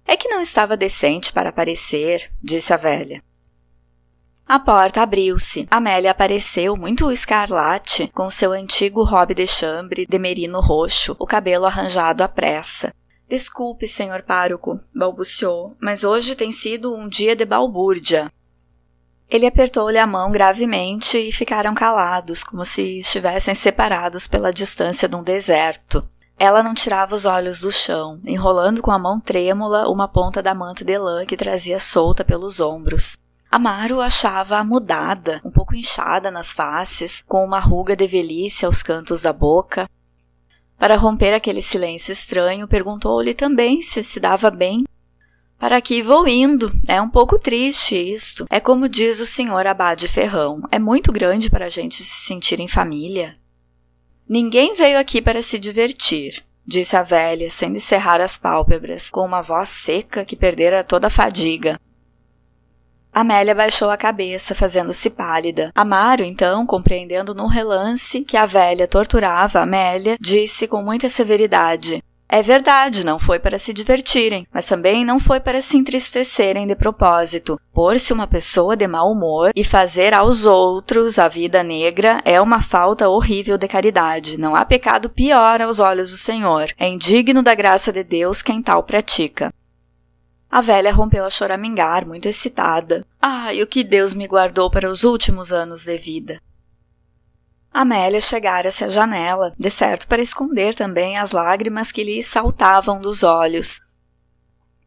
É 0.06 0.16
que 0.16 0.30
não 0.30 0.42
estava 0.42 0.78
decente 0.78 1.34
para 1.34 1.50
aparecer, 1.50 2.32
disse 2.42 2.74
a 2.74 2.78
velha. 2.78 3.24
A 4.48 4.60
porta 4.60 5.02
abriu-se. 5.02 5.68
Amélia 5.72 6.12
apareceu, 6.12 6.78
muito 6.78 7.12
escarlate, 7.12 8.08
com 8.14 8.30
seu 8.30 8.52
antigo 8.52 9.04
robe 9.04 9.34
de 9.34 9.48
chambre 9.48 10.06
de 10.06 10.20
merino 10.20 10.62
roxo, 10.62 11.16
o 11.18 11.26
cabelo 11.26 11.66
arranjado 11.66 12.24
à 12.24 12.28
pressa. 12.28 12.94
Desculpe, 13.28 13.88
senhor 13.88 14.22
pároco, 14.22 14.80
balbuciou, 14.94 15.76
mas 15.82 16.04
hoje 16.04 16.36
tem 16.36 16.52
sido 16.52 16.96
um 16.96 17.10
dia 17.10 17.36
de 17.36 17.44
balbúrdia. 17.44 18.32
Ele 19.28 19.48
apertou-lhe 19.48 19.98
a 19.98 20.06
mão 20.06 20.32
gravemente 20.32 21.18
e 21.18 21.32
ficaram 21.32 21.74
calados, 21.74 22.44
como 22.44 22.64
se 22.64 23.00
estivessem 23.00 23.56
separados 23.56 24.28
pela 24.28 24.54
distância 24.54 25.10
de 25.10 25.16
um 25.16 25.24
deserto. 25.24 26.08
Ela 26.38 26.62
não 26.62 26.74
tirava 26.74 27.16
os 27.16 27.26
olhos 27.26 27.62
do 27.62 27.72
chão, 27.72 28.20
enrolando 28.26 28.82
com 28.82 28.92
a 28.92 29.00
mão 29.00 29.20
trêmula 29.20 29.88
uma 29.88 30.08
ponta 30.08 30.44
da 30.44 30.54
manta 30.54 30.84
de 30.84 30.98
lã 30.98 31.26
que 31.26 31.38
trazia 31.38 31.80
solta 31.80 32.26
pelos 32.26 32.60
ombros. 32.60 33.18
Amaro 33.50 34.02
achava-a 34.02 34.64
mudada, 34.64 35.40
um 35.46 35.50
pouco 35.50 35.76
inchada 35.76 36.30
nas 36.30 36.52
faces, 36.52 37.24
com 37.26 37.46
uma 37.46 37.60
ruga 37.60 37.96
de 37.96 38.06
velhice 38.06 38.66
aos 38.66 38.84
cantos 38.84 39.22
da 39.22 39.32
boca. 39.32 39.90
Para 40.78 40.98
romper 40.98 41.34
aquele 41.34 41.62
silêncio 41.62 42.12
estranho, 42.12 42.68
perguntou-lhe 42.68 43.34
também 43.34 43.82
se 43.82 44.04
se 44.04 44.20
dava 44.20 44.52
bem. 44.52 44.84
Para 45.58 45.78
aqui 45.78 46.02
vou 46.02 46.28
indo. 46.28 46.70
É 46.86 47.02
um 47.02 47.10
pouco 47.10 47.40
triste 47.40 47.96
isto. 47.96 48.46
É 48.50 48.60
como 48.60 48.90
diz 48.90 49.22
o 49.22 49.26
senhor 49.26 49.66
Abade 49.66 50.10
Ferrão. 50.10 50.62
É 50.70 50.78
muito 50.78 51.14
grande 51.14 51.50
para 51.50 51.68
a 51.68 51.70
gente 51.70 52.04
se 52.04 52.28
sentir 52.28 52.60
em 52.60 52.68
família. 52.68 53.38
Ninguém 54.28 54.74
veio 54.74 54.98
aqui 54.98 55.22
para 55.22 55.42
se 55.44 55.60
divertir, 55.60 56.44
disse 56.66 56.98
a 56.98 57.04
velha, 57.04 57.48
sem 57.50 57.80
cerrar 57.80 58.20
as 58.20 58.38
pálpebras, 58.38 59.10
com 59.10 59.22
uma 59.22 59.42
voz 59.42 59.70
seca 59.70 60.26
que 60.26 60.36
perdera 60.36 60.84
toda 60.84 61.08
a 61.08 61.12
fadiga. 61.12 61.80
Amélia 63.14 63.54
baixou 63.54 63.90
a 63.92 63.96
cabeça, 63.96 64.56
fazendo-se 64.56 65.12
pálida. 65.12 65.72
Amaro, 65.76 66.24
então, 66.24 66.66
compreendendo 66.66 67.34
num 67.34 67.48
relance 67.48 68.26
que 68.26 68.36
a 68.36 68.46
velha 68.46 68.88
torturava 68.88 69.62
Amélia, 69.62 70.18
disse 70.20 70.68
com 70.68 70.82
muita 70.82 71.08
severidade: 71.08 72.04
é 72.28 72.42
verdade, 72.42 73.06
não 73.06 73.20
foi 73.20 73.40
para 73.40 73.60
se 73.60 73.72
divertirem, 73.72 74.48
mas 74.52 74.68
também 74.68 75.06
não 75.06 75.20
foi 75.20 75.40
para 75.40 75.62
se 75.62 75.78
entristecerem 75.78 76.66
de 76.66 76.76
propósito. 76.76 77.60
Pôr-se 77.72 78.12
uma 78.12 78.26
pessoa 78.28 78.76
de 78.76 78.88
mau 78.88 79.12
humor 79.12 79.52
e 79.56 79.64
fazer 79.64 80.14
aos 80.14 80.46
outros 80.46 81.20
a 81.20 81.28
vida 81.28 81.62
negra 81.64 82.20
é 82.26 82.42
uma 82.42 82.60
falta 82.60 83.08
horrível 83.08 83.58
de 83.58 83.68
caridade. 83.68 84.40
Não 84.40 84.56
há 84.56 84.66
pecado 84.66 85.10
pior 85.10 85.62
aos 85.62 85.80
olhos 85.80 86.12
do 86.12 86.18
Senhor. 86.18 86.74
É 86.80 86.88
indigno 86.88 87.44
da 87.44 87.54
graça 87.54 87.94
de 87.94 88.04
Deus 88.04 88.42
quem 88.42 88.62
tal 88.62 88.84
pratica. 88.84 89.54
A 90.50 90.62
velha 90.62 90.92
rompeu 90.92 91.26
a 91.26 91.30
choramingar, 91.30 92.08
muito 92.08 92.28
excitada. 92.28 93.06
Ai, 93.22 93.62
o 93.62 93.68
que 93.68 93.84
Deus 93.84 94.14
me 94.14 94.28
guardou 94.28 94.70
para 94.70 94.90
os 94.90 95.04
últimos 95.04 95.52
anos 95.52 95.86
de 95.86 95.98
vida! 95.98 96.40
Amélia 97.76 98.22
chegara-se 98.22 98.86
à 98.86 98.88
janela, 98.88 99.54
de 99.60 99.70
certo 99.70 100.08
para 100.08 100.22
esconder 100.22 100.74
também 100.74 101.18
as 101.18 101.34
lágrimas 101.34 101.92
que 101.92 102.06
lhe 102.06 102.24
saltavam 102.24 103.02
dos 103.02 103.22
olhos. 103.22 103.82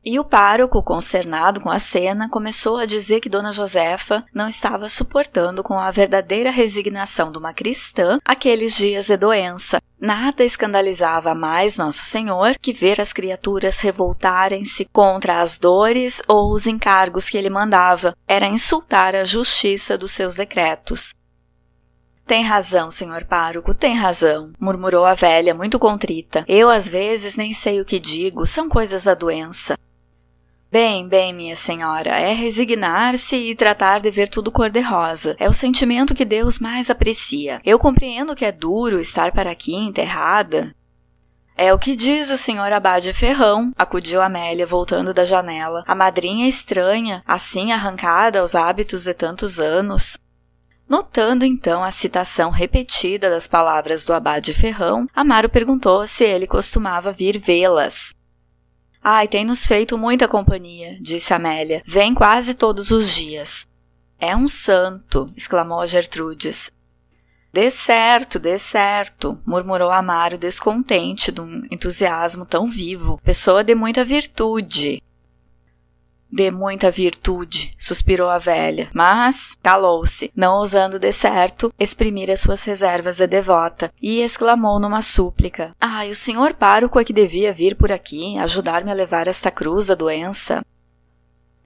E 0.02 0.18
o 0.18 0.24
pároco, 0.24 0.82
consternado 0.82 1.60
com 1.60 1.68
a 1.68 1.78
cena, 1.78 2.30
começou 2.30 2.78
a 2.78 2.86
dizer 2.86 3.20
que 3.20 3.28
Dona 3.28 3.52
Josefa 3.52 4.24
não 4.32 4.48
estava 4.48 4.88
suportando 4.88 5.62
com 5.62 5.78
a 5.78 5.90
verdadeira 5.90 6.50
resignação 6.50 7.30
de 7.30 7.36
uma 7.36 7.52
cristã 7.52 8.18
aqueles 8.24 8.74
dias 8.74 9.08
de 9.08 9.18
doença. 9.18 9.82
Nada 10.00 10.42
escandalizava 10.42 11.34
mais 11.34 11.76
Nosso 11.76 12.06
Senhor 12.06 12.54
que 12.58 12.72
ver 12.72 13.02
as 13.02 13.12
criaturas 13.12 13.80
revoltarem-se 13.80 14.86
contra 14.90 15.42
as 15.42 15.58
dores 15.58 16.22
ou 16.26 16.54
os 16.54 16.66
encargos 16.66 17.28
que 17.28 17.36
ele 17.36 17.50
mandava. 17.50 18.16
Era 18.26 18.46
insultar 18.46 19.14
a 19.14 19.24
justiça 19.24 19.98
dos 19.98 20.12
seus 20.12 20.36
decretos. 20.36 21.12
Tem 22.28 22.42
razão, 22.42 22.90
senhor 22.90 23.24
pároco, 23.24 23.72
tem 23.72 23.94
razão, 23.94 24.52
murmurou 24.60 25.06
a 25.06 25.14
velha, 25.14 25.54
muito 25.54 25.78
contrita. 25.78 26.44
Eu 26.46 26.68
às 26.68 26.86
vezes 26.86 27.38
nem 27.38 27.54
sei 27.54 27.80
o 27.80 27.86
que 27.86 27.98
digo, 27.98 28.46
são 28.46 28.68
coisas 28.68 29.04
da 29.04 29.14
doença. 29.14 29.78
Bem, 30.70 31.08
bem, 31.08 31.32
minha 31.32 31.56
senhora, 31.56 32.10
é 32.10 32.34
resignar-se 32.34 33.34
e 33.34 33.54
tratar 33.54 34.02
de 34.02 34.10
ver 34.10 34.28
tudo 34.28 34.52
cor-de-rosa. 34.52 35.36
É 35.40 35.48
o 35.48 35.54
sentimento 35.54 36.14
que 36.14 36.26
Deus 36.26 36.58
mais 36.58 36.90
aprecia. 36.90 37.62
Eu 37.64 37.78
compreendo 37.78 38.36
que 38.36 38.44
é 38.44 38.52
duro 38.52 39.00
estar 39.00 39.32
para 39.32 39.50
aqui 39.50 39.74
enterrada. 39.74 40.74
É 41.56 41.72
o 41.72 41.78
que 41.78 41.96
diz 41.96 42.28
o 42.28 42.36
senhor 42.36 42.70
Abade 42.74 43.10
Ferrão, 43.14 43.72
acudiu 43.74 44.20
Amélia, 44.20 44.66
voltando 44.66 45.14
da 45.14 45.24
janela. 45.24 45.82
A 45.86 45.94
madrinha 45.94 46.46
estranha, 46.46 47.22
assim 47.26 47.72
arrancada 47.72 48.40
aos 48.40 48.54
hábitos 48.54 49.04
de 49.04 49.14
tantos 49.14 49.58
anos. 49.58 50.18
Notando 50.88 51.44
então 51.44 51.84
a 51.84 51.90
citação 51.90 52.50
repetida 52.50 53.28
das 53.28 53.46
palavras 53.46 54.06
do 54.06 54.14
Abade 54.14 54.54
Ferrão, 54.54 55.06
Amaro 55.14 55.48
perguntou 55.48 56.06
se 56.06 56.24
ele 56.24 56.46
costumava 56.46 57.12
vir 57.12 57.38
vê-las. 57.38 58.14
Ai, 59.02 59.28
tem 59.28 59.44
nos 59.44 59.66
feito 59.66 59.98
muita 59.98 60.26
companhia, 60.26 60.98
disse 61.00 61.34
Amélia. 61.34 61.82
Vem 61.86 62.14
quase 62.14 62.54
todos 62.54 62.90
os 62.90 63.14
dias. 63.14 63.68
É 64.18 64.34
um 64.34 64.48
santo, 64.48 65.30
exclamou 65.36 65.86
Gertrudes. 65.86 66.72
Dê 67.52 67.70
certo, 67.70 68.38
dê 68.38 68.58
certo, 68.58 69.38
murmurou 69.46 69.90
Amaro 69.90 70.36
descontente 70.36 71.30
de 71.30 71.40
um 71.40 71.66
entusiasmo 71.70 72.44
tão 72.44 72.66
vivo. 72.66 73.20
Pessoa 73.22 73.62
de 73.62 73.74
muita 73.74 74.04
virtude. 74.04 75.02
De 76.30 76.50
muita 76.50 76.90
virtude, 76.90 77.74
suspirou 77.78 78.28
a 78.28 78.36
velha, 78.36 78.90
mas 78.92 79.56
calou-se, 79.62 80.30
não 80.36 80.58
ousando 80.58 80.98
de 80.98 81.10
certo 81.10 81.72
exprimir 81.78 82.30
as 82.30 82.40
suas 82.40 82.62
reservas 82.64 83.16
de 83.16 83.26
devota, 83.26 83.90
e 84.00 84.20
exclamou 84.20 84.78
numa 84.78 85.00
súplica: 85.00 85.74
Ai, 85.80 86.10
o 86.10 86.14
senhor 86.14 86.52
pároco 86.52 87.00
é 87.00 87.04
que 87.04 87.14
devia 87.14 87.50
vir 87.50 87.74
por 87.76 87.90
aqui 87.90 88.38
ajudar-me 88.38 88.90
a 88.90 88.94
levar 88.94 89.26
esta 89.26 89.50
cruz 89.50 89.86
da 89.86 89.94
doença. 89.94 90.62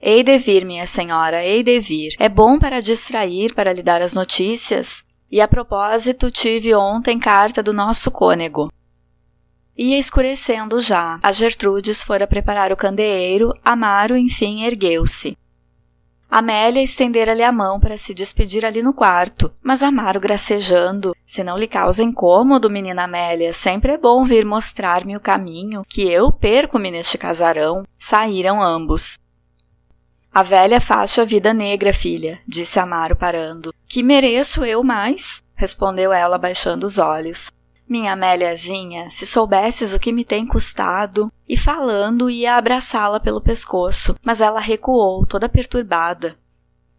Hei 0.01 0.23
de 0.23 0.37
vir, 0.37 0.65
minha 0.65 0.85
senhora, 0.85 1.43
hei 1.43 1.61
de 1.61 1.79
vir. 1.79 2.15
É 2.17 2.29
bom 2.29 2.57
para 2.57 2.81
distrair, 2.81 3.53
para 3.53 3.73
lhe 3.73 3.83
dar 3.83 4.01
as 4.01 4.13
notícias. 4.13 5.05
E 5.29 5.41
a 5.41 5.47
propósito, 5.47 6.31
tive 6.31 6.73
ontem 6.75 7.17
carta 7.17 7.63
do 7.63 7.73
nosso 7.73 8.11
cônego. 8.11 8.71
Ia 9.77 9.97
escurecendo 9.97 10.79
já. 10.79 11.19
A 11.23 11.31
Gertrudes 11.31 12.03
fora 12.03 12.27
preparar 12.27 12.71
o 12.71 12.77
candeeiro, 12.77 13.53
Amaro, 13.65 14.15
enfim, 14.15 14.63
ergueu-se. 14.63 15.37
Amélia 16.29 16.81
estendera-lhe 16.81 17.43
a 17.43 17.51
mão 17.51 17.79
para 17.79 17.95
se 17.95 18.11
despedir 18.11 18.65
ali 18.65 18.81
no 18.81 18.91
quarto, 18.91 19.53
mas 19.61 19.83
Amaro 19.83 20.19
gracejando, 20.19 21.15
se 21.23 21.43
não 21.43 21.55
lhe 21.55 21.67
causa 21.67 22.01
incômodo, 22.01 22.71
menina 22.71 23.03
Amélia, 23.03 23.53
sempre 23.53 23.91
é 23.91 23.97
bom 23.99 24.23
vir 24.23 24.43
mostrar-me 24.43 25.15
o 25.15 25.19
caminho, 25.19 25.83
que 25.87 26.09
eu 26.09 26.31
perco-me 26.31 26.89
neste 26.89 27.19
casarão. 27.19 27.83
Saíram 27.99 28.61
ambos. 28.63 29.19
A 30.33 30.41
velha 30.41 30.81
faixa 30.81 31.23
vida 31.23 31.53
negra, 31.53 31.93
filha, 31.93 32.39
disse 32.47 32.79
Amaro 32.79 33.15
parando. 33.15 33.71
Que 33.87 34.01
mereço 34.01 34.65
eu 34.65 34.83
mais? 34.83 35.43
respondeu 35.55 36.11
ela 36.11 36.39
baixando 36.39 36.87
os 36.87 36.97
olhos. 36.97 37.51
Minha 37.93 38.13
Améliazinha, 38.13 39.07
se 39.11 39.23
soubesses 39.23 39.93
o 39.93 39.99
que 39.99 40.11
me 40.11 40.25
tem 40.25 40.47
custado. 40.47 41.31
E 41.47 41.55
falando, 41.55 42.27
ia 42.27 42.55
abraçá-la 42.55 43.19
pelo 43.19 43.39
pescoço, 43.39 44.15
mas 44.23 44.41
ela 44.41 44.59
recuou, 44.59 45.23
toda 45.27 45.47
perturbada. 45.47 46.35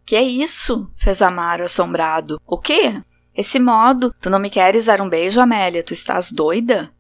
Que 0.06 0.14
é 0.14 0.22
isso? 0.22 0.88
fez 0.94 1.20
Amaro 1.20 1.64
assombrado. 1.64 2.40
O 2.46 2.56
quê? 2.56 3.02
Esse 3.36 3.58
modo, 3.58 4.14
tu 4.20 4.30
não 4.30 4.38
me 4.38 4.48
queres 4.48 4.84
dar 4.84 5.00
um 5.00 5.08
beijo, 5.08 5.40
Amélia? 5.40 5.82
Tu 5.82 5.92
estás 5.92 6.30
doida? 6.30 6.92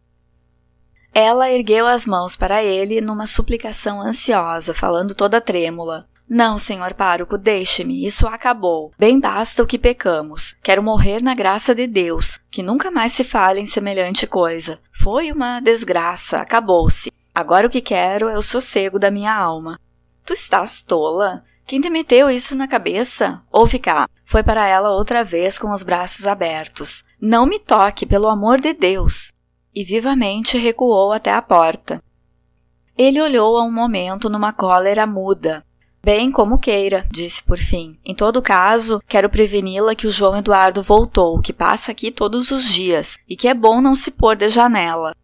Ela 1.14 1.48
ergueu 1.48 1.86
as 1.86 2.04
mãos 2.04 2.36
para 2.36 2.64
ele 2.64 3.00
numa 3.00 3.28
suplicação 3.28 4.00
ansiosa, 4.02 4.74
falando 4.74 5.14
toda 5.14 5.40
trêmula. 5.40 6.08
Não, 6.36 6.58
senhor 6.58 6.94
pároco, 6.94 7.38
deixe-me, 7.38 8.04
isso 8.04 8.26
acabou. 8.26 8.90
Bem 8.98 9.20
basta 9.20 9.62
o 9.62 9.66
que 9.68 9.78
pecamos. 9.78 10.56
Quero 10.64 10.82
morrer 10.82 11.22
na 11.22 11.32
graça 11.32 11.72
de 11.72 11.86
Deus, 11.86 12.40
que 12.50 12.60
nunca 12.60 12.90
mais 12.90 13.12
se 13.12 13.22
fale 13.22 13.60
em 13.60 13.64
semelhante 13.64 14.26
coisa. 14.26 14.80
Foi 14.90 15.30
uma 15.30 15.60
desgraça, 15.60 16.38
acabou-se. 16.40 17.12
Agora 17.32 17.68
o 17.68 17.70
que 17.70 17.80
quero 17.80 18.28
é 18.28 18.36
o 18.36 18.42
sossego 18.42 18.98
da 18.98 19.12
minha 19.12 19.32
alma. 19.32 19.78
Tu 20.26 20.32
estás 20.32 20.82
tola? 20.82 21.44
Quem 21.64 21.80
te 21.80 21.88
meteu 21.88 22.28
isso 22.28 22.56
na 22.56 22.66
cabeça? 22.66 23.40
Ouve 23.52 23.78
cá. 23.78 24.08
Foi 24.24 24.42
para 24.42 24.66
ela 24.66 24.90
outra 24.90 25.22
vez 25.22 25.56
com 25.56 25.70
os 25.70 25.84
braços 25.84 26.26
abertos. 26.26 27.04
Não 27.20 27.46
me 27.46 27.60
toque, 27.60 28.04
pelo 28.04 28.26
amor 28.26 28.60
de 28.60 28.74
Deus! 28.74 29.32
E 29.72 29.84
vivamente 29.84 30.58
recuou 30.58 31.12
até 31.12 31.32
a 31.32 31.40
porta. 31.40 32.02
Ele 32.98 33.22
olhou 33.22 33.56
a 33.56 33.62
um 33.62 33.70
momento 33.70 34.28
numa 34.28 34.52
cólera 34.52 35.06
muda, 35.06 35.64
Bem, 36.04 36.30
como 36.30 36.58
queira, 36.58 37.06
disse 37.10 37.42
por 37.42 37.56
fim. 37.56 37.96
Em 38.04 38.14
todo 38.14 38.42
caso, 38.42 39.00
quero 39.08 39.30
preveni-la 39.30 39.94
que 39.94 40.06
o 40.06 40.10
João 40.10 40.36
Eduardo 40.36 40.82
voltou, 40.82 41.40
que 41.40 41.50
passa 41.50 41.92
aqui 41.92 42.10
todos 42.10 42.50
os 42.50 42.70
dias, 42.70 43.16
e 43.26 43.34
que 43.34 43.48
é 43.48 43.54
bom 43.54 43.80
não 43.80 43.94
se 43.94 44.10
pôr 44.10 44.36
de 44.36 44.50
janela. 44.50 45.16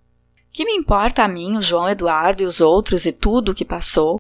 Que 0.51 0.65
me 0.65 0.73
importa 0.73 1.23
a 1.23 1.29
mim, 1.29 1.55
o 1.55 1.61
João 1.61 1.87
Eduardo 1.87 2.43
e 2.43 2.47
os 2.47 2.63
outros 2.63 3.05
e 3.05 3.13
tudo 3.13 3.53
o 3.53 3.55
que 3.55 3.63
passou? 3.63 4.19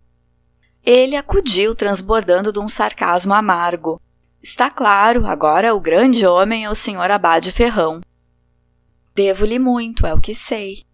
Ele 0.84 1.16
acudiu, 1.16 1.74
transbordando 1.74 2.52
de 2.52 2.58
um 2.58 2.68
sarcasmo 2.68 3.32
amargo. 3.32 3.98
Está 4.42 4.70
claro, 4.70 5.26
agora 5.26 5.74
o 5.74 5.80
grande 5.80 6.26
homem 6.26 6.66
é 6.66 6.70
o 6.70 6.74
Sr. 6.74 7.10
Abade 7.10 7.50
Ferrão. 7.52 8.02
Devo-lhe 9.14 9.58
muito, 9.58 10.06
é 10.06 10.12
o 10.12 10.20
que 10.20 10.34
sei. 10.34 10.84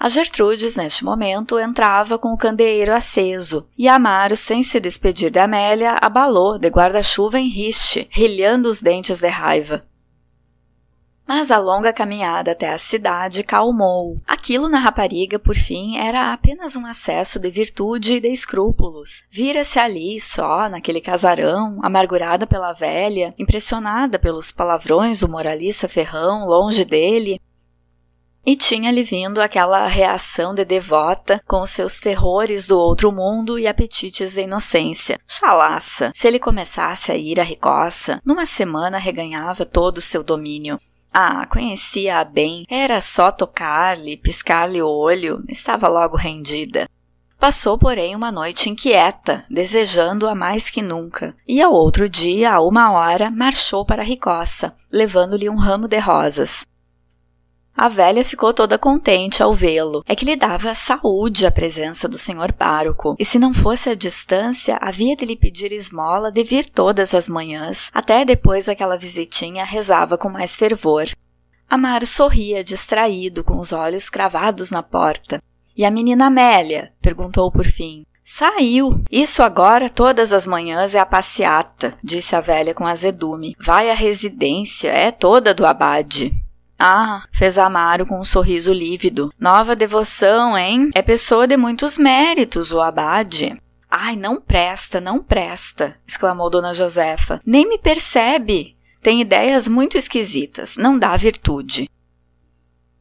A 0.00 0.08
Gertrudes, 0.08 0.76
neste 0.76 1.04
momento, 1.04 1.58
entrava 1.58 2.16
com 2.16 2.32
o 2.32 2.38
candeeiro 2.38 2.94
aceso, 2.94 3.66
e 3.76 3.88
Amaro, 3.88 4.36
sem 4.36 4.62
se 4.62 4.78
despedir 4.78 5.28
de 5.28 5.40
Amélia, 5.40 5.98
abalou, 6.00 6.56
de 6.56 6.68
guarda-chuva 6.68 7.40
em 7.40 7.48
riste, 7.48 8.06
rilhando 8.08 8.68
os 8.68 8.80
dentes 8.80 9.18
de 9.18 9.26
raiva. 9.26 9.84
Mas 11.26 11.50
a 11.50 11.58
longa 11.58 11.92
caminhada 11.92 12.52
até 12.52 12.72
a 12.72 12.78
cidade 12.78 13.42
calmou. 13.42 14.18
Aquilo 14.26 14.68
na 14.68 14.78
rapariga, 14.78 15.38
por 15.38 15.56
fim, 15.56 15.98
era 15.98 16.32
apenas 16.32 16.76
um 16.76 16.86
acesso 16.86 17.38
de 17.40 17.50
virtude 17.50 18.14
e 18.14 18.20
de 18.20 18.28
escrúpulos. 18.28 19.24
Vira-se 19.28 19.78
ali, 19.78 20.18
só, 20.20 20.70
naquele 20.70 21.00
casarão, 21.02 21.80
amargurada 21.82 22.46
pela 22.46 22.72
velha, 22.72 23.34
impressionada 23.36 24.18
pelos 24.18 24.52
palavrões 24.52 25.20
do 25.20 25.28
moralista 25.28 25.86
ferrão, 25.86 26.46
longe 26.46 26.84
dele, 26.84 27.38
e 28.48 28.56
tinha-lhe 28.56 29.02
vindo 29.02 29.42
aquela 29.42 29.86
reação 29.86 30.54
de 30.54 30.64
devota 30.64 31.38
com 31.46 31.60
os 31.60 31.68
seus 31.68 32.00
terrores 32.00 32.66
do 32.66 32.78
outro 32.78 33.12
mundo 33.12 33.58
e 33.58 33.66
apetites 33.66 34.36
de 34.36 34.44
inocência. 34.44 35.20
Chalaça! 35.26 36.10
Se 36.14 36.26
ele 36.26 36.38
começasse 36.38 37.12
a 37.12 37.14
ir 37.14 37.38
à 37.38 37.42
ricoça, 37.42 38.22
numa 38.24 38.46
semana 38.46 38.96
reganhava 38.96 39.66
todo 39.66 39.98
o 39.98 40.00
seu 40.00 40.24
domínio. 40.24 40.80
Ah, 41.12 41.44
conhecia-a 41.44 42.24
bem, 42.24 42.64
era 42.70 43.02
só 43.02 43.30
tocar-lhe, 43.30 44.16
piscar-lhe 44.16 44.80
o 44.80 44.88
olho, 44.88 45.44
estava 45.46 45.86
logo 45.86 46.16
rendida. 46.16 46.88
Passou, 47.38 47.76
porém, 47.76 48.16
uma 48.16 48.32
noite 48.32 48.70
inquieta, 48.70 49.44
desejando-a 49.50 50.34
mais 50.34 50.70
que 50.70 50.80
nunca, 50.80 51.36
e 51.46 51.60
ao 51.60 51.74
outro 51.74 52.08
dia, 52.08 52.54
a 52.54 52.62
uma 52.62 52.92
hora, 52.92 53.30
marchou 53.30 53.84
para 53.84 54.00
a 54.00 54.06
ricoça, 54.06 54.74
levando-lhe 54.90 55.50
um 55.50 55.56
ramo 55.56 55.86
de 55.86 55.98
rosas. 55.98 56.66
A 57.78 57.86
velha 57.86 58.24
ficou 58.24 58.52
toda 58.52 58.76
contente 58.76 59.40
ao 59.40 59.52
vê-lo. 59.52 60.02
É 60.04 60.16
que 60.16 60.24
lhe 60.24 60.34
dava 60.34 60.74
saúde 60.74 61.46
a 61.46 61.50
presença 61.50 62.08
do 62.08 62.18
senhor 62.18 62.52
pároco, 62.52 63.14
e 63.16 63.24
se 63.24 63.38
não 63.38 63.54
fosse 63.54 63.88
a 63.88 63.94
distância, 63.94 64.76
havia 64.80 65.14
de 65.14 65.24
lhe 65.24 65.36
pedir 65.36 65.70
esmola 65.70 66.32
de 66.32 66.42
vir 66.42 66.68
todas 66.68 67.14
as 67.14 67.28
manhãs, 67.28 67.88
até 67.94 68.24
depois 68.24 68.66
daquela 68.66 68.98
visitinha 68.98 69.64
rezava 69.64 70.18
com 70.18 70.28
mais 70.28 70.56
fervor. 70.56 71.06
Amaro 71.70 72.04
sorria 72.04 72.64
distraído, 72.64 73.44
com 73.44 73.56
os 73.58 73.72
olhos 73.72 74.10
cravados 74.10 74.72
na 74.72 74.82
porta. 74.82 75.40
E 75.76 75.84
a 75.84 75.90
menina 75.92 76.26
Amélia? 76.26 76.92
perguntou 77.00 77.48
por 77.52 77.64
fim. 77.64 78.04
Saiu. 78.24 79.04
Isso 79.08 79.40
agora 79.40 79.88
todas 79.88 80.32
as 80.32 80.48
manhãs 80.48 80.96
é 80.96 80.98
a 80.98 81.06
passeata, 81.06 81.96
disse 82.02 82.34
a 82.34 82.40
velha 82.40 82.74
com 82.74 82.84
azedume. 82.84 83.54
Vai 83.64 83.88
à 83.88 83.94
residência, 83.94 84.88
é 84.88 85.12
toda 85.12 85.54
do 85.54 85.64
abade. 85.64 86.32
Ah, 86.78 87.24
fez 87.32 87.58
Amaro 87.58 88.06
com 88.06 88.20
um 88.20 88.24
sorriso 88.24 88.72
lívido. 88.72 89.32
Nova 89.38 89.74
devoção, 89.74 90.56
hein? 90.56 90.90
É 90.94 91.02
pessoa 91.02 91.46
de 91.46 91.56
muitos 91.56 91.98
méritos, 91.98 92.70
o 92.70 92.80
abade. 92.80 93.60
Ai, 93.90 94.14
não 94.16 94.40
presta, 94.40 95.00
não 95.00 95.18
presta, 95.18 95.96
exclamou 96.06 96.48
Dona 96.48 96.72
Josefa. 96.72 97.40
Nem 97.44 97.68
me 97.68 97.78
percebe. 97.78 98.76
Tem 99.02 99.20
ideias 99.20 99.66
muito 99.66 99.96
esquisitas, 99.96 100.76
não 100.76 100.98
dá 100.98 101.16
virtude. 101.16 101.88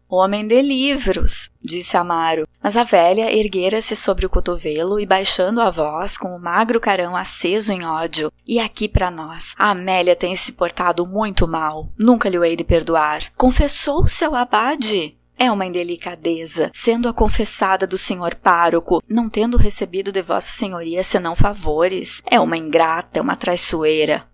Homem 0.10 0.48
de 0.48 0.62
livros, 0.62 1.52
disse 1.62 1.98
Amaro, 1.98 2.48
mas 2.64 2.78
a 2.78 2.86
velha 2.86 3.30
erguera-se 3.30 3.94
sobre 3.94 4.26
o 4.26 4.30
cotovelo 4.30 5.02
e 5.02 5.06
baixando 5.06 5.60
a 5.60 5.70
voz 5.70 6.18
com 6.18 6.34
o 6.34 6.40
magro 6.40 6.80
carão 6.80 7.14
aceso 7.14 7.74
em 7.74 7.86
ódio. 7.86 8.32
E 8.48 8.58
aqui 8.58 8.88
para 8.88 9.12
nós, 9.12 9.54
a 9.58 9.72
Amélia 9.72 10.16
tem 10.16 10.34
se 10.34 10.54
portado 10.54 11.06
muito 11.06 11.46
mal, 11.46 11.90
nunca 12.00 12.30
lhe 12.30 12.38
hei 12.38 12.56
de 12.56 12.64
perdoar. 12.64 13.34
Confessou 13.36 14.08
seu 14.08 14.34
abade? 14.34 15.18
É 15.38 15.52
uma 15.52 15.66
indelicadeza, 15.66 16.72
sendo 16.74 17.10
a 17.10 17.14
confessada 17.14 17.86
do 17.86 17.98
senhor 17.98 18.34
pároco, 18.36 19.04
não 19.10 19.30
tendo 19.30 19.58
recebido 19.58 20.10
de 20.10 20.22
vossa 20.22 20.52
senhoria 20.52 21.04
senão 21.04 21.36
favores. 21.36 22.24
É 22.26 22.40
uma 22.40 22.56
ingrata, 22.56 23.22
uma 23.22 23.36
traiçoeira. 23.36 24.26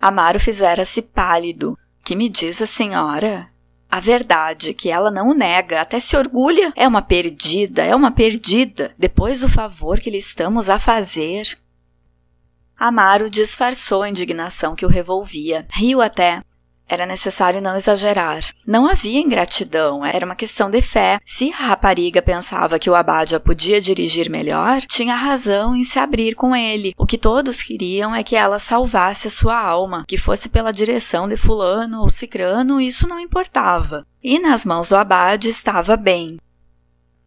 Amaro 0.00 0.40
fizera-se 0.40 1.02
pálido. 1.02 1.78
Que 2.02 2.16
me 2.16 2.28
diz 2.28 2.60
a 2.60 2.66
senhora? 2.66 3.51
A 3.92 4.00
verdade, 4.00 4.72
que 4.72 4.88
ela 4.88 5.10
não 5.10 5.28
o 5.28 5.34
nega, 5.34 5.82
até 5.82 6.00
se 6.00 6.16
orgulha, 6.16 6.72
é 6.74 6.88
uma 6.88 7.02
perdida, 7.02 7.84
é 7.84 7.94
uma 7.94 8.10
perdida, 8.10 8.94
depois 8.96 9.42
do 9.42 9.50
favor 9.50 10.00
que 10.00 10.08
lhe 10.08 10.16
estamos 10.16 10.70
a 10.70 10.78
fazer. 10.78 11.58
Amaro 12.74 13.28
disfarçou 13.28 14.00
a 14.00 14.08
indignação 14.08 14.74
que 14.74 14.86
o 14.86 14.88
revolvia, 14.88 15.66
riu 15.70 16.00
até, 16.00 16.42
era 16.92 17.06
necessário 17.06 17.62
não 17.62 17.74
exagerar. 17.74 18.44
Não 18.66 18.86
havia 18.86 19.18
ingratidão, 19.18 20.04
era 20.04 20.26
uma 20.26 20.36
questão 20.36 20.68
de 20.68 20.82
fé. 20.82 21.18
Se 21.24 21.50
a 21.52 21.68
rapariga 21.68 22.20
pensava 22.20 22.78
que 22.78 22.90
o 22.90 22.94
abade 22.94 23.34
a 23.34 23.40
podia 23.40 23.80
dirigir 23.80 24.28
melhor, 24.28 24.82
tinha 24.82 25.14
razão 25.14 25.74
em 25.74 25.82
se 25.82 25.98
abrir 25.98 26.34
com 26.34 26.54
ele. 26.54 26.92
O 26.98 27.06
que 27.06 27.16
todos 27.16 27.62
queriam 27.62 28.14
é 28.14 28.22
que 28.22 28.36
ela 28.36 28.58
salvasse 28.58 29.26
a 29.26 29.30
sua 29.30 29.58
alma, 29.58 30.04
que 30.06 30.18
fosse 30.18 30.50
pela 30.50 30.72
direção 30.72 31.26
de 31.26 31.36
fulano 31.36 32.02
ou 32.02 32.10
cicrano, 32.10 32.80
isso 32.80 33.08
não 33.08 33.18
importava. 33.18 34.06
E 34.22 34.38
nas 34.38 34.66
mãos 34.66 34.90
do 34.90 34.96
abade 34.96 35.48
estava 35.48 35.96
bem. 35.96 36.38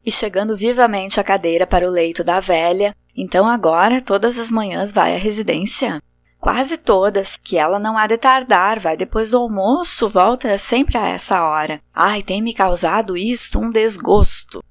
E 0.05 0.11
chegando 0.11 0.55
vivamente 0.55 1.19
a 1.19 1.23
cadeira 1.23 1.65
para 1.65 1.87
o 1.87 1.91
leito 1.91 2.23
da 2.23 2.39
velha, 2.39 2.93
então 3.17 3.47
agora 3.47 3.99
todas 3.99 4.37
as 4.37 4.51
manhãs 4.51 4.93
vai 4.93 5.15
à 5.15 5.17
residência? 5.17 5.99
Quase 6.45 6.77
todas, 6.77 7.39
que 7.43 7.57
ela 7.57 7.79
não 7.79 7.97
há 7.97 8.05
de 8.05 8.19
tardar, 8.19 8.79
vai 8.79 8.95
depois 8.95 9.31
do 9.31 9.37
almoço, 9.39 10.07
volta 10.07 10.55
sempre 10.59 10.95
a 10.95 11.07
essa 11.07 11.43
hora. 11.43 11.81
Ai, 11.91 12.21
tem 12.21 12.39
me 12.39 12.53
causado 12.53 13.17
isto 13.17 13.59
um 13.59 13.67
desgosto. 13.67 14.63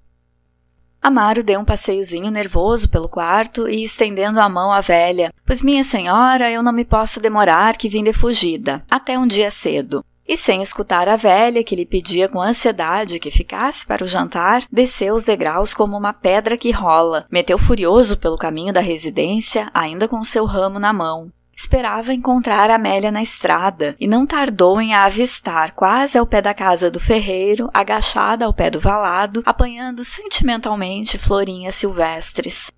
Amaro 1.02 1.42
deu 1.42 1.58
um 1.58 1.64
passeiozinho 1.64 2.30
nervoso 2.30 2.88
pelo 2.88 3.08
quarto 3.08 3.68
e 3.68 3.82
estendendo 3.82 4.40
a 4.40 4.48
mão 4.48 4.70
à 4.70 4.80
velha. 4.80 5.32
Pois, 5.44 5.62
minha 5.62 5.82
senhora, 5.82 6.48
eu 6.48 6.62
não 6.62 6.72
me 6.72 6.84
posso 6.84 7.20
demorar, 7.20 7.76
que 7.76 7.88
vim 7.88 8.04
de 8.04 8.12
fugida, 8.12 8.80
até 8.88 9.18
um 9.18 9.26
dia 9.26 9.50
cedo. 9.50 10.04
E 10.28 10.36
sem 10.36 10.62
escutar 10.62 11.08
a 11.08 11.16
velha, 11.16 11.64
que 11.64 11.74
lhe 11.74 11.84
pedia 11.84 12.28
com 12.28 12.40
ansiedade 12.40 13.18
que 13.18 13.32
ficasse 13.32 13.84
para 13.84 14.04
o 14.04 14.06
jantar, 14.06 14.62
desceu 14.70 15.12
os 15.12 15.24
degraus 15.24 15.74
como 15.74 15.96
uma 15.96 16.12
pedra 16.12 16.56
que 16.56 16.70
rola, 16.70 17.26
meteu 17.28 17.58
furioso 17.58 18.16
pelo 18.16 18.38
caminho 18.38 18.72
da 18.72 18.80
residência, 18.80 19.68
ainda 19.74 20.06
com 20.06 20.22
seu 20.22 20.44
ramo 20.44 20.78
na 20.78 20.92
mão. 20.92 21.32
Esperava 21.56 22.12
encontrar 22.12 22.68
Amélia 22.70 23.12
na 23.12 23.22
estrada 23.22 23.94
e 24.00 24.08
não 24.08 24.26
tardou 24.26 24.80
em 24.80 24.92
a 24.92 25.04
avistar 25.04 25.72
quase 25.72 26.18
ao 26.18 26.26
pé 26.26 26.42
da 26.42 26.52
casa 26.52 26.90
do 26.90 26.98
ferreiro, 26.98 27.70
agachada 27.72 28.44
ao 28.44 28.52
pé 28.52 28.70
do 28.70 28.80
valado, 28.80 29.42
apanhando 29.46 30.04
sentimentalmente 30.04 31.16
florinhas 31.16 31.76
silvestres. 31.76 32.72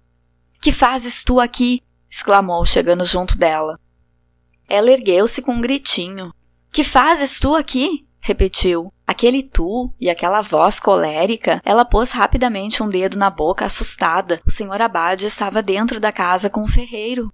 Que 0.61 0.73
fazes 0.73 1.25
tu 1.25 1.41
aqui? 1.41 1.83
exclamou, 2.11 2.65
chegando 2.65 3.05
junto 3.05 3.39
dela. 3.39 3.79
Ela 4.69 4.91
ergueu-se 4.91 5.43
com 5.43 5.53
um 5.53 5.61
gritinho. 5.61 6.33
Que 6.73 6.85
fazes 6.85 7.39
tu 7.39 7.55
aqui? 7.55 8.07
repetiu. 8.21 8.93
Aquele 9.07 9.41
tu 9.43 9.93
e 10.01 10.11
aquela 10.11 10.43
voz 10.43 10.81
colérica, 10.81 11.61
ela 11.65 11.85
pôs 11.85 12.11
rapidamente 12.11 12.83
um 12.83 12.89
dedo 12.89 13.17
na 13.17 13.31
boca, 13.31 13.65
assustada. 13.65 14.41
O 14.45 14.51
senhor 14.51 14.83
Abade 14.83 15.27
estava 15.27 15.63
dentro 15.63 16.01
da 16.01 16.11
casa 16.11 16.51
com 16.51 16.65
o 16.65 16.69
ferreiro. 16.69 17.33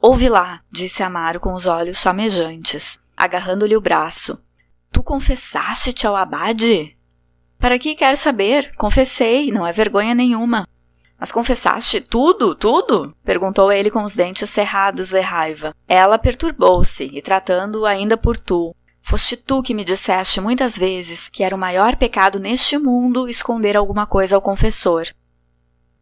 Ouve 0.00 0.28
lá, 0.28 0.60
disse 0.70 1.02
Amaro 1.02 1.40
com 1.40 1.52
os 1.52 1.66
olhos 1.66 1.98
chamejantes, 1.98 2.98
agarrando-lhe 3.16 3.76
o 3.76 3.80
braço. 3.80 4.42
Tu 4.90 5.02
confessaste-te 5.02 6.06
ao 6.06 6.16
abade? 6.16 6.96
Para 7.58 7.78
que 7.78 7.94
quer 7.94 8.16
saber? 8.16 8.74
Confessei, 8.76 9.52
não 9.52 9.66
é 9.66 9.72
vergonha 9.72 10.14
nenhuma. 10.14 10.66
Mas 11.18 11.30
confessaste 11.30 12.00
tudo, 12.00 12.54
tudo? 12.54 13.14
perguntou 13.22 13.70
ele 13.70 13.90
com 13.90 14.02
os 14.02 14.14
dentes 14.14 14.48
cerrados 14.48 15.10
de 15.10 15.20
raiva. 15.20 15.74
Ela 15.86 16.18
perturbou-se 16.18 17.04
e, 17.04 17.20
tratando-o 17.20 17.84
ainda 17.84 18.16
por 18.16 18.38
tu, 18.38 18.74
Foste 19.02 19.36
tu 19.36 19.62
que 19.62 19.74
me 19.74 19.82
disseste 19.82 20.40
muitas 20.40 20.78
vezes 20.78 21.28
que 21.28 21.42
era 21.42 21.56
o 21.56 21.58
maior 21.58 21.96
pecado 21.96 22.38
neste 22.38 22.78
mundo 22.78 23.28
esconder 23.28 23.76
alguma 23.76 24.06
coisa 24.06 24.36
ao 24.36 24.42
confessor. 24.42 25.08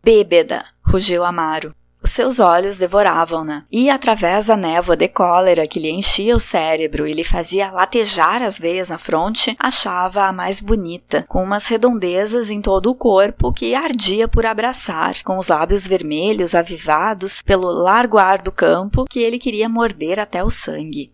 Bêbeda, 0.03 0.65
rugiu 0.83 1.25
Amaro. 1.25 1.75
Os 2.03 2.13
seus 2.13 2.39
olhos 2.39 2.79
devoravam-na, 2.79 3.65
e 3.71 3.91
através 3.91 4.47
da 4.47 4.57
névoa 4.57 4.97
de 4.97 5.09
cólera 5.09 5.67
que 5.67 5.81
lhe 5.81 5.91
enchia 5.91 6.37
o 6.37 6.41
cérebro 6.41 7.07
e 7.07 7.13
lhe 7.13 7.25
fazia 7.25 7.73
latejar 7.73 8.43
as 8.43 8.59
veias 8.59 8.91
na 8.91 8.99
fronte, 8.99 9.57
achava-a 9.59 10.33
mais 10.33 10.61
bonita, 10.61 11.25
com 11.29 11.43
umas 11.43 11.67
redondezas 11.67 12.51
em 12.51 12.63
todo 12.63 12.91
o 12.91 12.95
corpo 12.95 13.53
que 13.53 13.75
ardia 13.75 14.29
por 14.29 14.47
abraçar, 14.47 15.23
com 15.25 15.37
os 15.37 15.49
lábios 15.49 15.87
vermelhos 15.87 16.55
avivados 16.55 17.43
pelo 17.43 17.69
largo 17.69 18.17
ar 18.17 18.41
do 18.41 18.53
campo 18.53 19.05
que 19.05 19.21
ele 19.21 19.39
queria 19.39 19.69
morder 19.69 20.21
até 20.21 20.43
o 20.43 20.51
sangue. 20.51 21.13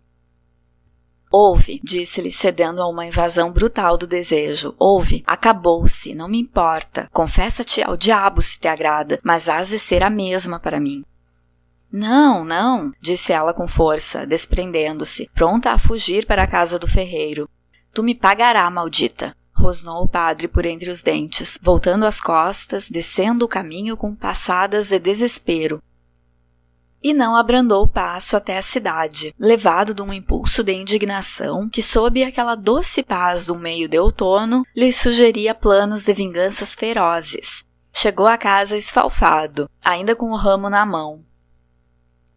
Ouve, 1.37 1.81
disse-lhe, 1.83 2.31
cedendo 2.31 2.81
a 2.81 2.89
uma 2.89 3.05
invasão 3.05 3.51
brutal 3.51 3.99
do 3.99 4.07
desejo. 4.07 4.73
Ouve, 4.79 5.25
acabou-se, 5.27 6.15
não 6.15 6.29
me 6.29 6.39
importa. 6.39 7.09
Confessa-te 7.13 7.83
ao 7.83 7.97
diabo 7.97 8.41
se 8.41 8.61
te 8.61 8.69
agrada, 8.69 9.19
mas 9.21 9.49
has 9.49 9.71
de 9.71 9.81
ser 9.81 10.05
a 10.05 10.09
mesma 10.09 10.61
para 10.61 10.79
mim. 10.79 11.05
Não, 11.91 12.45
não, 12.45 12.93
disse 13.01 13.33
ela 13.33 13.53
com 13.53 13.67
força, 13.67 14.25
desprendendo-se, 14.25 15.29
pronta 15.35 15.73
a 15.73 15.79
fugir 15.79 16.25
para 16.25 16.45
a 16.45 16.47
casa 16.47 16.79
do 16.79 16.87
ferreiro. 16.87 17.49
Tu 17.93 18.05
me 18.05 18.15
pagará, 18.15 18.71
maldita 18.71 19.35
rosnou 19.57 20.03
o 20.03 20.09
padre 20.09 20.47
por 20.47 20.67
entre 20.67 20.91
os 20.91 21.03
dentes, 21.03 21.59
voltando 21.63 22.05
as 22.05 22.21
costas, 22.21 22.91
descendo 22.91 23.47
o 23.47 23.49
caminho 23.49 23.97
com 23.97 24.15
passadas 24.15 24.91
de 24.91 24.99
desespero, 24.99 25.83
e 27.05 27.13
não 27.13 27.37
abrandou 27.37 27.85
o 27.85 27.89
passo 27.89 28.35
até 28.35 28.57
a 28.57 28.63
cidade, 28.63 29.35
levado 29.39 29.93
de 29.93 30.01
um 30.01 30.11
impulso 30.11 30.65
de 30.65 30.73
indignação 30.73 31.69
que, 31.69 31.83
sob 31.83 32.25
aquela 32.25 32.55
doce 32.55 33.03
paz 33.03 33.45
do 33.45 33.55
meio 33.55 33.87
de 33.87 33.99
outono, 33.99 34.65
lhe 34.75 34.91
sugeria 34.91 35.55
planos 35.55 36.07
de 36.07 36.15
vinganças 36.15 36.75
ferozes. 36.75 37.63
Chegou 37.93 38.27
à 38.27 38.39
casa 38.39 38.79
esfalfado, 38.79 39.69
ainda 39.85 40.17
com 40.17 40.31
o 40.31 40.37
ramo 40.37 40.71
na 40.71 40.87
mão. 40.87 41.23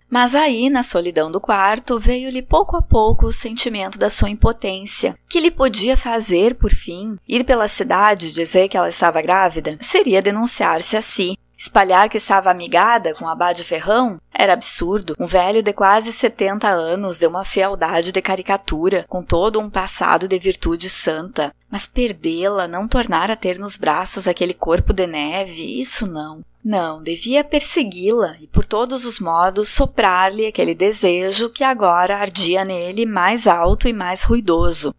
Mas 0.09 0.35
aí, 0.35 0.69
na 0.69 0.83
solidão 0.83 1.31
do 1.31 1.39
quarto, 1.39 1.99
veio-lhe 1.99 2.41
pouco 2.41 2.75
a 2.77 2.81
pouco 2.81 3.25
o 3.25 3.33
sentimento 3.33 3.97
da 3.97 4.09
sua 4.09 4.29
impotência. 4.29 5.17
Que 5.29 5.39
lhe 5.39 5.51
podia 5.51 5.97
fazer, 5.97 6.55
por 6.55 6.71
fim? 6.71 7.17
Ir 7.27 7.43
pela 7.43 7.67
cidade 7.67 8.31
dizer 8.31 8.69
que 8.69 8.77
ela 8.77 8.87
estava 8.87 9.21
grávida? 9.21 9.77
Seria 9.81 10.21
denunciar-se 10.21 10.95
a 10.95 11.01
si, 11.01 11.37
Espalhar 11.57 12.07
que 12.07 12.17
estava 12.17 12.51
amigada 12.51 13.15
com 13.15 13.27
Abade 13.27 13.63
Ferrão 13.63 14.21
era 14.31 14.53
absurdo. 14.53 15.15
Um 15.19 15.25
velho 15.25 15.63
de 15.63 15.73
quase 15.73 16.13
70 16.13 16.67
anos 16.69 17.17
de 17.17 17.25
uma 17.25 17.43
fealdade 17.43 18.11
de 18.11 18.21
caricatura, 18.21 19.05
com 19.09 19.23
todo 19.23 19.59
um 19.59 19.67
passado 19.67 20.27
de 20.27 20.37
virtude 20.37 20.87
santa. 20.87 21.51
Mas 21.69 21.87
perdê-la, 21.87 22.67
não 22.67 22.87
tornar 22.87 23.31
a 23.31 23.35
ter 23.35 23.57
nos 23.57 23.75
braços 23.75 24.27
aquele 24.27 24.53
corpo 24.53 24.93
de 24.93 25.07
neve, 25.07 25.81
isso 25.81 26.05
não. 26.05 26.41
Não, 26.63 27.01
devia 27.01 27.43
persegui-la 27.43 28.35
e 28.41 28.47
por 28.47 28.65
todos 28.65 29.05
os 29.05 29.19
modos 29.19 29.69
soprar-lhe 29.69 30.45
aquele 30.45 30.75
desejo 30.75 31.49
que 31.49 31.63
agora 31.63 32.17
ardia 32.17 32.65
nele 32.65 33.05
mais 33.05 33.47
alto 33.47 33.87
e 33.87 33.93
mais 33.93 34.21
ruidoso. 34.21 34.93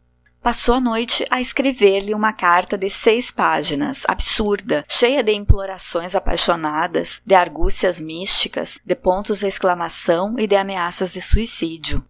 Passou 0.48 0.76
a 0.76 0.80
noite 0.80 1.26
a 1.28 1.42
escrever-lhe 1.42 2.14
uma 2.14 2.32
carta 2.32 2.78
de 2.78 2.88
seis 2.88 3.30
páginas, 3.30 4.04
absurda, 4.08 4.82
cheia 4.88 5.22
de 5.22 5.30
implorações 5.30 6.14
apaixonadas, 6.14 7.20
de 7.22 7.34
argúcias 7.34 8.00
místicas, 8.00 8.80
de 8.82 8.94
pontos 8.94 9.40
de 9.40 9.46
exclamação 9.46 10.36
e 10.38 10.46
de 10.46 10.56
ameaças 10.56 11.12
de 11.12 11.20
suicídio. 11.20 12.02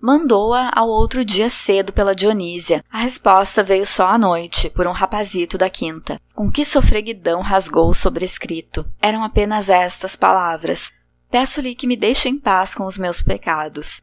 Mandou-a 0.00 0.70
ao 0.74 0.88
outro 0.88 1.22
dia 1.22 1.50
cedo 1.50 1.92
pela 1.92 2.14
Dionísia. 2.14 2.82
A 2.90 3.00
resposta 3.00 3.62
veio 3.62 3.84
só 3.84 4.06
à 4.06 4.16
noite, 4.16 4.70
por 4.70 4.86
um 4.86 4.92
rapazito 4.92 5.58
da 5.58 5.68
quinta. 5.68 6.18
Com 6.34 6.50
que 6.50 6.64
sofreguidão 6.64 7.42
rasgou 7.42 7.90
o 7.90 7.94
sobrescrito. 7.94 8.90
Eram 9.02 9.22
apenas 9.22 9.68
estas 9.68 10.16
palavras: 10.16 10.90
Peço-lhe 11.30 11.74
que 11.74 11.86
me 11.86 11.98
deixe 11.98 12.30
em 12.30 12.38
paz 12.38 12.74
com 12.74 12.86
os 12.86 12.96
meus 12.96 13.20
pecados. 13.20 14.00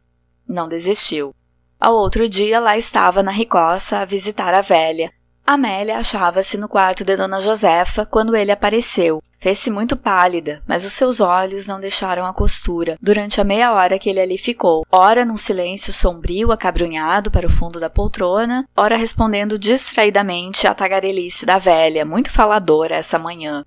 Não 0.47 0.67
desistiu. 0.67 1.33
Ao 1.79 1.95
outro 1.95 2.27
dia, 2.27 2.59
lá 2.59 2.75
estava 2.75 3.23
na 3.23 3.31
Ricossa 3.31 3.99
a 3.99 4.05
visitar 4.05 4.53
a 4.53 4.59
velha. 4.59 5.13
Amélia 5.47 5.97
achava-se 5.97 6.57
no 6.57 6.67
quarto 6.67 7.05
de 7.05 7.15
Dona 7.15 7.39
Josefa 7.39 8.05
quando 8.05 8.35
ele 8.35 8.51
apareceu. 8.51 9.23
Fez-se 9.37 9.71
muito 9.71 9.95
pálida, 9.95 10.61
mas 10.67 10.83
os 10.83 10.91
seus 10.91 11.21
olhos 11.21 11.65
não 11.65 11.79
deixaram 11.79 12.25
a 12.25 12.33
costura 12.33 12.97
durante 13.01 13.39
a 13.39 13.45
meia 13.45 13.71
hora 13.71 13.97
que 13.97 14.09
ele 14.09 14.19
ali 14.19 14.37
ficou, 14.37 14.85
ora 14.91 15.23
num 15.23 15.37
silêncio 15.37 15.93
sombrio 15.93 16.51
acabrunhado 16.51 17.31
para 17.31 17.47
o 17.47 17.49
fundo 17.49 17.79
da 17.79 17.89
poltrona, 17.89 18.67
ora 18.75 18.97
respondendo 18.97 19.57
distraidamente 19.57 20.67
à 20.67 20.73
tagarelice 20.73 21.45
da 21.45 21.57
velha, 21.57 22.03
muito 22.03 22.29
faladora 22.29 22.95
essa 22.95 23.17
manhã. 23.17 23.63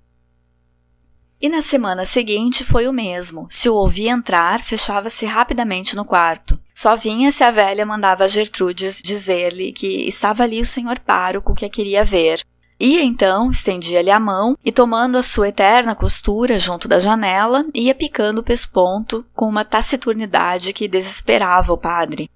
E 1.43 1.49
na 1.49 1.61
semana 1.61 2.05
seguinte 2.05 2.63
foi 2.63 2.87
o 2.87 2.93
mesmo. 2.93 3.47
Se 3.49 3.67
o 3.67 3.75
ouvia 3.75 4.11
entrar, 4.11 4.63
fechava-se 4.63 5.25
rapidamente 5.25 5.93
no 5.93 6.05
quarto. 6.05 6.57
Só 6.73 6.95
vinha 6.95 7.33
se 7.33 7.43
a 7.43 7.51
velha 7.51 7.85
mandava 7.85 8.23
a 8.23 8.27
Gertrudes 8.27 9.01
dizer-lhe 9.03 9.73
que 9.73 10.07
estava 10.07 10.43
ali 10.43 10.61
o 10.61 10.65
senhor 10.65 10.97
pároco 10.99 11.53
que 11.53 11.65
a 11.65 11.69
queria 11.69 12.05
ver. 12.05 12.41
Ia 12.79 13.03
então, 13.03 13.51
estendia-lhe 13.51 14.09
a 14.09 14.21
mão 14.21 14.57
e, 14.63 14.71
tomando 14.71 15.17
a 15.17 15.23
sua 15.23 15.49
eterna 15.49 15.93
costura 15.93 16.57
junto 16.57 16.87
da 16.87 16.97
janela, 16.97 17.65
ia 17.75 17.93
picando 17.93 18.39
o 18.39 18.43
pesponto 18.43 19.25
com 19.35 19.45
uma 19.45 19.65
taciturnidade 19.65 20.71
que 20.71 20.87
desesperava 20.87 21.73
o 21.73 21.77
padre. 21.77 22.29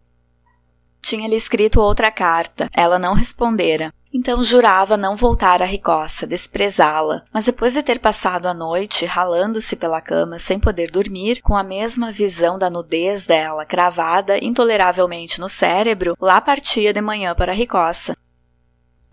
Tinha-lhe 1.02 1.38
escrito 1.38 1.80
outra 1.80 2.12
carta, 2.12 2.70
ela 2.76 3.00
não 3.00 3.14
respondera. 3.14 3.94
Então 4.14 4.42
jurava 4.44 4.96
não 4.96 5.16
voltar 5.16 5.62
à 5.62 5.66
Ricossa, 5.66 6.26
desprezá-la. 6.26 7.24
Mas 7.34 7.46
depois 7.46 7.74
de 7.74 7.84
ter 7.84 8.00
passado 8.00 8.46
a 8.46 8.54
noite 8.54 9.06
ralando-se 9.06 9.76
pela 9.76 10.02
cama 10.02 10.40
sem 10.40 10.60
poder 10.60 10.90
dormir, 10.90 11.42
com 11.42 11.56
a 11.56 11.64
mesma 11.64 12.12
visão 12.12 12.58
da 12.58 12.70
nudez 12.70 13.28
dela 13.28 13.66
cravada 13.66 14.38
intoleravelmente 14.44 15.40
no 15.40 15.50
cérebro, 15.50 16.16
lá 16.22 16.40
partia 16.40 16.94
de 16.94 17.02
manhã 17.02 17.36
para 17.36 17.52
a 17.52 17.56
Ricossa. 17.56 18.16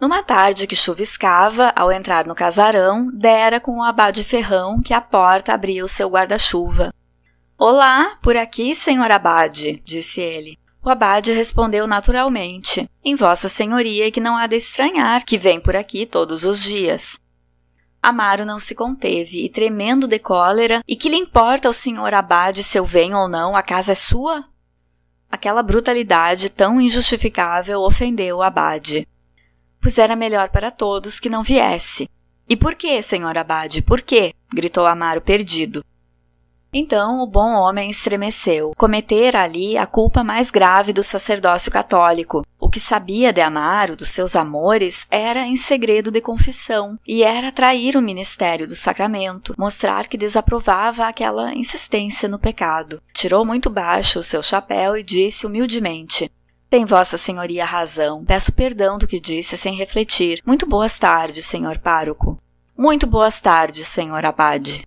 Numa 0.00 0.22
tarde 0.22 0.66
que 0.66 0.76
chuviscava, 0.76 1.72
ao 1.74 1.90
entrar 1.90 2.26
no 2.26 2.34
casarão, 2.34 3.10
dera 3.12 3.58
com 3.58 3.78
o 3.78 3.82
abade 3.82 4.22
Ferrão 4.22 4.80
que 4.80 4.92
a 4.92 5.00
porta 5.00 5.52
abria 5.52 5.84
o 5.84 5.88
seu 5.88 6.08
guarda-chuva. 6.08 6.92
Olá, 7.56 8.18
por 8.22 8.36
aqui, 8.36 8.74
senhor 8.74 9.10
abade, 9.10 9.80
disse 9.84 10.20
ele. 10.20 10.58
O 10.84 10.90
abade 10.90 11.32
respondeu 11.32 11.86
naturalmente: 11.86 12.86
Em 13.02 13.16
Vossa 13.16 13.48
Senhoria 13.48 14.10
que 14.10 14.20
não 14.20 14.36
há 14.36 14.46
de 14.46 14.56
estranhar 14.56 15.24
que 15.24 15.38
vem 15.38 15.58
por 15.58 15.74
aqui 15.74 16.04
todos 16.04 16.44
os 16.44 16.62
dias. 16.62 17.18
Amaro 18.02 18.44
não 18.44 18.60
se 18.60 18.74
conteve 18.74 19.46
e, 19.46 19.48
tremendo 19.48 20.06
de 20.06 20.18
cólera, 20.18 20.82
e 20.86 20.94
que 20.94 21.08
lhe 21.08 21.16
importa 21.16 21.66
ao 21.66 21.72
senhor 21.72 22.12
abade 22.12 22.62
se 22.62 22.78
eu 22.78 22.84
venho 22.84 23.16
ou 23.16 23.26
não, 23.26 23.56
a 23.56 23.62
casa 23.62 23.92
é 23.92 23.94
sua? 23.94 24.44
Aquela 25.30 25.62
brutalidade 25.62 26.50
tão 26.50 26.78
injustificável 26.78 27.80
ofendeu 27.80 28.36
o 28.36 28.42
abade. 28.42 29.08
Pois 29.80 29.96
era 29.96 30.14
melhor 30.14 30.50
para 30.50 30.70
todos 30.70 31.18
que 31.18 31.30
não 31.30 31.42
viesse. 31.42 32.10
E 32.46 32.54
por 32.54 32.74
que, 32.74 33.02
senhor 33.02 33.38
abade, 33.38 33.80
por 33.80 34.02
quê? 34.02 34.34
gritou 34.52 34.86
Amaro 34.86 35.22
perdido. 35.22 35.82
Então 36.76 37.20
o 37.20 37.26
bom 37.26 37.52
homem 37.52 37.88
estremeceu. 37.88 38.72
Cometera 38.76 39.44
ali 39.44 39.78
a 39.78 39.86
culpa 39.86 40.24
mais 40.24 40.50
grave 40.50 40.92
do 40.92 41.04
sacerdócio 41.04 41.70
católico. 41.70 42.44
O 42.58 42.68
que 42.68 42.80
sabia 42.80 43.32
de 43.32 43.40
Amaro, 43.40 43.94
dos 43.94 44.10
seus 44.10 44.34
amores, 44.34 45.06
era 45.08 45.46
em 45.46 45.54
segredo 45.54 46.10
de 46.10 46.20
confissão, 46.20 46.98
e 47.06 47.22
era 47.22 47.52
trair 47.52 47.96
o 47.96 48.02
ministério 48.02 48.66
do 48.66 48.74
sacramento, 48.74 49.54
mostrar 49.56 50.08
que 50.08 50.16
desaprovava 50.16 51.06
aquela 51.06 51.54
insistência 51.54 52.28
no 52.28 52.40
pecado. 52.40 53.00
Tirou 53.12 53.44
muito 53.44 53.70
baixo 53.70 54.18
o 54.18 54.24
seu 54.24 54.42
chapéu 54.42 54.96
e 54.96 55.04
disse 55.04 55.46
humildemente: 55.46 56.28
tem 56.68 56.84
Vossa 56.84 57.16
Senhoria 57.16 57.64
razão. 57.64 58.24
Peço 58.24 58.52
perdão 58.52 58.98
do 58.98 59.06
que 59.06 59.20
disse 59.20 59.56
sem 59.56 59.76
refletir. 59.76 60.42
Muito 60.44 60.66
boas 60.66 60.98
tardes, 60.98 61.46
senhor 61.46 61.78
pároco. 61.78 62.36
Muito 62.76 63.06
boas 63.06 63.40
tardes, 63.40 63.86
senhor 63.86 64.26
abade. 64.26 64.84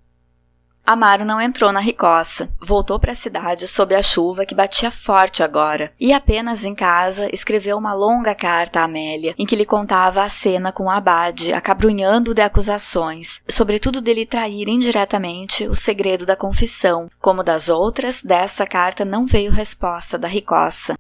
Amaro 0.88 1.26
não 1.26 1.42
entrou 1.42 1.74
na 1.74 1.82
ricoça, 1.82 2.50
voltou 2.62 2.98
para 2.98 3.12
a 3.12 3.16
cidade 3.16 3.68
sob 3.68 3.94
a 3.94 4.02
chuva 4.02 4.46
que 4.46 4.56
batia 4.56 4.90
forte 4.90 5.44
agora, 5.44 5.92
e 6.00 6.14
apenas 6.14 6.64
em 6.64 6.74
casa 6.74 7.30
escreveu 7.34 7.78
uma 7.78 7.94
longa 7.94 8.34
carta 8.34 8.80
a 8.80 8.86
Amélia, 8.86 9.36
em 9.38 9.46
que 9.46 9.58
lhe 9.58 9.66
contava 9.66 10.24
a 10.24 10.30
cena 10.30 10.72
com 10.72 10.86
o 10.86 10.90
abade, 10.90 11.52
acabrunhando 11.52 12.34
de 12.34 12.42
acusações, 12.42 13.42
sobretudo 13.50 14.00
dele 14.00 14.26
trair 14.26 14.70
indiretamente 14.70 15.68
o 15.68 15.76
segredo 15.76 16.26
da 16.26 16.38
confissão. 16.38 17.10
Como 17.20 17.44
das 17.44 17.68
outras, 17.68 18.22
dessa 18.22 18.66
carta 18.66 19.04
não 19.04 19.26
veio 19.26 19.52
resposta 19.52 20.18
da 20.18 20.30
ricoça. 20.30 20.96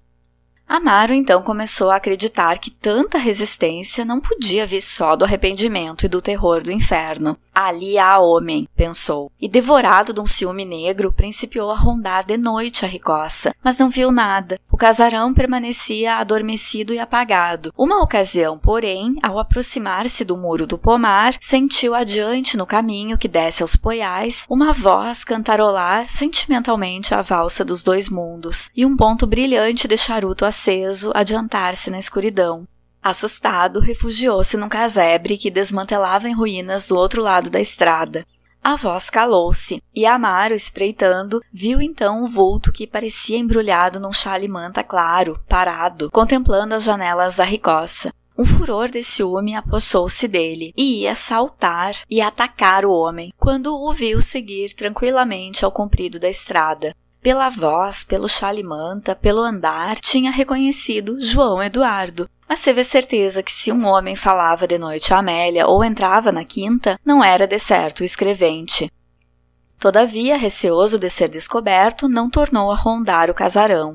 Amaro 0.67 1.13
então 1.13 1.41
começou 1.41 1.89
a 1.89 1.95
acreditar 1.95 2.57
que 2.57 2.69
tanta 2.69 3.17
resistência 3.17 4.03
não 4.03 4.19
podia 4.19 4.65
vir 4.65 4.81
só 4.81 5.15
do 5.15 5.23
arrependimento 5.23 6.05
e 6.05 6.09
do 6.09 6.21
terror 6.21 6.61
do 6.61 6.71
inferno. 6.71 7.37
Ali 7.55 7.97
há 7.97 8.19
homem, 8.19 8.67
pensou, 8.75 9.31
e 9.41 9.49
devorado 9.49 10.13
de 10.13 10.21
um 10.21 10.27
ciúme 10.27 10.63
negro, 10.63 11.11
principiou 11.11 11.71
a 11.71 11.75
rondar 11.75 12.23
de 12.23 12.37
noite 12.37 12.85
a 12.85 12.87
ricoça, 12.87 13.55
mas 13.63 13.79
não 13.79 13.89
viu 13.89 14.11
nada. 14.11 14.59
O 14.71 14.77
casarão 14.77 15.33
permanecia 15.33 16.17
adormecido 16.17 16.93
e 16.93 16.99
apagado. 16.99 17.73
Uma 17.75 18.03
ocasião, 18.03 18.59
porém, 18.59 19.15
ao 19.23 19.39
aproximar-se 19.39 20.23
do 20.23 20.37
muro 20.37 20.67
do 20.67 20.77
pomar, 20.77 21.35
sentiu 21.39 21.95
adiante 21.95 22.57
no 22.57 22.67
caminho 22.67 23.17
que 23.17 23.27
desce 23.27 23.63
aos 23.63 23.75
poiais 23.75 24.45
uma 24.47 24.71
voz 24.71 25.23
cantarolar 25.23 26.07
sentimentalmente 26.07 27.15
a 27.15 27.23
valsa 27.23 27.65
dos 27.65 27.81
dois 27.81 28.07
mundos 28.07 28.69
e 28.75 28.85
um 28.85 28.95
ponto 28.95 29.25
brilhante 29.25 29.87
de 29.87 29.97
charuto 29.97 30.45
aceso 30.57 31.11
adiantar-se 31.13 31.91
na 31.91 31.99
escuridão. 31.99 32.67
Assustado, 33.01 33.79
refugiou-se 33.79 34.57
num 34.57 34.67
casebre 34.67 35.37
que 35.37 35.51
desmantelava 35.51 36.27
em 36.27 36.33
ruínas 36.33 36.87
do 36.87 36.97
outro 36.97 37.21
lado 37.21 37.51
da 37.51 37.61
estrada. 37.61 38.25
A 38.63 38.75
voz 38.75 39.11
calou-se, 39.11 39.81
e 39.95 40.03
Amaro, 40.03 40.55
espreitando, 40.55 41.39
viu 41.53 41.79
então 41.79 42.23
um 42.23 42.25
vulto 42.25 42.71
que 42.71 42.87
parecia 42.87 43.37
embrulhado 43.37 43.99
num 43.99 44.11
chale 44.11 44.47
manta 44.47 44.83
claro, 44.83 45.39
parado, 45.47 46.09
contemplando 46.09 46.73
as 46.73 46.83
janelas 46.83 47.35
da 47.35 47.43
ricoça. 47.43 48.11
Um 48.35 48.43
furor 48.43 48.89
de 48.89 49.03
ciúme 49.03 49.55
apossou-se 49.55 50.27
dele 50.27 50.73
e 50.75 51.03
ia 51.03 51.15
saltar 51.15 51.95
e 52.09 52.19
atacar 52.19 52.83
o 52.83 52.91
homem, 52.91 53.31
quando 53.37 53.75
o 53.75 53.93
viu 53.93 54.19
seguir 54.21 54.73
tranquilamente 54.73 55.63
ao 55.63 55.71
comprido 55.71 56.19
da 56.19 56.29
estrada. 56.29 56.93
Pela 57.27 57.49
voz, 57.49 58.05
pelo 58.05 58.29
chale 58.29 58.63
manta, 58.63 59.13
pelo 59.13 59.43
andar, 59.43 59.99
tinha 59.99 60.31
reconhecido 60.31 61.19
João 61.19 61.61
Eduardo, 61.61 62.29
mas 62.47 62.61
teve 62.61 62.85
certeza 62.85 63.43
que 63.43 63.51
se 63.51 63.69
um 63.69 63.85
homem 63.85 64.15
falava 64.15 64.65
de 64.65 64.77
noite 64.77 65.13
a 65.13 65.17
Amélia 65.17 65.67
ou 65.67 65.83
entrava 65.83 66.31
na 66.31 66.45
quinta, 66.45 66.97
não 67.03 67.21
era 67.21 67.45
de 67.45 67.59
certo 67.59 67.99
o 67.99 68.05
escrevente. 68.05 68.89
Todavia, 69.77 70.37
receoso 70.37 70.97
de 70.97 71.09
ser 71.09 71.27
descoberto, 71.27 72.07
não 72.07 72.29
tornou 72.29 72.71
a 72.71 72.75
rondar 72.77 73.29
o 73.29 73.33
casarão. 73.33 73.93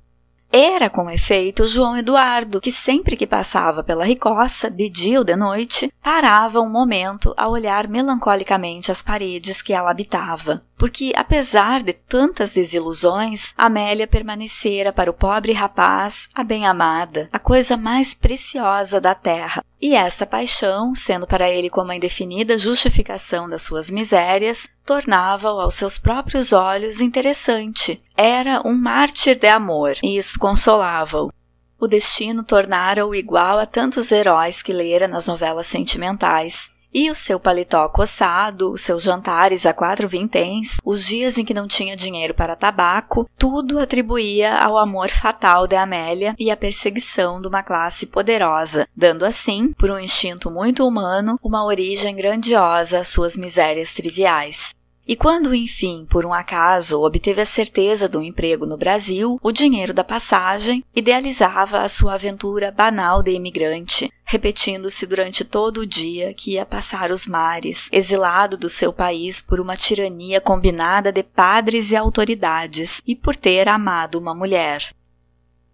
Era, 0.55 0.91
com 0.91 1.11
efeito, 1.11 1.67
João 1.67 1.97
Eduardo, 1.97 2.61
que 2.61 2.71
sempre 2.71 3.17
que 3.17 3.27
passava 3.27 3.83
pela 3.83 4.05
ricoça, 4.05 4.71
de 4.71 4.91
dia 4.91 5.19
ou 5.19 5.25
de 5.25 5.35
noite, 5.35 5.91
parava 6.03 6.61
um 6.61 6.69
momento 6.69 7.33
a 7.39 7.49
olhar 7.49 7.89
melancolicamente 7.89 8.91
as 8.91 9.01
paredes 9.01 9.63
que 9.63 9.73
ela 9.73 9.91
habitava 9.91 10.63
porque, 10.83 11.13
apesar 11.15 11.81
de 11.81 11.93
tantas 11.93 12.55
desilusões, 12.55 13.55
Amélia 13.57 14.05
permanecera 14.05 14.93
para 14.93 15.09
o 15.09 15.15
pobre 15.15 15.53
rapaz 15.53 16.29
a 16.35 16.43
bem-amada, 16.43 17.29
a 17.31 17.39
coisa 17.39 17.77
mais 17.77 18.15
preciosa 18.15 19.01
da 19.01 19.15
terra. 19.15 19.63
E 19.83 19.97
essa 19.97 20.25
paixão, 20.25 20.95
sendo 20.95 21.27
para 21.27 21.51
ele 21.51 21.69
como 21.69 21.91
a 21.91 21.97
indefinida 21.97 22.57
justificação 22.57 23.49
das 23.49 23.65
suas 23.65 23.91
misérias, 23.91 24.69
tornava-o 24.87 25.59
aos 25.59 25.75
seus 25.75 25.99
próprios 25.99 26.53
olhos 26.53 27.01
interessante. 27.01 28.01
Era 28.17 28.63
um 28.65 28.75
mártir 28.75 29.37
de 29.37 29.49
amor, 29.49 29.97
e 30.01 30.17
isso 30.17 30.39
consolava-o. 30.39 31.33
O 31.81 31.89
destino 31.89 32.45
tornara-o 32.45 33.13
igual 33.13 33.59
a 33.59 33.67
tantos 33.67 34.13
heróis 34.13 34.63
que 34.63 34.73
lera 34.73 35.09
nas 35.09 35.27
novelas 35.27 35.67
sentimentais. 35.67 36.71
E 36.95 37.11
o 37.11 37.15
seu 37.15 37.41
paletó 37.41 37.89
coçado, 37.89 38.71
os 38.71 38.83
seus 38.83 39.03
jantares 39.03 39.65
a 39.65 39.73
quatro 39.73 40.07
vinténs, 40.07 40.77
os 40.85 41.07
dias 41.07 41.39
em 41.39 41.45
que 41.45 41.55
não 41.55 41.67
tinha 41.67 41.97
dinheiro 41.97 42.35
para 42.35 42.55
tabaco, 42.55 43.27
tudo 43.39 43.79
atribuía 43.79 44.59
ao 44.59 44.77
amor 44.77 45.09
fatal 45.09 45.67
de 45.67 45.75
Amélia 45.75 46.35
e 46.39 46.51
à 46.51 46.57
perseguição 46.57 47.41
de 47.41 47.49
uma 47.49 47.63
classe 47.63 48.09
poderosa, 48.09 48.87
dando 48.95 49.25
assim, 49.25 49.73
por 49.73 49.91
um 49.91 49.99
instinto 49.99 50.51
muito 50.51 50.87
humano, 50.87 51.39
uma 51.43 51.65
origem 51.65 52.15
grandiosa 52.15 52.99
às 52.99 53.09
suas 53.09 53.39
misérias 53.39 53.95
triviais. 53.95 54.75
E 55.07 55.17
quando, 55.17 55.55
enfim, 55.55 56.07
por 56.09 56.25
um 56.25 56.33
acaso, 56.33 57.03
obteve 57.03 57.41
a 57.41 57.47
certeza 57.47 58.09
do 58.09 58.23
emprego 58.23 58.67
no 58.67 58.77
Brasil, 58.77 59.39
o 59.43 59.51
dinheiro 59.51 59.93
da 59.93 60.05
passagem, 60.05 60.85
idealizava 60.95 61.81
a 61.81 61.89
sua 61.89 62.15
aventura 62.15 62.71
banal 62.71 63.23
de 63.23 63.33
imigrante, 63.33 64.09
repetindo-se 64.25 65.05
durante 65.07 65.45
todo 65.45 65.79
o 65.79 65.87
dia 65.87 66.33
que 66.33 66.53
ia 66.53 66.65
passar 66.65 67.11
os 67.11 67.27
mares, 67.27 67.89
exilado 67.93 68.57
do 68.57 68.71
seu 68.71 68.93
país 68.93 69.41
por 69.41 69.61
uma 69.61 69.77
tirania 69.77 70.41
combinada 70.41 71.11
de 71.11 71.23
padres 71.23 71.91
e 71.91 71.97
autoridades 71.97 73.03
e 73.07 73.17
por 73.17 73.35
ter 73.35 73.69
amado 73.69 74.19
uma 74.19 74.35
mulher. 74.35 74.93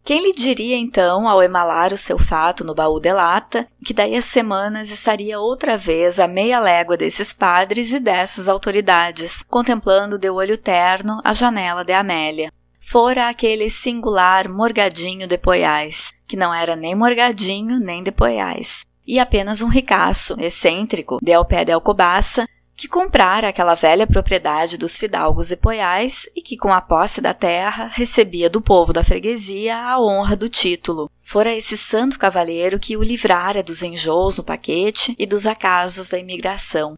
Quem 0.09 0.23
lhe 0.23 0.33
diria 0.33 0.79
então, 0.79 1.29
ao 1.29 1.43
emalar 1.43 1.93
o 1.93 1.97
seu 1.99 2.19
fato 2.19 2.65
no 2.65 2.75
baú 2.75 2.99
de 2.99 3.13
lata, 3.13 3.69
que 3.85 3.93
daí 3.93 4.17
a 4.17 4.23
semanas 4.23 4.91
estaria 4.91 5.39
outra 5.39 5.77
vez 5.77 6.19
a 6.19 6.27
meia 6.27 6.59
légua 6.59 6.97
desses 6.97 7.31
padres 7.35 7.93
e 7.93 8.01
dessas 8.01 8.49
autoridades, 8.49 9.45
contemplando 9.51 10.19
de 10.19 10.31
olho 10.31 10.57
terno 10.57 11.21
a 11.23 11.35
janela 11.35 11.85
de 11.85 11.93
Amélia? 11.93 12.51
Fora 12.81 13.29
aquele 13.29 13.69
singular 13.69 14.49
morgadinho 14.49 15.27
de 15.27 15.37
Poiais, 15.37 16.15
que 16.27 16.39
não 16.39 16.55
era 16.55 16.75
nem 16.75 16.95
morgadinho 16.95 17.79
nem 17.79 18.03
de 18.03 18.11
Poiais, 18.11 18.87
e 19.07 19.19
apenas 19.19 19.61
um 19.61 19.69
ricaço, 19.69 20.41
excêntrico, 20.41 21.19
de 21.23 21.35
ao 21.35 21.45
pé 21.45 21.67
de 21.67 21.73
Alcobaça, 21.73 22.49
que 22.79 22.87
comprara 22.87 23.49
aquela 23.49 23.75
velha 23.75 24.07
propriedade 24.07 24.79
dos 24.79 24.97
fidalgos 24.97 25.51
e 25.51 25.57
poiais 25.57 26.31
e 26.37 26.41
que, 26.41 26.57
com 26.57 26.73
a 26.73 26.81
posse 26.81 27.21
da 27.21 27.35
terra, 27.35 27.91
recebia 27.93 28.49
do 28.49 28.61
povo 28.61 28.93
da 28.93 29.03
freguesia 29.03 29.77
a 29.77 30.01
honra 30.01 30.37
do 30.37 30.49
título. 30.49 31.11
Fora 31.21 31.53
esse 31.53 31.77
santo 31.77 32.17
cavalheiro 32.17 32.79
que 32.79 32.97
o 32.97 33.03
livrara 33.03 33.65
dos 33.65 33.83
enjoos 33.83 34.39
no 34.39 34.45
paquete 34.45 35.13
e 35.19 35.27
dos 35.27 35.45
acasos 35.45 36.11
da 36.11 36.21
imigração. 36.21 36.97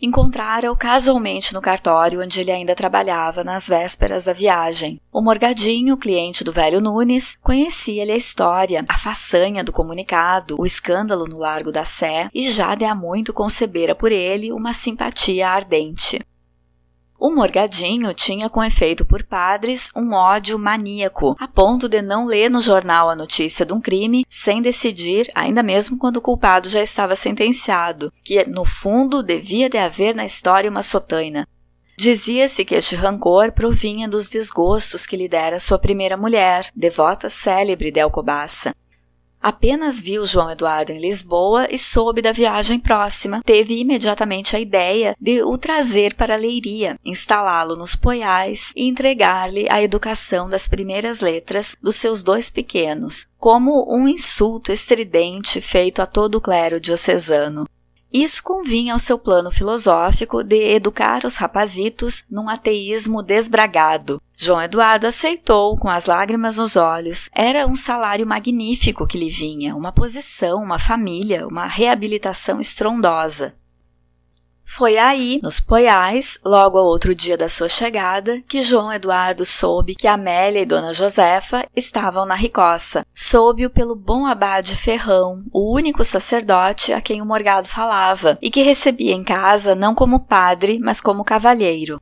Encontrara-o 0.00 0.76
casualmente 0.76 1.52
no 1.52 1.60
cartório 1.60 2.22
onde 2.22 2.40
ele 2.40 2.52
ainda 2.52 2.74
trabalhava 2.74 3.42
nas 3.42 3.66
vésperas 3.66 4.26
da 4.26 4.32
viagem. 4.32 5.00
O 5.12 5.20
Morgadinho, 5.20 5.96
cliente 5.96 6.44
do 6.44 6.52
velho 6.52 6.80
Nunes, 6.80 7.36
conhecia-lhe 7.42 8.12
a 8.12 8.16
história, 8.16 8.84
a 8.88 8.96
façanha 8.96 9.64
do 9.64 9.72
comunicado, 9.72 10.56
o 10.56 10.64
escândalo 10.64 11.26
no 11.26 11.38
Largo 11.38 11.72
da 11.72 11.84
Sé 11.84 12.28
e 12.32 12.48
já 12.48 12.76
de 12.76 12.84
há 12.84 12.94
muito 12.94 13.32
concebera 13.32 13.94
por 13.94 14.12
ele 14.12 14.52
uma 14.52 14.72
simpatia 14.72 15.48
ardente. 15.48 16.20
O 17.20 17.32
Morgadinho 17.32 18.14
tinha 18.14 18.48
com 18.48 18.62
efeito 18.62 19.04
por 19.04 19.24
padres 19.24 19.90
um 19.96 20.12
ódio 20.12 20.56
maníaco, 20.56 21.34
a 21.40 21.48
ponto 21.48 21.88
de 21.88 22.00
não 22.00 22.24
ler 22.24 22.48
no 22.48 22.60
jornal 22.60 23.10
a 23.10 23.16
notícia 23.16 23.66
de 23.66 23.72
um 23.72 23.80
crime 23.80 24.24
sem 24.28 24.62
decidir, 24.62 25.28
ainda 25.34 25.60
mesmo 25.60 25.98
quando 25.98 26.18
o 26.18 26.22
culpado 26.22 26.68
já 26.68 26.80
estava 26.80 27.16
sentenciado, 27.16 28.12
que 28.22 28.44
no 28.44 28.64
fundo 28.64 29.20
devia 29.20 29.68
de 29.68 29.76
haver 29.76 30.14
na 30.14 30.24
história 30.24 30.70
uma 30.70 30.82
sotaina. 30.82 31.44
Dizia-se 31.98 32.64
que 32.64 32.76
este 32.76 32.94
rancor 32.94 33.50
provinha 33.50 34.08
dos 34.08 34.28
desgostos 34.28 35.04
que 35.04 35.16
lhe 35.16 35.28
dera 35.28 35.58
sua 35.58 35.80
primeira 35.80 36.16
mulher, 36.16 36.70
devota 36.72 37.28
célebre 37.28 37.90
de 37.90 37.98
Alcobaça, 37.98 38.72
Apenas 39.40 40.00
viu 40.00 40.26
João 40.26 40.50
Eduardo 40.50 40.92
em 40.92 40.98
Lisboa 40.98 41.68
e 41.70 41.78
soube 41.78 42.20
da 42.20 42.32
viagem 42.32 42.78
próxima. 42.78 43.40
Teve 43.44 43.80
imediatamente 43.80 44.56
a 44.56 44.60
ideia 44.60 45.14
de 45.20 45.42
o 45.42 45.56
trazer 45.56 46.14
para 46.14 46.36
Leiria, 46.36 46.98
instalá-lo 47.04 47.76
nos 47.76 47.94
Poiais 47.94 48.72
e 48.76 48.88
entregar-lhe 48.88 49.66
a 49.70 49.82
educação 49.82 50.48
das 50.48 50.66
primeiras 50.66 51.20
letras 51.20 51.76
dos 51.80 51.96
seus 51.96 52.22
dois 52.22 52.50
pequenos, 52.50 53.26
como 53.38 53.86
um 53.88 54.08
insulto 54.08 54.72
estridente 54.72 55.60
feito 55.60 56.02
a 56.02 56.06
todo 56.06 56.36
o 56.36 56.40
clero 56.40 56.80
diocesano. 56.80 57.66
Isso 58.12 58.42
convinha 58.42 58.94
ao 58.94 58.98
seu 58.98 59.18
plano 59.18 59.50
filosófico 59.50 60.42
de 60.42 60.74
educar 60.74 61.24
os 61.24 61.36
rapazitos 61.36 62.24
num 62.30 62.48
ateísmo 62.48 63.22
desbragado. 63.22 64.20
João 64.34 64.62
Eduardo 64.62 65.06
aceitou 65.06 65.76
com 65.76 65.88
as 65.88 66.06
lágrimas 66.06 66.56
nos 66.56 66.76
olhos. 66.76 67.28
Era 67.34 67.66
um 67.66 67.74
salário 67.74 68.26
magnífico 68.26 69.06
que 69.06 69.18
lhe 69.18 69.28
vinha, 69.28 69.76
uma 69.76 69.92
posição, 69.92 70.62
uma 70.62 70.78
família, 70.78 71.46
uma 71.46 71.66
reabilitação 71.66 72.60
estrondosa. 72.60 73.54
Foi 74.70 74.98
aí, 74.98 75.38
nos 75.42 75.60
Poiais, 75.60 76.38
logo 76.44 76.76
ao 76.76 76.84
outro 76.84 77.14
dia 77.14 77.38
da 77.38 77.48
sua 77.48 77.70
chegada, 77.70 78.40
que 78.46 78.60
João 78.60 78.92
Eduardo 78.92 79.44
soube 79.44 79.94
que 79.94 80.06
Amélia 80.06 80.60
e 80.60 80.66
Dona 80.66 80.92
Josefa 80.92 81.66
estavam 81.74 82.26
na 82.26 82.34
Ricossa. 82.34 83.04
Soube-o 83.12 83.70
pelo 83.70 83.96
bom 83.96 84.26
abade 84.26 84.76
Ferrão, 84.76 85.42
o 85.52 85.74
único 85.74 86.04
sacerdote 86.04 86.92
a 86.92 87.00
quem 87.00 87.22
o 87.22 87.26
Morgado 87.26 87.66
falava, 87.66 88.38
e 88.42 88.50
que 88.50 88.62
recebia 88.62 89.14
em 89.14 89.24
casa 89.24 89.74
não 89.74 89.94
como 89.94 90.20
padre, 90.20 90.78
mas 90.78 91.00
como 91.00 91.24
cavalheiro 91.24 91.98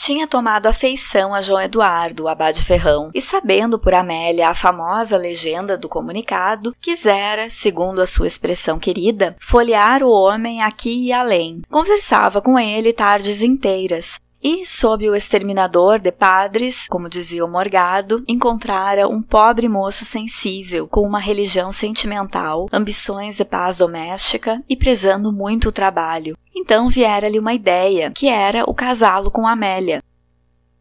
tinha 0.00 0.26
tomado 0.26 0.66
afeição 0.66 1.34
a 1.34 1.42
João 1.42 1.60
Eduardo, 1.60 2.24
o 2.24 2.28
abade 2.28 2.64
Ferrão, 2.64 3.10
e 3.14 3.20
sabendo 3.20 3.78
por 3.78 3.92
Amélia 3.92 4.48
a 4.48 4.54
famosa 4.54 5.18
legenda 5.18 5.76
do 5.76 5.90
comunicado, 5.90 6.74
quisera, 6.80 7.50
segundo 7.50 8.00
a 8.00 8.06
sua 8.06 8.26
expressão 8.26 8.78
querida, 8.78 9.36
folhear 9.38 10.02
o 10.02 10.10
homem 10.10 10.62
aqui 10.62 11.08
e 11.08 11.12
além. 11.12 11.60
Conversava 11.68 12.40
com 12.40 12.58
ele 12.58 12.94
tardes 12.94 13.42
inteiras, 13.42 14.18
e, 14.42 14.64
sob 14.64 15.08
o 15.08 15.14
exterminador 15.14 16.00
de 16.00 16.10
padres, 16.10 16.86
como 16.88 17.08
dizia 17.08 17.44
o 17.44 17.48
Morgado, 17.48 18.24
encontrara 18.26 19.08
um 19.08 19.20
pobre 19.20 19.68
moço 19.68 20.04
sensível, 20.04 20.88
com 20.88 21.02
uma 21.02 21.18
religião 21.18 21.70
sentimental, 21.70 22.66
ambições 22.72 23.36
de 23.36 23.44
paz 23.44 23.78
doméstica 23.78 24.62
e 24.68 24.76
prezando 24.76 25.32
muito 25.32 25.68
o 25.68 25.72
trabalho. 25.72 26.36
Então 26.54 26.88
viera-lhe 26.88 27.38
uma 27.38 27.54
ideia, 27.54 28.10
que 28.10 28.28
era 28.28 28.64
o 28.66 28.74
casá-lo 28.74 29.30
com 29.30 29.46
Amélia. 29.46 30.02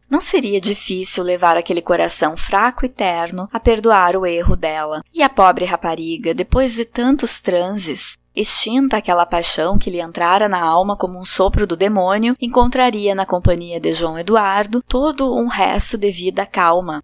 Não 0.10 0.20
seria 0.20 0.60
difícil 0.60 1.24
levar 1.24 1.56
aquele 1.56 1.84
coração 1.84 2.36
fraco 2.36 2.84
e 2.84 2.90
terno 2.90 3.48
a 3.54 3.60
perdoar 3.60 4.16
o 4.16 4.26
erro 4.26 4.56
dela. 4.56 5.04
E 5.14 5.22
a 5.22 5.30
pobre 5.30 5.66
rapariga, 5.66 6.34
depois 6.34 6.74
de 6.74 6.84
tantos 6.84 7.40
transes, 7.40 8.18
extinta 8.36 8.98
aquela 8.98 9.26
paixão 9.26 9.78
que 9.78 9.90
lhe 9.90 10.00
entrara 10.00 10.48
na 10.48 10.62
alma 10.62 10.96
como 10.96 11.20
um 11.20 11.26
sopro 11.26 11.66
do 11.66 11.76
demônio, 11.76 12.36
encontraria 12.42 13.14
na 13.14 13.26
companhia 13.26 13.80
de 13.80 13.92
João 13.94 14.18
Eduardo 14.18 14.82
todo 14.82 15.36
um 15.36 15.48
resto 15.48 15.98
de 15.98 16.12
vida 16.12 16.46
calma, 16.46 17.04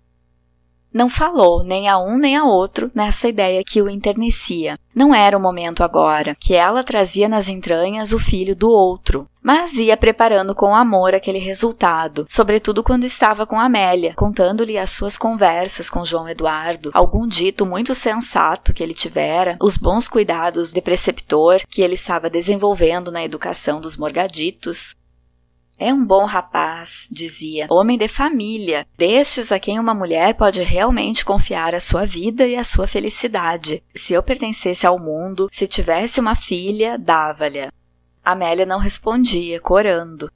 não 0.96 1.10
falou 1.10 1.62
nem 1.62 1.90
a 1.90 1.98
um 1.98 2.18
nem 2.18 2.38
a 2.38 2.46
outro 2.46 2.90
nessa 2.96 3.28
ideia 3.28 3.62
que 3.68 3.82
o 3.82 3.90
enternecia. 3.90 4.80
Não 4.96 5.14
era 5.14 5.38
o 5.38 5.42
momento 5.42 5.84
agora, 5.84 6.34
que 6.40 6.54
ela 6.54 6.86
trazia 6.86 7.28
nas 7.28 7.50
entranhas 7.50 8.14
o 8.14 8.18
filho 8.18 8.56
do 8.56 8.72
outro, 8.72 9.30
mas 9.46 9.76
ia 9.78 9.96
preparando 9.96 10.56
com 10.56 10.74
amor 10.74 11.14
aquele 11.14 11.38
resultado, 11.38 12.26
sobretudo 12.28 12.82
quando 12.82 13.04
estava 13.04 13.46
com 13.46 13.60
Amélia, 13.60 14.16
contando-lhe 14.16 14.76
as 14.76 14.90
suas 14.90 15.20
conversas 15.20 15.88
com 15.88 16.04
João 16.04 16.28
Eduardo, 16.28 16.90
algum 16.96 17.28
dito 17.28 17.64
muito 17.64 17.94
sensato 17.94 18.74
que 18.74 18.82
ele 18.82 18.96
tivera, 18.96 19.56
os 19.62 19.78
bons 19.78 20.10
cuidados 20.10 20.74
de 20.74 20.82
preceptor 20.82 21.62
que 21.70 21.84
ele 21.84 21.94
estava 21.94 22.28
desenvolvendo 22.28 23.12
na 23.12 23.24
educação 23.24 23.80
dos 23.80 23.96
morgaditos, 23.96 24.96
é 25.78 25.94
um 25.94 26.04
bom 26.04 26.26
rapaz, 26.26 27.08
dizia, 27.12 27.68
homem 27.70 28.00
de 28.00 28.08
família, 28.08 28.84
destes 28.98 29.52
a 29.52 29.60
quem 29.60 29.78
uma 29.78 29.94
mulher 29.94 30.34
pode 30.34 30.64
realmente 30.64 31.24
confiar 31.24 31.76
a 31.76 31.80
sua 31.80 32.04
vida 32.04 32.48
e 32.48 32.56
a 32.56 32.64
sua 32.64 32.88
felicidade. 32.88 33.84
Se 33.94 34.14
eu 34.14 34.24
pertencesse 34.24 34.88
ao 34.88 34.98
mundo, 34.98 35.50
se 35.52 35.68
tivesse 35.68 36.20
uma 36.20 36.34
filha, 36.34 36.98
dava-lhe. 36.98 37.68
Amélia 38.26 38.66
não 38.66 38.80
respondia, 38.80 39.60
corando. 39.62 40.32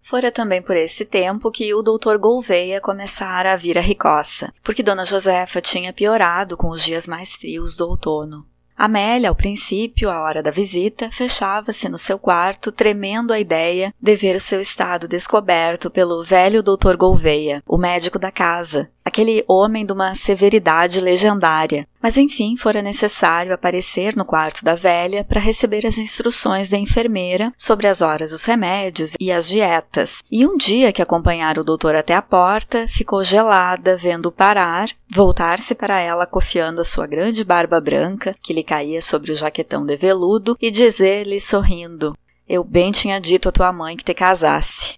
Fora 0.00 0.30
também 0.30 0.62
por 0.62 0.76
esse 0.76 1.04
tempo 1.04 1.50
que 1.50 1.74
o 1.74 1.82
doutor 1.82 2.16
Gouveia 2.18 2.80
começara 2.80 3.52
a 3.52 3.56
vir 3.56 3.76
a 3.76 3.80
Ricossa, 3.80 4.52
porque 4.62 4.82
Dona 4.82 5.04
Josefa 5.04 5.60
tinha 5.60 5.92
piorado 5.92 6.56
com 6.56 6.68
os 6.68 6.84
dias 6.84 7.08
mais 7.08 7.36
frios 7.36 7.76
do 7.76 7.88
outono. 7.88 8.46
Amélia, 8.78 9.28
ao 9.28 9.34
princípio, 9.34 10.08
à 10.08 10.22
hora 10.22 10.40
da 10.40 10.52
visita, 10.52 11.10
fechava-se 11.10 11.88
no 11.88 11.98
seu 11.98 12.16
quarto, 12.16 12.70
tremendo 12.70 13.32
a 13.32 13.40
ideia 13.40 13.92
de 14.00 14.14
ver 14.14 14.36
o 14.36 14.40
seu 14.40 14.60
estado 14.60 15.08
descoberto 15.08 15.90
pelo 15.90 16.22
velho 16.22 16.62
doutor 16.62 16.96
Gouveia, 16.96 17.60
o 17.66 17.76
médico 17.76 18.20
da 18.20 18.30
casa, 18.30 18.88
aquele 19.08 19.44
homem 19.48 19.84
de 19.84 19.92
uma 19.92 20.14
severidade 20.14 21.00
legendária. 21.00 21.86
Mas 22.00 22.16
enfim, 22.16 22.56
fora 22.56 22.80
necessário 22.80 23.52
aparecer 23.52 24.14
no 24.16 24.24
quarto 24.24 24.64
da 24.64 24.74
velha 24.74 25.24
para 25.24 25.40
receber 25.40 25.84
as 25.84 25.98
instruções 25.98 26.70
da 26.70 26.78
enfermeira 26.78 27.52
sobre 27.56 27.88
as 27.88 28.00
horas 28.00 28.30
dos 28.30 28.44
remédios 28.44 29.14
e 29.18 29.32
as 29.32 29.48
dietas. 29.48 30.22
E 30.30 30.46
um 30.46 30.56
dia 30.56 30.92
que 30.92 31.02
acompanhara 31.02 31.60
o 31.60 31.64
doutor 31.64 31.94
até 31.94 32.14
a 32.14 32.22
porta, 32.22 32.86
ficou 32.86 33.24
gelada 33.24 33.96
vendo-o 33.96 34.32
parar, 34.32 34.88
voltar-se 35.10 35.74
para 35.74 36.00
ela 36.00 36.26
cofiando 36.26 36.80
a 36.80 36.84
sua 36.84 37.06
grande 37.06 37.44
barba 37.44 37.80
branca, 37.80 38.36
que 38.40 38.52
lhe 38.52 38.62
caía 38.62 39.02
sobre 39.02 39.32
o 39.32 39.34
jaquetão 39.34 39.84
de 39.84 39.96
veludo, 39.96 40.56
e 40.60 40.70
dizer-lhe 40.70 41.40
sorrindo: 41.40 42.16
Eu 42.48 42.62
bem 42.62 42.92
tinha 42.92 43.20
dito 43.20 43.48
à 43.48 43.52
tua 43.52 43.72
mãe 43.72 43.96
que 43.96 44.04
te 44.04 44.14
casasse. 44.14 44.94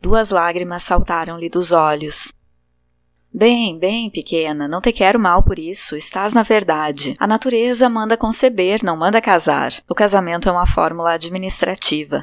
Duas 0.00 0.30
lágrimas 0.30 0.82
saltaram-lhe 0.82 1.48
dos 1.48 1.70
olhos. 1.72 2.32
Bem, 3.34 3.78
bem, 3.78 4.10
pequena, 4.10 4.68
não 4.68 4.82
te 4.82 4.92
quero 4.92 5.18
mal 5.18 5.42
por 5.42 5.58
isso, 5.58 5.96
estás 5.96 6.34
na 6.34 6.42
verdade. 6.42 7.16
A 7.18 7.26
natureza 7.26 7.88
manda 7.88 8.14
conceber, 8.14 8.84
não 8.84 8.94
manda 8.94 9.22
casar. 9.22 9.72
O 9.88 9.94
casamento 9.94 10.50
é 10.50 10.52
uma 10.52 10.66
fórmula 10.66 11.14
administrativa. 11.14 12.22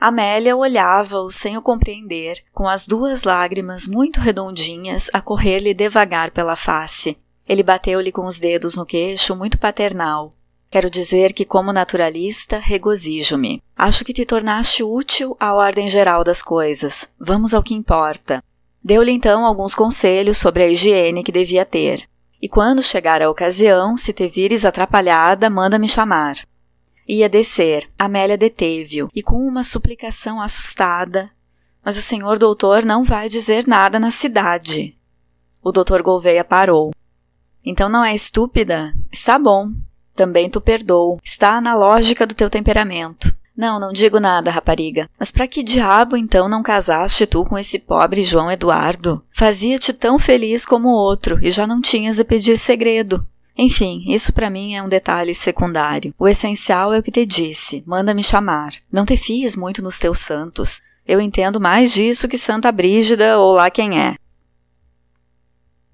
Amélia 0.00 0.56
olhava-o 0.56 1.30
sem 1.30 1.58
o 1.58 1.62
compreender, 1.62 2.42
com 2.50 2.66
as 2.66 2.86
duas 2.86 3.24
lágrimas 3.24 3.86
muito 3.86 4.20
redondinhas 4.20 5.10
a 5.12 5.20
correr-lhe 5.20 5.74
devagar 5.74 6.30
pela 6.30 6.56
face. 6.56 7.18
Ele 7.46 7.62
bateu-lhe 7.62 8.10
com 8.10 8.24
os 8.24 8.40
dedos 8.40 8.74
no 8.74 8.86
queixo, 8.86 9.36
muito 9.36 9.58
paternal. 9.58 10.32
Quero 10.70 10.88
dizer 10.88 11.34
que, 11.34 11.44
como 11.44 11.74
naturalista, 11.74 12.58
regozijo-me. 12.58 13.62
Acho 13.76 14.02
que 14.02 14.14
te 14.14 14.24
tornaste 14.24 14.82
útil 14.82 15.36
à 15.38 15.52
ordem 15.54 15.88
geral 15.88 16.24
das 16.24 16.40
coisas. 16.40 17.08
Vamos 17.18 17.52
ao 17.52 17.62
que 17.62 17.74
importa. 17.74 18.42
Deu-lhe 18.82 19.12
então 19.12 19.44
alguns 19.44 19.74
conselhos 19.74 20.38
sobre 20.38 20.62
a 20.62 20.68
higiene 20.68 21.24
que 21.24 21.32
devia 21.32 21.64
ter. 21.64 22.08
E 22.40 22.48
quando 22.48 22.82
chegar 22.82 23.20
a 23.20 23.28
ocasião, 23.28 23.96
se 23.96 24.12
te 24.12 24.28
vires 24.28 24.64
atrapalhada, 24.64 25.50
manda-me 25.50 25.88
chamar. 25.88 26.38
Ia 27.06 27.28
descer. 27.28 27.88
Amélia 27.98 28.36
deteve-o 28.36 29.08
e, 29.14 29.22
com 29.22 29.36
uma 29.36 29.64
suplicação 29.64 30.40
assustada, 30.40 31.30
mas 31.84 31.96
o 31.96 32.02
senhor 32.02 32.38
doutor 32.38 32.84
não 32.84 33.02
vai 33.02 33.28
dizer 33.28 33.66
nada 33.66 33.98
na 33.98 34.10
cidade. 34.10 34.96
O 35.62 35.72
doutor 35.72 36.02
Gouveia 36.02 36.44
parou. 36.44 36.92
Então 37.64 37.88
não 37.88 38.04
é 38.04 38.14
estúpida? 38.14 38.94
Está 39.10 39.38
bom. 39.38 39.72
também 40.14 40.50
tu 40.50 40.60
perdoo. 40.60 41.18
Está 41.22 41.60
na 41.60 41.74
lógica 41.74 42.26
do 42.26 42.34
teu 42.34 42.50
temperamento. 42.50 43.34
Não, 43.58 43.80
não 43.80 43.92
digo 43.92 44.20
nada, 44.20 44.52
rapariga. 44.52 45.10
Mas 45.18 45.32
para 45.32 45.48
que 45.48 45.64
diabo 45.64 46.16
então 46.16 46.48
não 46.48 46.62
casaste 46.62 47.26
tu 47.26 47.44
com 47.44 47.58
esse 47.58 47.80
pobre 47.80 48.22
João 48.22 48.48
Eduardo? 48.48 49.20
Fazia-te 49.32 49.92
tão 49.92 50.16
feliz 50.16 50.64
como 50.64 50.86
o 50.86 50.96
outro 50.96 51.40
e 51.42 51.50
já 51.50 51.66
não 51.66 51.80
tinhas 51.80 52.20
a 52.20 52.24
pedir 52.24 52.56
segredo. 52.56 53.26
Enfim, 53.56 54.04
isso 54.06 54.32
para 54.32 54.48
mim 54.48 54.76
é 54.76 54.82
um 54.82 54.88
detalhe 54.88 55.34
secundário. 55.34 56.14
O 56.16 56.28
essencial 56.28 56.94
é 56.94 57.00
o 57.00 57.02
que 57.02 57.10
te 57.10 57.26
disse: 57.26 57.82
manda 57.84 58.14
me 58.14 58.22
chamar. 58.22 58.74
Não 58.92 59.04
te 59.04 59.16
fies 59.16 59.56
muito 59.56 59.82
nos 59.82 59.98
teus 59.98 60.18
santos. 60.18 60.80
Eu 61.04 61.20
entendo 61.20 61.60
mais 61.60 61.92
disso 61.92 62.28
que 62.28 62.38
Santa 62.38 62.70
Brígida 62.70 63.38
ou 63.40 63.54
lá 63.54 63.68
quem 63.70 64.00
é. 64.00 64.14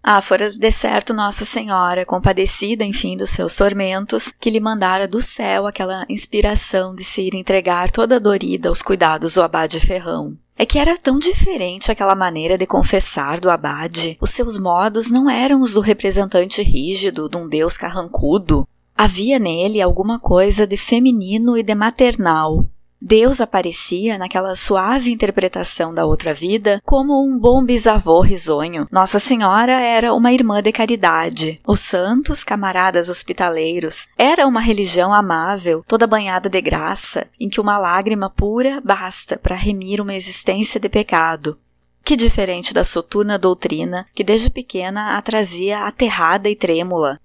Ah, 0.07 0.21
fora 0.21 0.51
de 0.51 0.71
certo 0.71 1.15
Nossa 1.15 1.47
Senhora, 1.47 2.05
compadecida, 2.05 2.85
enfim, 2.85 3.17
dos 3.17 3.31
seus 3.31 3.57
tormentos, 3.57 4.35
que 4.39 4.51
lhe 4.51 4.61
mandara 4.61 5.09
do 5.09 5.19
céu 5.19 5.67
aquela 5.67 6.05
inspiração 6.11 6.95
de 6.95 7.03
se 7.03 7.23
ir 7.23 7.35
entregar 7.35 7.91
toda 7.91 8.21
dorida 8.21 8.69
aos 8.69 8.83
cuidados 8.83 9.33
do 9.33 9.43
abade 9.43 9.81
Ferrão. 9.81 10.37
É 10.59 10.67
que 10.67 10.79
era 10.79 10.99
tão 10.99 11.19
diferente 11.19 11.91
aquela 11.91 12.15
maneira 12.15 12.59
de 12.59 12.67
confessar 12.67 13.41
do 13.41 13.51
abade. 13.51 14.19
Os 14.21 14.29
seus 14.29 14.59
modos 14.59 15.11
não 15.11 15.31
eram 15.31 15.63
os 15.63 15.73
do 15.73 15.81
representante 15.81 16.63
rígido, 16.63 17.27
de 17.27 17.39
um 17.39 17.49
deus 17.49 17.79
carrancudo. 17.79 18.69
Havia 18.95 19.39
nele 19.39 19.81
alguma 19.81 20.19
coisa 20.21 20.67
de 20.67 20.77
feminino 20.77 21.57
e 21.57 21.63
de 21.63 21.75
maternal, 21.75 22.69
Deus 23.07 23.43
aparecia 23.43 24.17
naquela 24.17 24.55
suave 24.55 25.13
interpretação 25.13 25.93
da 25.93 26.07
outra 26.07 26.33
vida 26.33 26.81
como 26.87 27.23
um 27.23 27.39
bom 27.39 27.63
bisavô 27.63 28.23
risonho. 28.23 28.89
Nossa 28.91 29.19
Senhora 29.19 29.75
era 29.75 30.15
uma 30.15 30.33
irmã 30.33 30.63
de 30.63 30.73
caridade. 30.73 31.61
Os 31.67 31.81
santos, 31.81 32.43
camaradas 32.43 33.11
hospitaleiros, 33.11 34.09
era 34.17 34.47
uma 34.47 34.59
religião 34.59 35.13
amável, 35.13 35.85
toda 35.87 36.07
banhada 36.07 36.49
de 36.49 36.63
graça, 36.63 37.27
em 37.39 37.51
que 37.51 37.61
uma 37.61 37.77
lágrima 37.77 38.31
pura 38.31 38.81
basta 38.83 39.37
para 39.37 39.55
remir 39.55 40.01
uma 40.01 40.15
existência 40.15 40.81
de 40.81 40.89
pecado. 40.89 41.59
Que 42.03 42.17
diferente 42.17 42.73
da 42.73 42.85
soturna 42.85 43.39
doutrina 43.39 44.07
que 44.15 44.25
desde 44.25 44.49
pequena 44.49 45.19
a 45.19 45.23
trazia 45.23 45.87
aterrada 45.87 46.49
e 46.49 46.57
trêmula, 46.57 47.19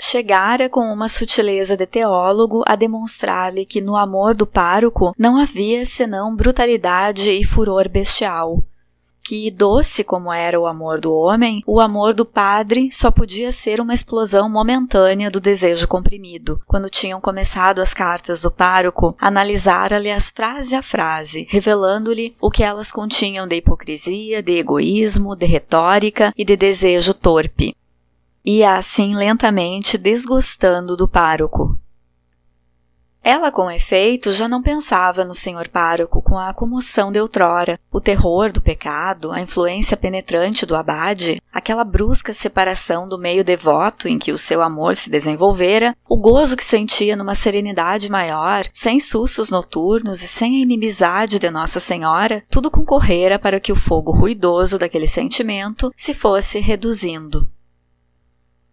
chegara 0.00 0.68
com 0.68 0.80
uma 0.80 1.08
sutileza 1.08 1.76
de 1.76 1.86
teólogo 1.86 2.62
a 2.66 2.74
demonstrar-lhe 2.74 3.66
que 3.66 3.80
no 3.80 3.96
amor 3.96 4.34
do 4.34 4.46
pároco 4.46 5.14
não 5.18 5.36
havia 5.36 5.84
senão 5.84 6.34
brutalidade 6.34 7.30
e 7.30 7.44
furor 7.44 7.88
bestial. 7.88 8.62
Que, 9.22 9.50
doce 9.50 10.02
como 10.02 10.32
era 10.32 10.58
o 10.58 10.66
amor 10.66 10.98
do 10.98 11.12
homem, 11.12 11.62
o 11.66 11.78
amor 11.78 12.14
do 12.14 12.24
padre 12.24 12.88
só 12.90 13.10
podia 13.10 13.52
ser 13.52 13.80
uma 13.80 13.92
explosão 13.92 14.48
momentânea 14.48 15.30
do 15.30 15.38
desejo 15.38 15.86
comprimido. 15.86 16.60
Quando 16.66 16.88
tinham 16.88 17.20
começado 17.20 17.80
as 17.80 17.92
cartas 17.92 18.42
do 18.42 18.50
pároco, 18.50 19.14
analisara-lhe-as 19.20 20.30
frase 20.30 20.74
a 20.74 20.82
frase, 20.82 21.46
revelando-lhe 21.50 22.34
o 22.40 22.50
que 22.50 22.64
elas 22.64 22.90
continham 22.90 23.46
de 23.46 23.56
hipocrisia, 23.56 24.42
de 24.42 24.58
egoísmo, 24.58 25.36
de 25.36 25.46
retórica 25.46 26.32
e 26.36 26.44
de 26.44 26.56
desejo 26.56 27.12
torpe 27.12 27.76
ia 28.44 28.76
assim 28.76 29.14
lentamente 29.14 29.98
desgostando 29.98 30.96
do 30.96 31.06
pároco. 31.06 31.78
Ela, 33.22 33.52
com 33.52 33.70
efeito, 33.70 34.32
já 34.32 34.48
não 34.48 34.62
pensava 34.62 35.26
no 35.26 35.34
senhor 35.34 35.68
pároco 35.68 36.22
com 36.22 36.38
a 36.38 36.54
comoção 36.54 37.12
de 37.12 37.20
outrora, 37.20 37.78
o 37.92 38.00
terror 38.00 38.50
do 38.50 38.62
pecado, 38.62 39.30
a 39.30 39.42
influência 39.42 39.94
penetrante 39.94 40.64
do 40.64 40.74
abade, 40.74 41.38
aquela 41.52 41.84
brusca 41.84 42.32
separação 42.32 43.06
do 43.06 43.18
meio 43.18 43.44
devoto 43.44 44.08
em 44.08 44.18
que 44.18 44.32
o 44.32 44.38
seu 44.38 44.62
amor 44.62 44.96
se 44.96 45.10
desenvolvera, 45.10 45.94
o 46.08 46.16
gozo 46.16 46.56
que 46.56 46.64
sentia 46.64 47.14
numa 47.14 47.34
serenidade 47.34 48.10
maior, 48.10 48.64
sem 48.72 48.98
sustos 48.98 49.50
noturnos 49.50 50.22
e 50.22 50.28
sem 50.28 50.56
a 50.56 50.60
inimizade 50.60 51.38
de 51.38 51.50
Nossa 51.50 51.78
Senhora, 51.78 52.42
tudo 52.50 52.70
concorrera 52.70 53.38
para 53.38 53.60
que 53.60 53.70
o 53.70 53.76
fogo 53.76 54.10
ruidoso 54.12 54.78
daquele 54.78 55.06
sentimento 55.06 55.92
se 55.94 56.14
fosse 56.14 56.58
reduzindo 56.58 57.46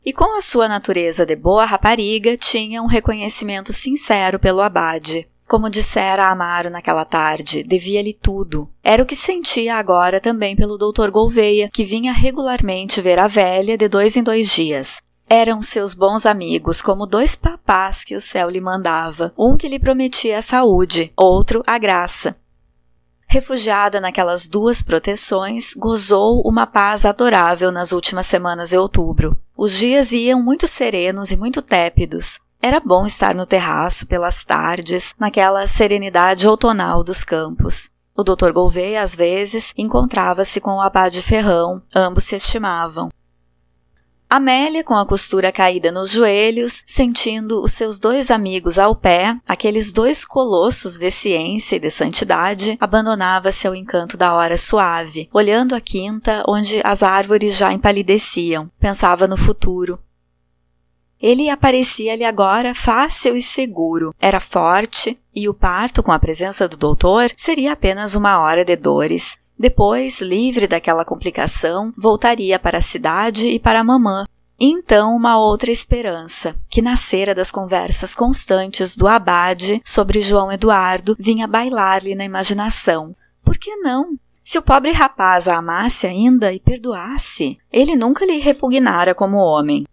e 0.08 0.14
com 0.14 0.38
a 0.38 0.40
sua 0.40 0.70
natureza 0.70 1.26
de 1.26 1.36
boa 1.36 1.66
rapariga 1.66 2.38
tinha 2.38 2.82
um 2.82 2.86
reconhecimento 2.86 3.74
sincero 3.74 4.40
pelo 4.40 4.62
abade. 4.62 5.28
Como 5.46 5.70
dissera 5.70 6.30
Amaro 6.30 6.70
naquela 6.70 7.04
tarde, 7.04 7.62
devia-lhe 7.62 8.14
tudo. 8.14 8.70
Era 8.82 9.04
o 9.04 9.06
que 9.06 9.18
sentia 9.18 9.76
agora 9.76 10.22
também 10.22 10.56
pelo 10.56 10.78
doutor 10.78 11.12
Gouveia, 11.12 11.70
que 11.74 11.84
vinha 11.84 12.14
regularmente 12.14 13.02
ver 13.02 13.20
a 13.20 13.28
velha 13.28 13.78
de 13.78 13.90
dois 13.90 14.16
em 14.16 14.24
dois 14.24 14.50
dias. 14.50 15.02
Eram 15.30 15.62
seus 15.62 15.94
bons 15.94 16.26
amigos, 16.26 16.82
como 16.82 17.06
dois 17.06 17.36
papás 17.36 18.06
que 18.06 18.16
o 18.16 18.22
céu 18.22 18.48
lhe 18.48 18.62
mandava, 18.62 19.34
um 19.38 19.58
que 19.58 19.68
lhe 19.68 19.78
prometia 19.78 20.38
a 20.38 20.42
saúde, 20.42 21.12
outro 21.18 21.62
a 21.68 21.78
graça. 21.78 22.34
Refugiada 23.30 24.00
naquelas 24.00 24.48
duas 24.48 24.82
proteções, 24.82 25.74
gozou 25.74 26.42
uma 26.46 26.66
paz 26.66 27.06
adorável 27.06 27.74
nas 27.74 27.92
últimas 27.92 28.26
semanas 28.26 28.70
de 28.70 28.78
outubro. 28.78 29.38
Os 29.56 29.74
dias 29.74 30.14
iam 30.14 30.42
muito 30.42 30.66
serenos 30.66 31.30
e 31.30 31.36
muito 31.36 31.62
tépidos. 31.62 32.40
Era 32.62 32.80
bom 32.80 33.06
estar 33.06 33.36
no 33.36 33.46
terraço 33.46 34.08
pelas 34.08 34.46
tardes, 34.46 35.14
naquela 35.20 35.68
serenidade 35.68 36.48
outonal 36.48 37.04
dos 37.04 37.26
campos. 37.26 37.90
O 38.16 38.24
Dr. 38.24 38.52
Gouveia, 38.52 39.04
às 39.04 39.16
vezes, 39.16 39.74
encontrava-se 39.78 40.60
com 40.62 40.78
o 40.78 40.82
abade 40.82 41.22
Ferrão, 41.22 41.82
ambos 41.96 42.24
se 42.24 42.36
estimavam. 42.36 43.10
Amélia, 44.30 44.84
com 44.84 44.94
a 44.94 45.06
costura 45.06 45.54
caída 45.54 45.90
nos 45.90 46.12
joelhos, 46.12 46.84
sentindo 46.86 47.64
os 47.64 47.72
seus 47.72 47.98
dois 47.98 48.30
amigos 48.30 48.78
ao 48.78 48.94
pé, 48.94 49.38
aqueles 49.48 49.94
dois 49.94 50.26
colossos 50.26 51.00
de 51.00 51.10
ciência 51.10 51.78
e 51.78 51.80
de 51.80 51.90
santidade, 51.90 52.78
abandonava-se 52.78 53.66
ao 53.66 53.74
encanto 53.74 54.18
da 54.18 54.34
hora 54.34 54.58
suave, 54.58 55.30
olhando 55.34 55.74
a 55.74 55.80
quinta 55.80 56.44
onde 56.46 56.82
as 56.84 57.04
árvores 57.04 57.56
já 57.56 57.72
empalideciam. 57.72 58.70
Pensava 58.78 59.30
no 59.30 59.38
futuro. 59.38 59.98
Ele 61.22 61.50
aparecia-lhe 61.50 62.26
agora 62.26 62.76
fácil 62.76 63.34
e 63.34 63.42
seguro. 63.42 64.14
Era 64.20 64.42
forte, 64.42 65.18
e 65.34 65.48
o 65.48 65.54
parto, 65.54 66.04
com 66.04 66.12
a 66.12 66.20
presença 66.20 66.68
do 66.68 66.76
doutor, 66.76 67.32
seria 67.36 67.72
apenas 67.72 68.14
uma 68.14 68.40
hora 68.40 68.66
de 68.66 68.76
dores. 68.76 69.38
Depois, 69.60 70.22
livre 70.22 70.68
daquela 70.68 71.04
complicação, 71.04 71.94
voltaria 71.98 72.60
para 72.60 72.78
a 72.78 72.82
cidade 72.82 73.48
e 73.48 73.60
para 73.60 73.80
a 73.80 73.84
mamã. 73.84 74.26
Então 74.60 75.16
uma 75.16 75.38
outra 75.38 75.72
esperança, 75.72 76.56
que 76.70 76.82
nascera 76.82 77.34
das 77.36 77.52
conversas 77.52 78.16
constantes 78.16 78.98
do 78.98 79.08
abade 79.08 79.80
sobre 79.86 80.20
João 80.20 80.52
Eduardo, 80.52 81.16
vinha 81.20 81.48
bailar-lhe 81.48 82.16
na 82.16 82.26
imaginação. 82.26 83.16
Por 83.44 83.58
que 83.58 83.76
não? 83.78 84.18
Se 84.44 84.58
o 84.58 84.62
pobre 84.62 84.92
rapaz 84.92 85.48
a 85.48 85.58
amasse 85.58 86.08
ainda 86.08 86.54
e 86.54 86.60
perdoasse, 86.60 87.58
ele 87.72 87.96
nunca 87.96 88.26
lhe 88.26 88.40
repugnara 88.40 89.14
como 89.14 89.38
homem. 89.38 89.86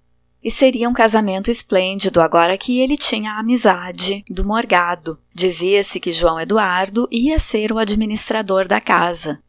E 0.42 0.50
seria 0.50 0.88
um 0.88 0.92
casamento 0.92 1.50
esplêndido 1.50 2.20
agora 2.20 2.56
que 2.56 2.78
ele 2.80 2.96
tinha 2.96 3.32
a 3.32 3.40
amizade 3.40 4.24
do 4.30 4.44
morgado. 4.44 5.18
Dizia-se 5.34 5.98
que 5.98 6.12
João 6.12 6.38
Eduardo 6.38 7.08
ia 7.10 7.38
ser 7.38 7.72
o 7.72 7.78
administrador 7.78 8.68
da 8.68 8.80
casa. 8.80 9.42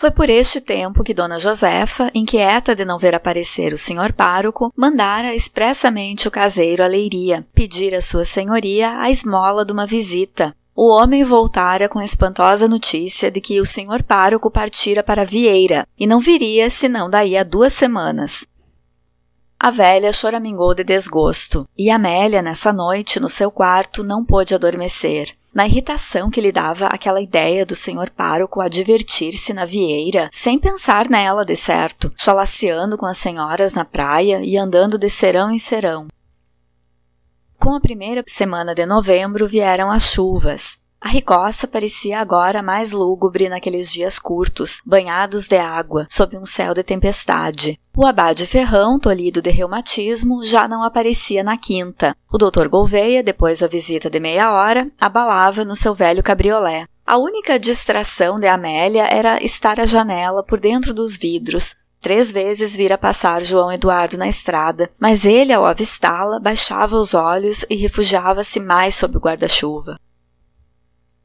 Foi 0.00 0.10
por 0.10 0.30
este 0.30 0.62
tempo 0.62 1.04
que 1.04 1.12
Dona 1.12 1.38
Josefa, 1.38 2.10
inquieta 2.14 2.74
de 2.74 2.86
não 2.86 2.96
ver 2.96 3.14
aparecer 3.14 3.74
o 3.74 3.76
senhor 3.76 4.14
pároco, 4.14 4.72
mandara 4.74 5.34
expressamente 5.34 6.26
o 6.26 6.30
caseiro 6.30 6.82
à 6.82 6.86
leiria, 6.86 7.46
pedir 7.52 7.94
a 7.94 8.00
sua 8.00 8.24
senhoria 8.24 8.98
a 8.98 9.10
esmola 9.10 9.62
de 9.62 9.74
uma 9.74 9.84
visita. 9.84 10.56
O 10.74 10.90
homem 10.90 11.22
voltara 11.22 11.86
com 11.86 11.98
a 11.98 12.04
espantosa 12.04 12.66
notícia 12.66 13.30
de 13.30 13.42
que 13.42 13.60
o 13.60 13.66
senhor 13.66 14.02
pároco 14.02 14.50
partira 14.50 15.02
para 15.02 15.22
Vieira 15.22 15.86
e 15.98 16.06
não 16.06 16.18
viria 16.18 16.70
senão 16.70 17.10
daí 17.10 17.36
a 17.36 17.42
duas 17.42 17.74
semanas. 17.74 18.46
A 19.58 19.70
velha 19.70 20.14
choramingou 20.14 20.74
de 20.74 20.82
desgosto, 20.82 21.68
e 21.76 21.90
Amélia, 21.90 22.40
nessa 22.40 22.72
noite, 22.72 23.20
no 23.20 23.28
seu 23.28 23.50
quarto, 23.50 24.02
não 24.02 24.24
pôde 24.24 24.54
adormecer 24.54 25.38
na 25.54 25.66
irritação 25.66 26.30
que 26.30 26.40
lhe 26.40 26.52
dava 26.52 26.86
aquela 26.86 27.20
ideia 27.20 27.66
do 27.66 27.74
senhor 27.74 28.10
pároco 28.10 28.60
a 28.60 28.68
divertir-se 28.68 29.52
na 29.52 29.64
vieira, 29.64 30.28
sem 30.32 30.58
pensar 30.58 31.08
nela 31.08 31.44
de 31.44 31.56
certo, 31.56 32.12
chalaceando 32.16 32.96
com 32.96 33.06
as 33.06 33.18
senhoras 33.18 33.74
na 33.74 33.84
praia 33.84 34.40
e 34.42 34.56
andando 34.56 34.96
de 34.96 35.10
serão 35.10 35.50
em 35.50 35.58
serão. 35.58 36.08
Com 37.58 37.74
a 37.74 37.80
primeira 37.80 38.24
semana 38.26 38.74
de 38.74 38.86
novembro 38.86 39.46
vieram 39.46 39.90
as 39.90 40.04
chuvas. 40.04 40.80
A 41.02 41.08
ricoça 41.08 41.66
parecia 41.66 42.20
agora 42.20 42.62
mais 42.62 42.92
lúgubre 42.92 43.48
naqueles 43.48 43.90
dias 43.90 44.18
curtos, 44.18 44.80
banhados 44.84 45.48
de 45.48 45.56
água, 45.56 46.06
sob 46.10 46.36
um 46.36 46.44
céu 46.44 46.74
de 46.74 46.82
tempestade. 46.82 47.80
O 47.96 48.04
abade 48.04 48.46
Ferrão, 48.46 48.98
tolhido 48.98 49.40
de 49.40 49.50
reumatismo, 49.50 50.44
já 50.44 50.68
não 50.68 50.84
aparecia 50.84 51.42
na 51.42 51.56
quinta. 51.56 52.14
O 52.30 52.36
doutor 52.36 52.68
Gouveia, 52.68 53.22
depois 53.22 53.60
da 53.60 53.66
visita 53.66 54.10
de 54.10 54.20
meia 54.20 54.52
hora, 54.52 54.90
abalava 55.00 55.64
no 55.64 55.74
seu 55.74 55.94
velho 55.94 56.22
cabriolé. 56.22 56.84
A 57.06 57.16
única 57.16 57.58
distração 57.58 58.38
de 58.38 58.46
Amélia 58.46 59.04
era 59.04 59.42
estar 59.42 59.80
à 59.80 59.86
janela 59.86 60.44
por 60.44 60.60
dentro 60.60 60.92
dos 60.92 61.16
vidros, 61.16 61.74
Três 62.00 62.32
vezes 62.32 62.74
vira 62.74 62.96
passar 62.96 63.42
João 63.42 63.70
Eduardo 63.70 64.16
na 64.16 64.26
estrada, 64.26 64.88
mas 64.98 65.26
ele, 65.26 65.52
ao 65.52 65.66
avistá-la, 65.66 66.40
baixava 66.40 66.96
os 66.96 67.12
olhos 67.12 67.66
e 67.68 67.76
refugiava-se 67.76 68.58
mais 68.58 68.94
sob 68.94 69.18
o 69.18 69.20
guarda-chuva. 69.20 70.00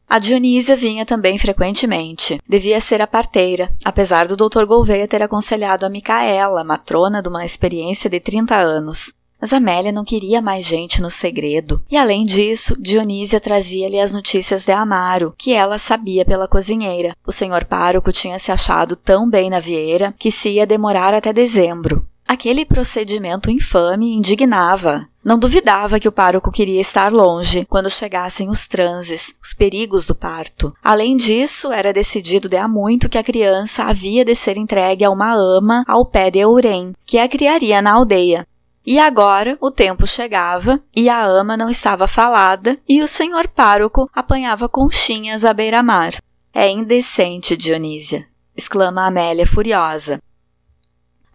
A 0.08 0.20
Dionísia 0.20 0.76
vinha 0.76 1.06
também 1.06 1.38
frequentemente. 1.38 2.40
Devia 2.48 2.80
ser 2.80 3.02
a 3.02 3.08
parteira, 3.08 3.72
apesar 3.84 4.28
do 4.28 4.38
Dr. 4.38 4.66
Gouveia 4.66 5.08
ter 5.08 5.22
aconselhado 5.22 5.86
a 5.86 5.90
Micaela, 5.90 6.64
matrona 6.64 7.22
de 7.22 7.28
uma 7.28 7.44
experiência 7.44 8.10
de 8.10 8.20
30 8.20 8.56
anos. 8.56 9.12
Mas 9.42 9.52
Amélia 9.52 9.92
não 9.92 10.06
queria 10.06 10.42
mais 10.42 10.66
gente 10.66 11.02
no 11.02 11.10
segredo. 11.10 11.82
E 11.92 11.98
além 11.98 12.26
disso, 12.26 12.76
Dionísia 12.80 13.40
trazia-lhe 13.40 14.00
as 14.00 14.14
notícias 14.14 14.66
de 14.66 14.72
Amaro, 14.72 15.34
que 15.38 15.54
ela 15.54 15.78
sabia 15.78 16.24
pela 16.24 16.48
cozinheira. 16.48 17.16
O 17.26 17.32
senhor 17.32 17.66
pároco 17.66 18.12
tinha 18.12 18.40
se 18.40 18.52
achado 18.52 18.96
tão 18.96 19.30
bem 19.30 19.50
na 19.50 19.60
vieira 19.60 20.14
que 20.18 20.32
se 20.32 20.52
ia 20.52 20.66
demorar 20.66 21.14
até 21.14 21.34
dezembro. 21.34 22.08
Aquele 22.28 22.66
procedimento 22.66 23.52
infame 23.52 24.16
indignava. 24.16 25.08
Não 25.24 25.38
duvidava 25.38 26.00
que 26.00 26.08
o 26.08 26.12
pároco 26.12 26.52
queria 26.52 26.82
estar 26.82 27.14
longe 27.14 27.66
quando 27.66 27.90
chegassem 27.90 28.50
os 28.50 28.68
transes, 28.68 29.36
os 29.44 29.54
perigos 29.54 30.08
do 30.08 30.16
parto. 30.16 30.74
Além 30.84 31.16
disso, 31.16 31.72
era 31.72 31.94
decidido 31.94 32.50
de 32.50 32.58
há 32.58 32.68
muito 32.68 33.10
que 33.10 33.18
a 33.18 33.24
criança 33.24 33.84
havia 33.84 34.26
de 34.26 34.36
ser 34.36 34.58
entregue 34.58 35.06
a 35.06 35.10
uma 35.12 35.34
ama 35.34 35.84
ao 35.88 36.06
pé 36.06 36.32
de 36.32 36.40
Eurém, 36.40 36.94
que 37.06 37.20
a 37.20 37.30
criaria 37.30 37.82
na 37.82 37.94
aldeia. 37.94 38.48
E 38.86 39.00
agora 39.00 39.58
o 39.62 39.72
tempo 39.72 40.06
chegava 40.06 40.80
e 40.96 41.10
a 41.10 41.24
ama 41.24 41.56
não 41.56 41.70
estava 41.70 42.08
falada 42.08 42.78
e 42.88 43.02
o 43.02 43.08
senhor 43.08 43.48
pároco 43.48 44.10
apanhava 44.14 44.70
conchinhas 44.70 45.46
à 45.46 45.54
beira-mar. 45.54 46.16
É 46.54 46.70
indecente, 46.70 47.58
Dionísia, 47.58 48.28
exclama 48.56 49.06
Amélia 49.06 49.46
furiosa. 49.46 50.20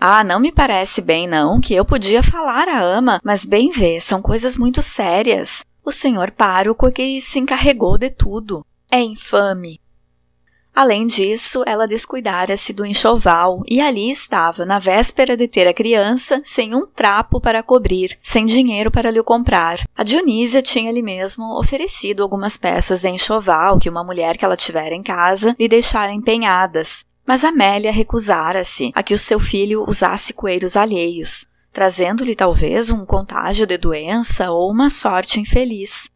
Ah, 0.02 0.24
não 0.24 0.40
me 0.40 0.50
parece 0.50 1.02
bem, 1.02 1.28
não, 1.28 1.60
que 1.60 1.74
eu 1.74 1.84
podia 1.84 2.22
falar 2.22 2.66
à 2.70 2.80
ama, 2.80 3.20
mas 3.22 3.44
bem 3.44 3.70
vê, 3.70 4.00
são 4.00 4.22
coisas 4.22 4.56
muito 4.56 4.80
sérias. 4.80 5.62
O 5.84 5.92
senhor 5.92 6.30
pároco 6.30 6.88
é 6.88 6.90
que 6.90 7.20
se 7.20 7.38
encarregou 7.38 7.98
de 7.98 8.08
tudo. 8.08 8.64
É 8.90 8.98
infame. 8.98 9.78
Além 10.74 11.06
disso, 11.06 11.62
ela 11.66 11.86
descuidara-se 11.86 12.72
do 12.72 12.86
enxoval 12.86 13.62
e 13.68 13.78
ali 13.78 14.10
estava, 14.10 14.64
na 14.64 14.78
véspera 14.78 15.36
de 15.36 15.46
ter 15.46 15.68
a 15.68 15.74
criança, 15.74 16.40
sem 16.42 16.74
um 16.74 16.86
trapo 16.86 17.38
para 17.38 17.62
cobrir, 17.62 18.16
sem 18.22 18.46
dinheiro 18.46 18.90
para 18.90 19.10
lhe 19.10 19.22
comprar. 19.22 19.80
A 19.94 20.02
Dionísia 20.02 20.62
tinha-lhe 20.62 21.02
mesmo 21.02 21.58
oferecido 21.58 22.22
algumas 22.22 22.56
peças 22.56 23.02
de 23.02 23.10
enxoval 23.10 23.78
que 23.78 23.90
uma 23.90 24.02
mulher 24.02 24.38
que 24.38 24.46
ela 24.46 24.56
tivera 24.56 24.94
em 24.94 25.02
casa 25.02 25.54
lhe 25.58 25.68
deixara 25.68 26.10
empenhadas, 26.10 27.04
mas 27.30 27.44
Amélia 27.44 27.92
recusara-se 27.92 28.90
a 28.92 29.04
que 29.04 29.14
o 29.14 29.18
seu 29.18 29.38
filho 29.38 29.84
usasse 29.86 30.32
coeiros 30.34 30.76
alheios, 30.76 31.46
trazendo-lhe 31.72 32.34
talvez 32.34 32.90
um 32.90 33.06
contágio 33.06 33.68
de 33.68 33.78
doença 33.78 34.50
ou 34.50 34.68
uma 34.68 34.90
sorte 34.90 35.38
infeliz. 35.38 36.10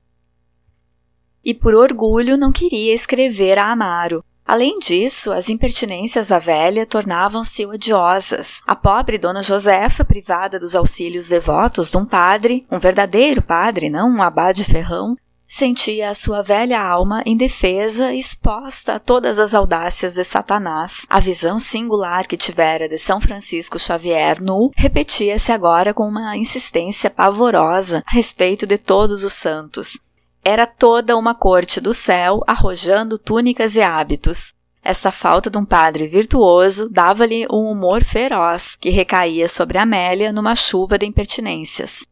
E 1.44 1.54
por 1.54 1.72
orgulho 1.72 2.36
não 2.36 2.50
queria 2.50 2.92
escrever 2.92 3.60
a 3.60 3.70
Amaro, 3.70 4.24
Além 4.46 4.74
disso, 4.74 5.32
as 5.32 5.48
impertinências 5.48 6.28
da 6.28 6.38
velha 6.38 6.84
tornavam-se 6.84 7.64
odiosas. 7.64 8.60
A 8.66 8.76
pobre 8.76 9.16
dona 9.16 9.42
Josefa, 9.42 10.04
privada 10.04 10.58
dos 10.58 10.74
auxílios 10.74 11.28
devotos 11.28 11.90
de 11.90 11.96
um 11.96 12.04
padre, 12.04 12.66
um 12.70 12.78
verdadeiro 12.78 13.40
padre, 13.40 13.88
não 13.88 14.10
um 14.10 14.22
abade 14.22 14.62
ferrão, 14.64 15.16
sentia 15.54 16.10
a 16.10 16.14
sua 16.14 16.42
velha 16.42 16.82
alma 16.82 17.22
indefesa 17.24 18.12
exposta 18.12 18.96
a 18.96 18.98
todas 18.98 19.38
as 19.38 19.54
audácias 19.54 20.14
de 20.14 20.24
Satanás. 20.24 21.06
A 21.08 21.20
visão 21.20 21.60
singular 21.60 22.26
que 22.26 22.36
tivera 22.36 22.88
de 22.88 22.98
São 22.98 23.20
Francisco 23.20 23.78
Xavier 23.78 24.42
nu 24.42 24.72
repetia-se 24.76 25.52
agora 25.52 25.94
com 25.94 26.08
uma 26.08 26.36
insistência 26.36 27.08
pavorosa 27.08 28.02
a 28.04 28.10
respeito 28.12 28.66
de 28.66 28.76
todos 28.76 29.22
os 29.22 29.32
santos. 29.32 30.00
Era 30.44 30.66
toda 30.66 31.16
uma 31.16 31.36
corte 31.36 31.80
do 31.80 31.94
céu 31.94 32.42
arrojando 32.48 33.16
túnicas 33.16 33.76
e 33.76 33.80
hábitos. 33.80 34.54
Esta 34.82 35.12
falta 35.12 35.48
de 35.48 35.56
um 35.56 35.64
padre 35.64 36.08
virtuoso 36.08 36.88
dava-lhe 36.90 37.46
um 37.48 37.70
humor 37.70 38.02
feroz 38.02 38.76
que 38.80 38.90
recaía 38.90 39.46
sobre 39.46 39.78
Amélia 39.78 40.32
numa 40.32 40.56
chuva 40.56 40.98
de 40.98 41.06
impertinências. 41.06 42.04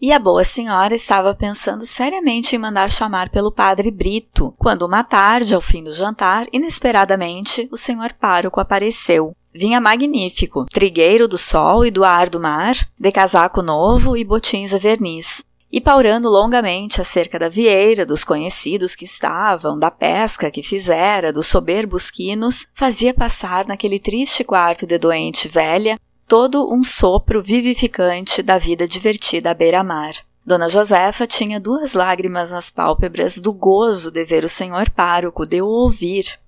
E 0.00 0.12
a 0.12 0.18
boa 0.18 0.44
senhora 0.44 0.94
estava 0.94 1.34
pensando 1.34 1.86
seriamente 1.86 2.54
em 2.54 2.58
mandar 2.58 2.90
chamar 2.90 3.30
pelo 3.30 3.50
padre 3.50 3.90
Brito, 3.90 4.54
quando 4.58 4.82
uma 4.82 5.02
tarde, 5.02 5.54
ao 5.54 5.60
fim 5.60 5.82
do 5.82 5.92
jantar, 5.92 6.46
inesperadamente, 6.52 7.66
o 7.72 7.78
senhor 7.78 8.12
pároco 8.12 8.60
apareceu. 8.60 9.34
Vinha 9.54 9.80
magnífico, 9.80 10.66
trigueiro 10.66 11.26
do 11.26 11.38
sol 11.38 11.86
e 11.86 11.90
do 11.90 12.04
ar 12.04 12.28
do 12.28 12.38
mar, 12.38 12.74
de 12.98 13.10
casaco 13.10 13.62
novo 13.62 14.18
e 14.18 14.22
botins 14.22 14.74
a 14.74 14.78
verniz 14.78 15.46
e 15.70 15.80
paurando 15.80 16.30
longamente 16.30 17.00
acerca 17.00 17.38
da 17.38 17.48
vieira, 17.48 18.06
dos 18.06 18.24
conhecidos 18.24 18.94
que 18.94 19.04
estavam, 19.04 19.78
da 19.78 19.90
pesca 19.90 20.50
que 20.50 20.62
fizera, 20.62 21.32
dos 21.32 21.48
soberbos 21.48 22.10
quinos, 22.10 22.66
fazia 22.72 23.12
passar 23.12 23.66
naquele 23.66 23.98
triste 23.98 24.44
quarto 24.44 24.86
de 24.86 24.96
doente 24.96 25.48
velha 25.48 25.96
todo 26.26 26.72
um 26.72 26.82
sopro 26.82 27.42
vivificante 27.42 28.42
da 28.42 28.58
vida 28.58 28.86
divertida 28.86 29.50
à 29.50 29.54
beira-mar. 29.54 30.12
Dona 30.44 30.68
Josefa 30.68 31.26
tinha 31.26 31.58
duas 31.58 31.94
lágrimas 31.94 32.50
nas 32.50 32.70
pálpebras 32.70 33.40
do 33.40 33.52
gozo 33.52 34.10
de 34.10 34.24
ver 34.24 34.44
o 34.44 34.48
senhor 34.48 34.90
pároco, 34.90 35.46
de 35.46 35.60
o 35.62 35.66
ouvir. 35.66 36.38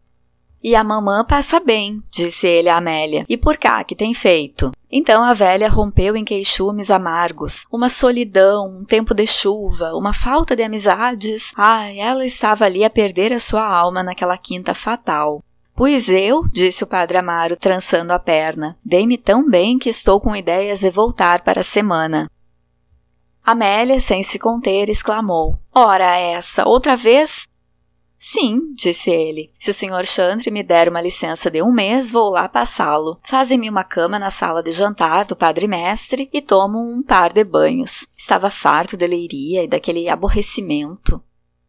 E 0.62 0.74
a 0.74 0.83
mamã 0.83 1.24
passa 1.24 1.61
bem, 1.61 2.03
disse 2.11 2.47
ele 2.47 2.68
a 2.68 2.76
Amélia. 2.76 3.24
E 3.29 3.37
por 3.37 3.57
cá, 3.57 3.85
que 3.85 3.95
tem 3.95 4.12
feito? 4.12 4.72
Então 4.91 5.22
a 5.22 5.33
velha 5.33 5.68
rompeu 5.68 6.16
em 6.16 6.24
queixumes 6.24 6.91
amargos, 6.91 7.64
uma 7.70 7.89
solidão, 7.89 8.79
um 8.81 8.85
tempo 8.85 9.14
de 9.14 9.26
chuva, 9.26 9.93
uma 9.95 10.12
falta 10.12 10.57
de 10.57 10.62
amizades. 10.62 11.53
Ai, 11.57 11.99
ela 11.99 12.24
estava 12.24 12.64
ali 12.64 12.85
a 12.85 12.91
perder 12.91 13.33
a 13.33 13.39
sua 13.39 13.64
alma 13.64 14.03
naquela 14.03 14.37
quinta 14.37 14.74
fatal. 14.74 15.43
Pois 15.79 16.09
eu, 16.09 16.45
disse 16.49 16.83
o 16.83 16.89
padre 16.89 17.18
Amaro, 17.18 17.57
trançando 17.57 18.12
a 18.12 18.18
perna, 18.18 18.76
dei-me 18.85 19.16
tão 19.16 19.49
bem 19.49 19.79
que 19.79 19.89
estou 19.89 20.20
com 20.20 20.35
ideias 20.35 20.81
de 20.81 20.91
voltar 20.91 21.43
para 21.43 21.61
a 21.61 21.62
semana. 21.62 22.29
Amélia, 23.45 24.01
sem 24.01 24.24
se 24.24 24.41
conter, 24.41 24.89
exclamou: 24.89 25.57
Ora, 25.72 26.18
essa, 26.18 26.66
outra 26.66 26.97
vez? 26.97 27.47
Sim, 28.18 28.72
disse 28.74 29.09
ele. 29.12 29.53
Se 29.57 29.70
o 29.70 29.74
Sr. 29.74 30.05
Chantre 30.05 30.51
me 30.51 30.64
der 30.64 30.89
uma 30.89 31.01
licença 31.01 31.49
de 31.49 31.62
um 31.62 31.70
mês, 31.70 32.11
vou 32.11 32.29
lá 32.29 32.49
passá-lo. 32.49 33.16
Fazem-me 33.22 33.70
uma 33.70 33.85
cama 33.85 34.18
na 34.18 34.33
sala 34.33 34.64
de 34.64 34.72
jantar 34.72 35.26
do 35.26 35.37
padre 35.37 35.68
mestre 35.68 36.29
e 36.33 36.43
tomo 36.43 36.81
um 36.81 37.05
par 37.05 37.33
de 37.33 37.45
banhos. 37.45 38.05
Estava 38.16 38.51
farto 38.51 38.97
de 38.97 39.07
leiria 39.07 39.62
e 39.62 39.68
daquele 39.68 40.09
aborrecimento. 40.09 41.22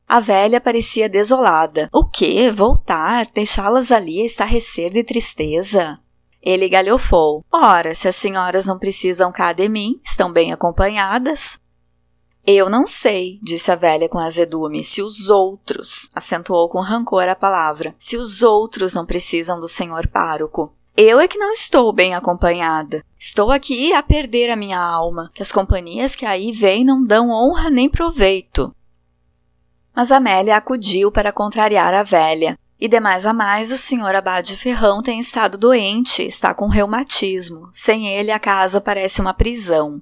A 0.09 0.19
velha 0.19 0.59
parecia 0.59 1.07
desolada. 1.07 1.87
O 1.93 2.03
que? 2.03 2.49
Voltar? 2.49 3.27
Deixá-las 3.31 3.91
ali 3.91 4.23
a 4.23 4.25
estarrecer 4.25 4.91
de 4.91 5.03
tristeza? 5.03 5.99
Ele 6.41 6.67
galhofou. 6.67 7.45
Ora, 7.51 7.93
se 7.93 8.07
as 8.07 8.15
senhoras 8.15 8.65
não 8.65 8.79
precisam 8.79 9.31
cá 9.31 9.53
de 9.53 9.69
mim, 9.69 10.01
estão 10.03 10.33
bem 10.33 10.51
acompanhadas. 10.51 11.59
Eu 12.43 12.71
não 12.71 12.87
sei, 12.87 13.37
disse 13.43 13.71
a 13.71 13.75
velha 13.75 14.09
com 14.09 14.17
azedume, 14.17 14.83
se 14.83 15.03
os 15.03 15.29
outros, 15.29 16.09
acentuou 16.15 16.67
com 16.69 16.81
rancor 16.81 17.29
a 17.29 17.35
palavra, 17.35 17.93
se 17.99 18.17
os 18.17 18.41
outros 18.41 18.95
não 18.95 19.05
precisam 19.05 19.59
do 19.59 19.67
senhor 19.67 20.07
pároco. 20.07 20.73
Eu 20.97 21.19
é 21.19 21.27
que 21.27 21.37
não 21.37 21.51
estou 21.51 21.93
bem 21.93 22.15
acompanhada. 22.15 23.05
Estou 23.15 23.51
aqui 23.51 23.93
a 23.93 24.01
perder 24.01 24.49
a 24.49 24.55
minha 24.55 24.79
alma, 24.79 25.29
que 25.35 25.43
as 25.43 25.51
companhias 25.51 26.15
que 26.15 26.25
aí 26.25 26.51
vêm 26.51 26.83
não 26.83 27.05
dão 27.05 27.29
honra 27.29 27.69
nem 27.69 27.87
proveito. 27.87 28.73
Mas 29.99 30.13
Amélia 30.13 30.55
acudiu 30.55 31.11
para 31.11 31.33
contrariar 31.33 31.93
a 31.93 32.03
velha. 32.03 32.57
E 32.79 32.87
demais 32.87 33.25
a 33.25 33.33
mais, 33.33 33.69
o 33.69 33.77
senhor 33.77 34.15
Abade 34.15 34.55
Ferrão 34.55 35.01
tem 35.01 35.19
estado 35.19 35.57
doente, 35.57 36.23
está 36.23 36.53
com 36.53 36.69
reumatismo. 36.69 37.67
Sem 37.69 38.07
ele, 38.07 38.31
a 38.31 38.39
casa 38.39 38.79
parece 38.79 39.19
uma 39.19 39.33
prisão. 39.33 39.99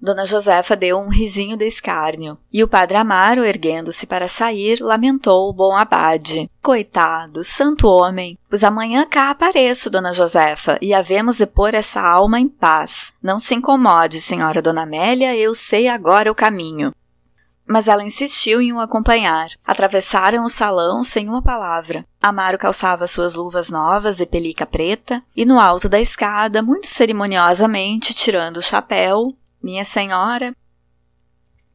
Dona 0.00 0.24
Josefa 0.24 0.74
deu 0.74 0.98
um 0.98 1.10
risinho 1.10 1.54
de 1.54 1.66
escárnio, 1.66 2.38
e 2.50 2.64
o 2.64 2.68
padre 2.68 2.96
Amaro, 2.96 3.44
erguendo-se 3.44 4.06
para 4.06 4.26
sair, 4.26 4.80
lamentou 4.80 5.50
o 5.50 5.52
bom 5.52 5.76
abade. 5.76 6.50
Coitado, 6.62 7.44
santo 7.44 7.88
homem, 7.88 8.38
pois 8.48 8.64
amanhã 8.64 9.04
cá 9.04 9.28
apareço, 9.28 9.90
Dona 9.90 10.14
Josefa, 10.14 10.78
e 10.80 10.94
havemos 10.94 11.36
de 11.36 11.46
pôr 11.46 11.74
essa 11.74 12.00
alma 12.00 12.40
em 12.40 12.48
paz. 12.48 13.12
Não 13.22 13.38
se 13.38 13.54
incomode, 13.54 14.18
senhora 14.18 14.62
Dona 14.62 14.84
Amélia, 14.84 15.36
eu 15.36 15.54
sei 15.54 15.88
agora 15.88 16.32
o 16.32 16.34
caminho. 16.34 16.90
Mas 17.68 17.88
ela 17.88 18.04
insistiu 18.04 18.62
em 18.62 18.72
o 18.72 18.80
acompanhar. 18.80 19.48
Atravessaram 19.66 20.44
o 20.44 20.48
salão 20.48 21.02
sem 21.02 21.28
uma 21.28 21.42
palavra. 21.42 22.04
Amaro 22.22 22.58
calçava 22.58 23.06
suas 23.06 23.34
luvas 23.34 23.70
novas 23.70 24.18
de 24.18 24.26
pelica 24.26 24.64
preta, 24.64 25.22
e 25.36 25.44
no 25.44 25.58
alto 25.58 25.88
da 25.88 26.00
escada, 26.00 26.62
muito 26.62 26.86
cerimoniosamente, 26.86 28.14
tirando 28.14 28.58
o 28.58 28.62
chapéu, 28.62 29.36
minha 29.62 29.84
senhora. 29.84 30.54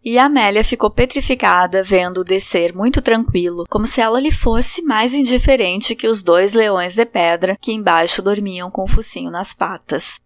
E 0.04 0.18
Amélia 0.18 0.64
ficou 0.64 0.89
petrificada 0.89 1.84
vendo-o 1.84 2.24
descer 2.24 2.74
muito 2.74 3.02
tranquilo, 3.02 3.66
como 3.70 3.86
se 3.86 4.02
ela 4.02 4.20
lhe 4.20 4.32
fosse 4.32 4.82
mais 4.82 5.14
indiferente 5.14 5.96
que 5.96 6.08
os 6.08 6.24
dois 6.24 6.56
leões 6.56 6.96
de 6.96 7.06
pedra 7.06 7.56
que 7.62 7.72
embaixo 7.72 8.22
dormiam 8.22 8.72
com 8.72 8.84
o 8.84 8.88
focinho 8.88 9.30
nas 9.30 9.54
patas. 9.54 10.20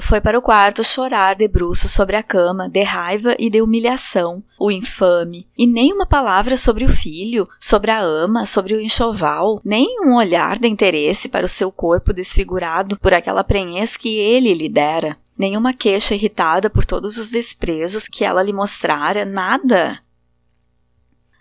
Foi 0.00 0.20
para 0.20 0.38
o 0.38 0.42
quarto 0.42 0.84
chorar 0.84 1.34
de 1.34 1.48
bruço 1.48 1.88
sobre 1.88 2.16
a 2.16 2.22
cama, 2.22 2.68
de 2.68 2.82
raiva 2.82 3.34
e 3.38 3.50
de 3.50 3.60
humilhação, 3.60 4.42
o 4.58 4.70
infame, 4.70 5.46
e 5.56 5.66
nem 5.66 5.92
uma 5.92 6.06
palavra 6.06 6.56
sobre 6.56 6.84
o 6.84 6.88
filho, 6.88 7.48
sobre 7.58 7.90
a 7.90 8.00
ama, 8.00 8.46
sobre 8.46 8.74
o 8.74 8.80
enxoval, 8.80 9.60
nem 9.64 10.00
um 10.06 10.14
olhar 10.14 10.58
de 10.58 10.68
interesse 10.68 11.28
para 11.28 11.44
o 11.44 11.48
seu 11.48 11.70
corpo 11.72 12.12
desfigurado 12.12 12.98
por 12.98 13.12
aquela 13.12 13.42
prenhez 13.42 13.96
que 13.96 14.16
ele 14.16 14.54
lhe 14.54 14.68
dera, 14.68 15.16
nenhuma 15.36 15.74
queixa 15.74 16.14
irritada 16.14 16.70
por 16.70 16.84
todos 16.84 17.18
os 17.18 17.30
desprezos 17.30 18.08
que 18.08 18.24
ela 18.24 18.42
lhe 18.42 18.52
mostrara, 18.52 19.24
nada. 19.24 20.00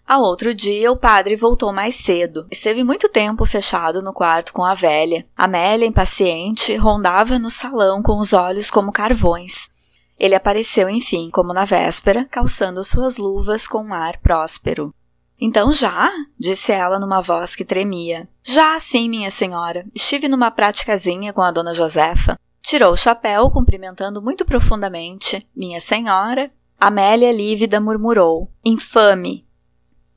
Ao 0.08 0.22
outro 0.22 0.54
dia, 0.54 0.90
o 0.90 0.96
padre 0.96 1.36
voltou 1.36 1.74
mais 1.74 1.96
cedo. 1.96 2.48
Esteve 2.50 2.82
muito 2.82 3.10
tempo 3.10 3.46
fechado 3.46 4.02
no 4.02 4.14
quarto 4.14 4.54
com 4.54 4.64
a 4.64 4.74
velha. 4.74 5.28
Amélia, 5.36 5.86
impaciente, 5.86 6.78
rondava 6.78 7.38
no 7.38 7.52
salão 7.52 8.02
com 8.02 8.18
os 8.18 8.32
olhos 8.32 8.72
como 8.72 8.94
carvões. 8.94 9.70
Ele 10.18 10.34
apareceu, 10.34 10.90
enfim, 10.90 11.30
como 11.30 11.54
na 11.54 11.66
véspera, 11.66 12.26
calçando 12.32 12.86
suas 12.86 13.18
luvas 13.18 13.68
com 13.68 13.84
um 13.84 13.94
ar 13.94 14.18
próspero. 14.20 14.94
Então 15.40 15.74
já? 15.74 16.10
disse 16.40 16.72
ela 16.72 17.00
numa 17.00 17.20
voz 17.20 17.54
que 17.54 17.66
tremia. 17.66 18.30
Já, 18.42 18.80
sim, 18.80 19.10
minha 19.10 19.30
senhora. 19.30 19.86
Estive 19.94 20.30
numa 20.30 20.50
praticazinha 20.50 21.34
com 21.34 21.42
a 21.42 21.52
dona 21.52 21.74
Josefa. 21.74 22.40
Tirou 22.62 22.94
o 22.94 22.98
chapéu, 22.98 23.52
cumprimentando 23.52 24.22
muito 24.22 24.46
profundamente. 24.46 25.46
Minha 25.54 25.82
senhora. 25.82 26.50
Amélia 26.80 27.32
lívida 27.34 27.82
murmurou: 27.82 28.50
Infame! 28.64 29.47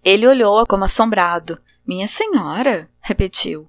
Ele 0.05 0.27
olhou-a 0.27 0.67
como 0.67 0.85
assombrado. 0.85 1.61
Minha 1.87 2.07
senhora, 2.07 2.89
repetiu. 3.01 3.69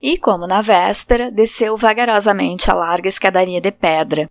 E, 0.00 0.16
como 0.16 0.46
na 0.46 0.60
véspera, 0.60 1.30
desceu 1.30 1.76
vagarosamente 1.76 2.70
a 2.70 2.74
larga 2.74 3.08
escadaria 3.08 3.60
de 3.60 3.70
pedra. 3.70 4.30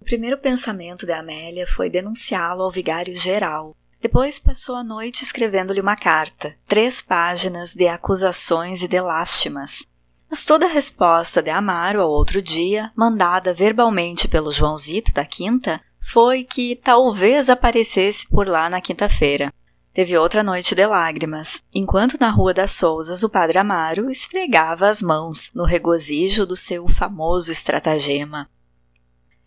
O 0.00 0.04
primeiro 0.04 0.38
pensamento 0.38 1.06
de 1.06 1.12
Amélia 1.12 1.66
foi 1.66 1.88
denunciá-lo 1.88 2.62
ao 2.62 2.70
vigário 2.70 3.16
geral. 3.16 3.74
Depois 4.00 4.38
passou 4.38 4.76
a 4.76 4.84
noite 4.84 5.22
escrevendo-lhe 5.22 5.80
uma 5.80 5.96
carta, 5.96 6.54
três 6.68 7.00
páginas 7.00 7.74
de 7.74 7.88
acusações 7.88 8.82
e 8.82 8.88
de 8.88 9.00
lástimas. 9.00 9.86
Mas 10.28 10.44
toda 10.44 10.66
a 10.66 10.68
resposta 10.68 11.42
de 11.42 11.48
Amaro 11.48 12.02
ao 12.02 12.10
outro 12.10 12.42
dia, 12.42 12.92
mandada 12.94 13.54
verbalmente 13.54 14.28
pelo 14.28 14.52
Joãozito 14.52 15.12
da 15.14 15.24
Quinta, 15.24 15.80
foi 16.04 16.44
que 16.44 16.76
talvez 16.76 17.48
aparecesse 17.48 18.28
por 18.28 18.48
lá 18.48 18.68
na 18.68 18.80
quinta-feira. 18.80 19.52
Teve 19.92 20.18
outra 20.18 20.42
noite 20.42 20.74
de 20.74 20.86
lágrimas, 20.86 21.62
enquanto 21.72 22.18
na 22.20 22.28
Rua 22.28 22.52
das 22.52 22.72
Sousas 22.72 23.22
o 23.22 23.30
padre 23.30 23.58
Amaro 23.58 24.10
esfregava 24.10 24.88
as 24.88 25.00
mãos 25.00 25.50
no 25.54 25.64
regozijo 25.64 26.44
do 26.44 26.56
seu 26.56 26.86
famoso 26.88 27.50
estratagema. 27.50 28.48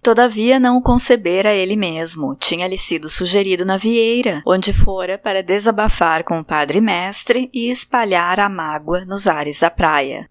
Todavia 0.01 0.59
não 0.59 0.77
o 0.77 0.81
concebera 0.81 1.53
ele 1.53 1.75
mesmo, 1.75 2.35
tinha-lhe 2.35 2.77
sido 2.77 3.09
sugerido 3.09 3.65
na 3.65 3.77
Vieira, 3.77 4.41
onde 4.45 4.71
fora 4.71 5.17
para 5.17 5.43
desabafar 5.43 6.23
com 6.23 6.39
o 6.39 6.45
padre 6.45 6.79
mestre 6.79 7.49
e 7.53 7.69
espalhar 7.69 8.39
a 8.39 8.49
mágoa 8.49 9.03
nos 9.05 9.27
ares 9.27 9.59
da 9.59 9.69
praia. 9.69 10.29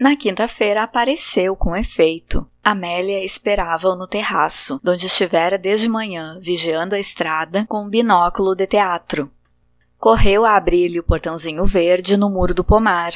Na 0.00 0.16
quinta-feira 0.16 0.82
apareceu 0.82 1.54
com 1.54 1.76
efeito. 1.76 2.46
Amélia 2.68 3.24
esperava-o 3.24 3.94
no 3.94 4.08
terraço, 4.08 4.80
onde 4.84 5.06
estivera 5.06 5.56
desde 5.56 5.88
manhã, 5.88 6.36
vigiando 6.42 6.96
a 6.96 6.98
estrada 6.98 7.64
com 7.68 7.84
um 7.84 7.88
binóculo 7.88 8.56
de 8.56 8.66
teatro. 8.66 9.30
Correu 9.96 10.44
a 10.44 10.56
abrir-lhe 10.56 10.98
o 10.98 11.04
portãozinho 11.04 11.64
verde 11.64 12.16
no 12.16 12.28
muro 12.28 12.52
do 12.52 12.64
pomar. 12.64 13.12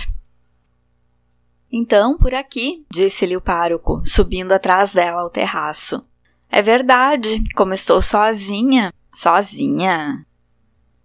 Então, 1.69 2.17
por 2.17 2.33
aqui, 2.33 2.87
disse-lhe 2.93 3.37
o 3.37 3.41
pároco, 3.41 4.01
subindo 4.07 4.53
atrás 4.53 4.95
dela 4.95 5.23
ao 5.23 5.31
terraço. 5.31 6.07
É 6.49 6.63
verdade, 6.63 7.43
como 7.57 7.75
estou 7.75 8.01
sozinha. 8.01 8.95
Sozinha? 9.13 10.25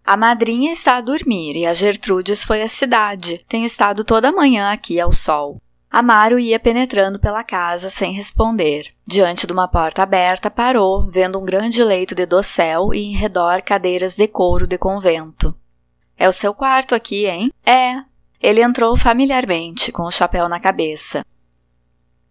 A 0.06 0.16
madrinha 0.16 0.72
está 0.72 0.98
a 0.98 1.02
dormir 1.02 1.56
e 1.56 1.66
a 1.66 1.74
Gertrudes 1.74 2.44
foi 2.44 2.62
à 2.62 2.68
cidade. 2.68 3.44
Tenho 3.50 3.66
estado 3.66 4.04
toda 4.04 4.30
a 4.30 4.32
manhã 4.32 4.72
aqui 4.72 5.00
ao 5.00 5.12
sol. 5.12 5.60
Amaro 5.96 6.38
ia 6.38 6.60
penetrando 6.60 7.18
pela 7.18 7.42
casa 7.42 7.90
sem 7.90 8.12
responder. 8.12 8.94
Diante 9.08 9.48
de 9.48 9.54
uma 9.54 9.66
porta 9.66 10.04
aberta, 10.04 10.52
parou, 10.52 11.10
vendo 11.10 11.40
um 11.40 11.46
grande 11.46 11.82
leito 11.82 12.14
de 12.14 12.26
dossel 12.26 12.94
e 12.94 13.00
em 13.00 13.16
redor 13.16 13.62
cadeiras 13.62 14.18
de 14.18 14.28
couro 14.28 14.68
de 14.68 14.78
convento. 14.78 15.56
É 16.18 16.28
o 16.28 16.34
seu 16.34 16.54
quarto 16.54 16.94
aqui, 16.94 17.28
hein? 17.28 17.50
É. 17.66 17.94
Ele 18.42 18.62
entrou 18.62 18.98
familiarmente, 18.98 19.90
com 19.90 20.04
o 20.04 20.12
chapéu 20.12 20.50
na 20.50 20.60
cabeça. 20.60 21.26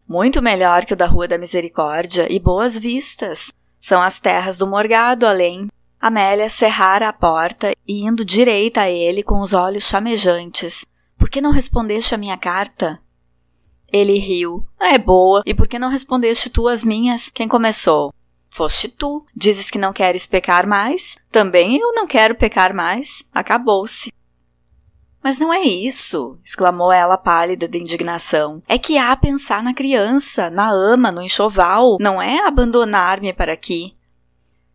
Muito 0.06 0.42
melhor 0.42 0.84
que 0.84 0.92
o 0.92 0.96
da 0.96 1.06
Rua 1.06 1.26
da 1.26 1.38
Misericórdia 1.38 2.30
e 2.30 2.38
boas 2.38 2.78
vistas. 2.78 3.50
São 3.80 4.02
as 4.02 4.20
terras 4.20 4.58
do 4.58 4.66
Morgado 4.66 5.26
além. 5.26 5.70
Amélia 5.98 6.50
cerrara 6.50 7.08
a 7.08 7.14
porta 7.14 7.72
e 7.88 8.04
indo 8.06 8.26
direita 8.26 8.82
a 8.82 8.90
ele 8.90 9.22
com 9.22 9.40
os 9.40 9.54
olhos 9.54 9.84
chamejantes. 9.84 10.84
Por 11.16 11.30
que 11.30 11.40
não 11.40 11.50
respondeste 11.50 12.14
à 12.14 12.18
minha 12.18 12.36
carta? 12.36 13.00
Ele 13.94 14.18
riu. 14.18 14.66
É 14.80 14.98
boa. 14.98 15.44
E 15.46 15.54
por 15.54 15.68
que 15.68 15.78
não 15.78 15.88
respondeste 15.88 16.50
tu 16.50 16.66
as 16.66 16.82
minhas? 16.82 17.30
Quem 17.30 17.46
começou? 17.46 18.12
Foste 18.50 18.88
tu. 18.88 19.24
Dizes 19.36 19.70
que 19.70 19.78
não 19.78 19.92
queres 19.92 20.26
pecar 20.26 20.66
mais? 20.66 21.16
Também 21.30 21.76
eu 21.76 21.92
não 21.92 22.04
quero 22.04 22.34
pecar 22.34 22.74
mais. 22.74 23.30
Acabou-se. 23.32 24.12
Mas 25.22 25.38
não 25.38 25.52
é 25.54 25.62
isso, 25.62 26.36
exclamou 26.44 26.90
ela 26.90 27.16
pálida 27.16 27.68
de 27.68 27.78
indignação. 27.78 28.60
É 28.66 28.78
que 28.78 28.98
há 28.98 29.12
a 29.12 29.16
pensar 29.16 29.62
na 29.62 29.72
criança, 29.72 30.50
na 30.50 30.68
ama, 30.70 31.12
no 31.12 31.22
enxoval, 31.22 31.96
não 32.00 32.20
é 32.20 32.44
abandonar-me 32.44 33.32
para 33.32 33.52
aqui. 33.52 33.94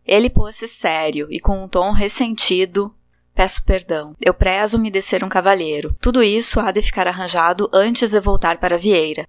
Ele 0.02 0.30
pôs-se 0.30 0.66
sério 0.66 1.28
e 1.30 1.38
com 1.38 1.62
um 1.62 1.68
tom 1.68 1.92
ressentido 1.92 2.92
Peço 3.40 3.64
perdão. 3.64 4.14
Eu 4.20 4.34
prezo-me 4.34 4.90
de 4.90 5.00
ser 5.00 5.24
um 5.24 5.28
cavalheiro. 5.30 5.94
Tudo 5.98 6.22
isso 6.22 6.60
há 6.60 6.70
de 6.70 6.82
ficar 6.82 7.08
arranjado 7.08 7.70
antes 7.72 8.10
de 8.10 8.20
voltar 8.20 8.60
para 8.60 8.76
Vieira. 8.76 9.26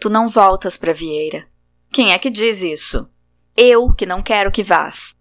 Tu 0.00 0.10
não 0.10 0.26
voltas 0.26 0.76
para 0.76 0.92
Vieira. 0.92 1.46
Quem 1.92 2.12
é 2.12 2.18
que 2.18 2.28
diz 2.28 2.60
isso? 2.60 3.08
Eu, 3.56 3.92
que 3.92 4.04
não 4.04 4.20
quero 4.20 4.50
que 4.50 4.64
vás. 4.64 5.14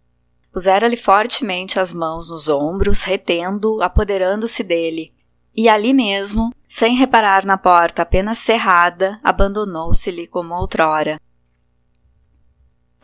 Pusera-lhe 0.51 0.97
fortemente 0.97 1.79
as 1.79 1.93
mãos 1.93 2.31
nos 2.31 2.49
ombros, 2.49 3.03
retendo, 3.03 3.79
apoderando-se 3.83 4.63
dele. 4.63 5.13
E 5.55 5.69
ali 5.69 5.93
mesmo, 5.93 6.51
sem 6.67 6.95
reparar 6.95 7.45
na 7.45 7.59
porta 7.59 8.01
apenas 8.01 8.39
cerrada, 8.39 9.19
abandonou-se-lhe 9.23 10.25
como 10.25 10.55
outrora. 10.55 11.21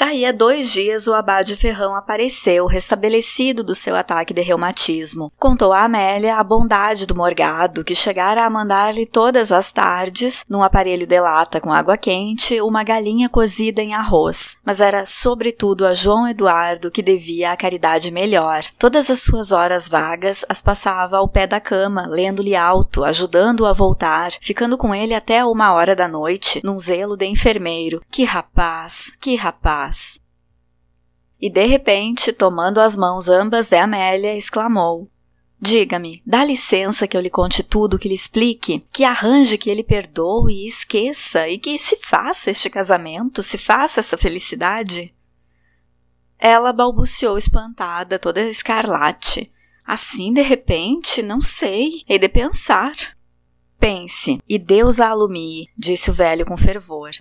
Daí 0.06 0.26
a 0.26 0.34
dois 0.34 0.74
dias 0.74 1.08
o 1.08 1.14
abade 1.14 1.56
Ferrão 1.56 1.95
apareceu, 1.95 2.66
restabelecido 2.66 3.64
do 3.64 3.74
seu 3.74 3.95
ataque 3.95 4.34
de 4.34 4.41
reumatismo. 4.41 5.32
Contou 5.39 5.72
a 5.72 5.86
Amélia 5.86 6.36
a 6.36 6.43
bondade 6.43 7.08
do 7.08 7.16
morgado, 7.16 7.86
que 7.86 7.95
chegara 7.95 8.43
a 8.43 8.49
mandar-lhe 8.49 9.06
todas 9.06 9.54
as 9.54 9.72
tardes, 9.72 10.43
num 10.49 10.62
aparelho 10.62 11.08
de 11.08 11.20
lata 11.22 11.62
com 11.62 11.72
água 11.72 11.95
quente, 11.95 12.60
uma 12.60 12.84
galinha 12.84 13.30
cozida 13.30 13.82
em 13.82 13.93
arroz. 13.93 14.58
Mas 14.66 14.82
era 14.82 15.06
sobretudo 15.06 15.88
a 15.88 15.93
João 15.93 16.28
Eduardo 16.28 16.91
que 16.91 17.01
devia 17.01 17.54
a 17.54 17.58
caridade 17.58 18.12
melhor. 18.12 18.66
Todas 18.78 19.10
as 19.10 19.22
suas 19.22 19.54
horas 19.54 19.88
vagas 19.88 20.45
as 20.49 20.60
passava 20.60 21.16
ao 21.16 21.30
pé 21.30 21.47
da 21.47 21.62
cama, 21.62 22.08
lendo-lhe 22.10 22.58
alto, 22.58 23.06
ajudando-o 23.06 23.66
a 23.66 23.72
voltar, 23.72 24.34
ficando 24.41 24.78
com 24.78 24.93
ele 24.93 25.14
até 25.14 25.45
uma 25.45 25.72
hora 25.72 25.95
da 25.95 26.10
noite, 26.10 26.60
num 26.62 26.78
zelo 26.78 27.16
de 27.16 27.26
enfermeiro. 27.26 28.03
Que 28.11 28.26
rapaz, 28.26 29.18
que 29.22 29.38
rapaz! 29.38 29.93
E 31.40 31.49
de 31.49 31.65
repente, 31.65 32.32
tomando 32.32 32.80
as 32.80 32.95
mãos 32.95 33.28
ambas 33.28 33.68
de 33.70 33.78
Amélia, 33.78 34.36
exclamou: 34.36 35.07
Diga-me, 35.60 36.22
dá 36.26 36.44
licença 36.44 37.07
que 37.07 37.15
eu 37.15 37.22
lhe 37.22 37.30
conte 37.30 37.64
tudo, 37.64 37.98
que 37.98 38.10
lhe 38.10 38.14
explique, 38.14 38.86
que 38.91 39.06
arranje 39.06 39.57
que 39.57 39.70
ele 39.70 39.82
perdoe 39.82 40.53
e 40.53 40.68
esqueça, 40.68 41.48
e 41.48 41.57
que 41.57 41.80
se 41.80 41.95
faça 41.98 42.52
este 42.52 42.70
casamento, 42.70 43.41
se 43.41 43.57
faça 43.57 44.02
essa 44.02 44.18
felicidade. 44.18 45.15
Ela 46.38 46.74
balbuciou 46.74 47.38
espantada, 47.38 48.20
toda 48.20 48.41
escarlate. 48.41 49.49
Assim, 49.86 50.34
de 50.34 50.41
repente, 50.41 51.22
não 51.22 51.40
sei, 51.40 52.03
hei 52.10 52.20
de 52.20 52.28
pensar. 52.28 52.94
Pense, 53.80 54.40
e 54.48 54.60
Deus 54.60 54.99
a 54.99 55.10
alumie, 55.10 55.68
disse 55.78 56.10
o 56.10 56.14
velho 56.14 56.45
com 56.45 56.57
fervor. 56.57 57.11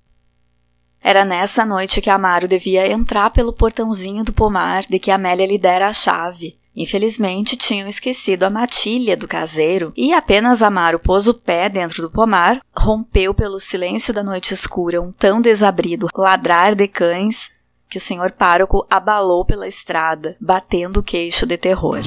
Era 1.03 1.25
nessa 1.25 1.67
noite 1.67 2.01
que 2.01 2.09
Amaro 2.09 2.47
devia 2.47 2.91
entrar 2.91 3.31
pelo 3.31 3.53
portãozinho 3.53 4.23
do 4.23 4.33
pomar 4.33 4.85
de 4.89 4.99
que 4.99 5.11
Amélia 5.11 5.47
lhe 5.47 5.59
dera 5.59 5.89
a 5.89 5.93
chave. 5.93 6.57
Infelizmente, 6.75 7.57
tinham 7.57 7.87
esquecido 7.87 8.45
a 8.45 8.51
matilha 8.51 9.17
do 9.17 9.29
caseiro 9.29 9.93
e 9.97 10.15
apenas 10.15 10.63
Amaro 10.63 10.99
pôs 10.99 11.29
o 11.29 11.35
pé 11.35 11.69
dentro 11.69 12.03
do 12.03 12.11
pomar, 12.11 12.61
rompeu 12.75 13.35
pelo 13.35 13.61
silêncio 13.61 14.15
da 14.15 14.23
noite 14.23 14.55
escura 14.55 15.03
um 15.03 15.13
tão 15.13 15.41
desabrido 15.41 16.09
ladrar 16.17 16.75
de 16.75 16.89
cães 16.89 17.51
que 17.91 17.99
o 17.99 18.01
senhor 18.01 18.31
pároco 18.31 18.87
abalou 18.89 19.45
pela 19.45 19.69
estrada, 19.69 20.35
batendo 20.41 21.01
o 21.01 21.03
queixo 21.03 21.45
de 21.45 21.59
terror. 21.59 22.01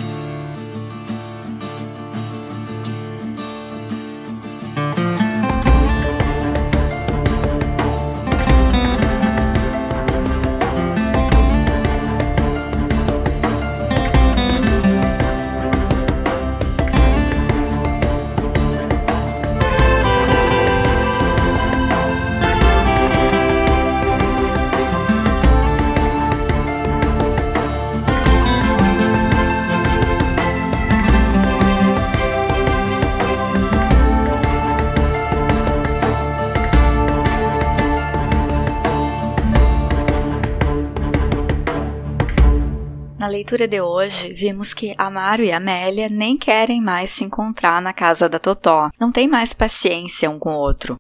Leitura 43.36 43.68
de 43.68 43.82
hoje, 43.82 44.32
vimos 44.32 44.74
que 44.74 44.95
Amaro 44.98 45.44
e 45.44 45.52
Amélia 45.52 46.07
nem 46.07 46.38
querem 46.38 46.82
mais 46.82 47.12
se 47.12 47.26
encontrar 47.26 47.82
na 47.82 47.91
casa 47.91 48.30
da 48.30 48.40
Totó, 48.40 48.90
não 48.98 49.12
tem 49.12 49.28
mais 49.28 49.53
paciência 49.53 50.30
um 50.30 50.40
com 50.40 50.52
o 50.52 50.57
outro. 50.57 50.98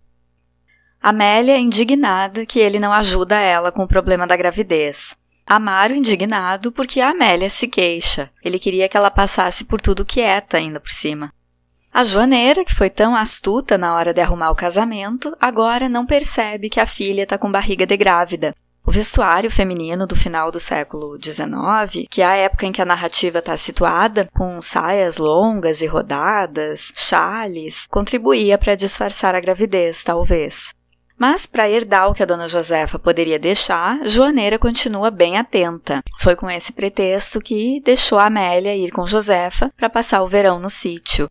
Amélia 1.01 1.53
é 1.53 1.59
indignada 1.59 2.45
que 2.45 2.59
ele 2.59 2.77
não 2.77 2.91
ajuda 2.91 3.39
ela 3.39 3.71
com 3.71 3.83
o 3.83 3.87
problema 3.87 4.27
da 4.27 4.35
gravidez. 4.35 5.15
Amaro 5.47 5.95
indignado 5.95 6.73
porque 6.73 6.99
a 6.99 7.11
Amélia 7.11 7.49
se 7.49 7.69
queixa. 7.69 8.29
Ele 8.43 8.59
queria 8.59 8.89
que 8.89 8.97
ela 8.97 9.11
passasse 9.11 9.63
por 9.63 9.79
tudo 9.79 10.03
quieta 10.03 10.57
ainda 10.57 10.79
por 10.79 10.89
cima. 10.89 11.31
A 11.93 12.03
joaneira, 12.03 12.65
que 12.65 12.75
foi 12.75 12.89
tão 12.89 13.15
astuta 13.15 13.77
na 13.77 13.95
hora 13.95 14.13
de 14.13 14.19
arrumar 14.19 14.49
o 14.49 14.55
casamento, 14.55 15.33
agora 15.39 15.87
não 15.87 16.05
percebe 16.05 16.69
que 16.69 16.81
a 16.81 16.85
filha 16.85 17.23
está 17.23 17.37
com 17.37 17.49
barriga 17.49 17.85
de 17.85 17.95
grávida 17.95 18.53
o 18.85 18.91
vestuário 18.91 19.49
feminino 19.49 20.05
do 20.05 20.15
final 20.15 20.51
do 20.51 20.59
século 20.59 21.17
XIX, 21.21 22.07
que 22.09 22.21
é 22.21 22.25
a 22.25 22.35
época 22.35 22.65
em 22.65 22.71
que 22.71 22.81
a 22.81 22.85
narrativa 22.85 23.39
está 23.39 23.57
situada, 23.57 24.29
com 24.33 24.61
saias 24.61 25.17
longas 25.17 25.81
e 25.81 25.87
rodadas, 25.87 26.91
chales, 26.95 27.87
contribuía 27.89 28.57
para 28.57 28.75
disfarçar 28.75 29.33
a 29.33 29.39
gravidez, 29.39 30.03
talvez. 30.03 30.73
Mas, 31.17 31.47
para 31.47 31.69
herdar 31.69 32.09
o 32.09 32.13
que 32.13 32.21
a 32.21 32.25
dona 32.25 32.47
Josefa 32.47 32.99
poderia 32.99 33.39
deixar, 33.39 34.03
Joaneira 34.03 34.59
continua 34.59 35.09
bem 35.09 35.37
atenta. 35.37 36.01
Foi 36.19 36.35
com 36.35 36.49
esse 36.49 36.73
pretexto 36.73 37.39
que 37.39 37.81
deixou 37.85 38.19
Amélia 38.19 38.75
ir 38.75 38.91
com 38.91 39.07
Josefa 39.07 39.71
para 39.77 39.89
passar 39.89 40.21
o 40.21 40.27
verão 40.27 40.59
no 40.59 40.69
sítio. 40.69 41.29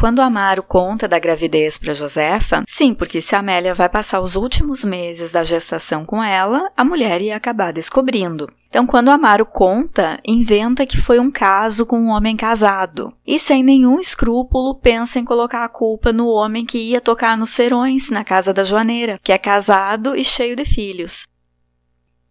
Quando 0.00 0.22
Amaro 0.22 0.62
conta 0.62 1.06
da 1.06 1.18
gravidez 1.18 1.76
para 1.76 1.92
Josefa, 1.92 2.64
sim, 2.66 2.94
porque 2.94 3.20
se 3.20 3.36
Amélia 3.36 3.74
vai 3.74 3.86
passar 3.86 4.22
os 4.22 4.34
últimos 4.34 4.82
meses 4.82 5.32
da 5.32 5.42
gestação 5.42 6.06
com 6.06 6.24
ela, 6.24 6.72
a 6.74 6.82
mulher 6.82 7.20
ia 7.20 7.36
acabar 7.36 7.70
descobrindo. 7.70 8.50
Então, 8.70 8.86
quando 8.86 9.10
Amaro 9.10 9.44
conta, 9.44 10.18
inventa 10.26 10.86
que 10.86 10.98
foi 10.98 11.20
um 11.20 11.30
caso 11.30 11.84
com 11.84 12.00
um 12.00 12.08
homem 12.08 12.34
casado. 12.34 13.12
E 13.26 13.38
sem 13.38 13.62
nenhum 13.62 14.00
escrúpulo, 14.00 14.74
pensa 14.74 15.18
em 15.18 15.24
colocar 15.24 15.66
a 15.66 15.68
culpa 15.68 16.14
no 16.14 16.28
homem 16.28 16.64
que 16.64 16.78
ia 16.78 17.00
tocar 17.02 17.36
nos 17.36 17.50
serões 17.50 18.08
na 18.08 18.24
casa 18.24 18.54
da 18.54 18.64
joaneira, 18.64 19.20
que 19.22 19.32
é 19.32 19.36
casado 19.36 20.16
e 20.16 20.24
cheio 20.24 20.56
de 20.56 20.64
filhos. 20.64 21.26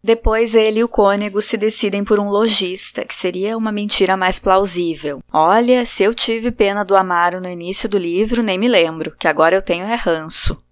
Depois 0.04 0.56
ele 0.56 0.80
e 0.80 0.84
o 0.84 0.88
cônego 0.88 1.42
se 1.42 1.58
decidem 1.58 2.04
por 2.04 2.20
um 2.20 2.30
lojista, 2.30 3.04
que 3.04 3.14
seria 3.14 3.58
uma 3.58 3.72
mentira 3.72 4.16
mais 4.16 4.40
plausível. 4.40 5.20
Olha, 5.32 5.86
se 5.86 6.04
eu 6.04 6.14
tive 6.14 6.52
pena 6.52 6.84
do 6.84 6.96
Amaro 6.96 7.42
no 7.42 7.50
início 7.50 7.90
do 7.90 7.98
livro, 7.98 8.42
nem 8.42 8.58
me 8.58 8.68
lembro, 8.68 9.14
que 9.20 9.28
agora 9.28 9.56
eu 9.56 9.62
tenho 9.62 9.86
é 9.86 9.96
ranço. 9.96 10.64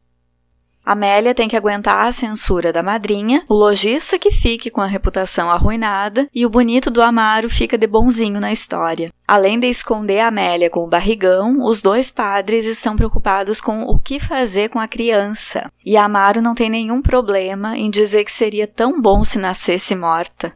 Amélia 0.88 1.36
tem 1.36 1.50
que 1.50 1.58
aguentar 1.58 2.08
a 2.08 2.14
censura 2.14 2.72
da 2.72 2.82
madrinha, 2.82 3.44
o 3.50 3.54
lojista 3.54 4.18
que 4.18 4.32
fique 4.32 4.70
com 4.70 4.80
a 4.80 4.86
reputação 4.86 5.52
arruinada 5.52 6.30
e 6.34 6.46
o 6.46 6.50
bonito 6.50 6.90
do 6.90 7.02
Amaro 7.02 7.50
fica 7.50 7.78
de 7.78 7.86
bonzinho 7.86 8.40
na 8.40 8.54
história. 8.54 9.12
Além 9.28 9.60
de 9.60 9.68
esconder 9.68 10.22
a 10.22 10.28
Amélia 10.28 10.70
com 10.70 10.86
o 10.86 10.88
barrigão, 10.88 11.62
os 11.62 11.82
dois 11.82 12.10
padres 12.10 12.66
estão 12.66 12.96
preocupados 12.96 13.60
com 13.60 13.82
o 13.82 14.00
que 14.00 14.18
fazer 14.18 14.70
com 14.70 14.80
a 14.80 14.88
criança. 14.88 15.70
E 15.86 15.98
Amaro 15.98 16.42
não 16.42 16.56
tem 16.56 16.70
nenhum 16.70 17.02
problema 17.02 17.78
em 17.78 17.90
dizer 17.90 18.24
que 18.24 18.32
seria 18.32 18.66
tão 18.66 19.02
bom 19.02 19.26
se 19.26 19.38
nascesse 19.38 19.94
morta. 19.94 20.56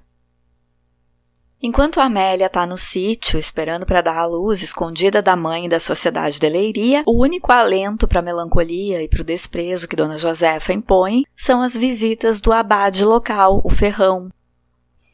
Enquanto 1.63 2.01
Amélia 2.01 2.47
está 2.47 2.65
no 2.65 2.75
sítio, 2.75 3.37
esperando 3.37 3.85
para 3.85 4.01
dar 4.01 4.17
à 4.17 4.25
luz, 4.25 4.63
escondida 4.63 5.21
da 5.21 5.35
mãe 5.35 5.65
e 5.65 5.69
da 5.69 5.79
sociedade 5.79 6.39
de 6.39 6.49
Leiria, 6.49 7.03
o 7.05 7.21
único 7.21 7.51
alento 7.51 8.07
para 8.07 8.19
a 8.19 8.23
melancolia 8.23 9.03
e 9.03 9.07
para 9.07 9.21
o 9.21 9.23
desprezo 9.23 9.87
que 9.87 9.95
Dona 9.95 10.17
Josefa 10.17 10.73
impõe 10.73 11.23
são 11.35 11.61
as 11.61 11.77
visitas 11.77 12.41
do 12.41 12.51
abade 12.51 13.05
local, 13.05 13.61
o 13.63 13.69
Ferrão, 13.69 14.31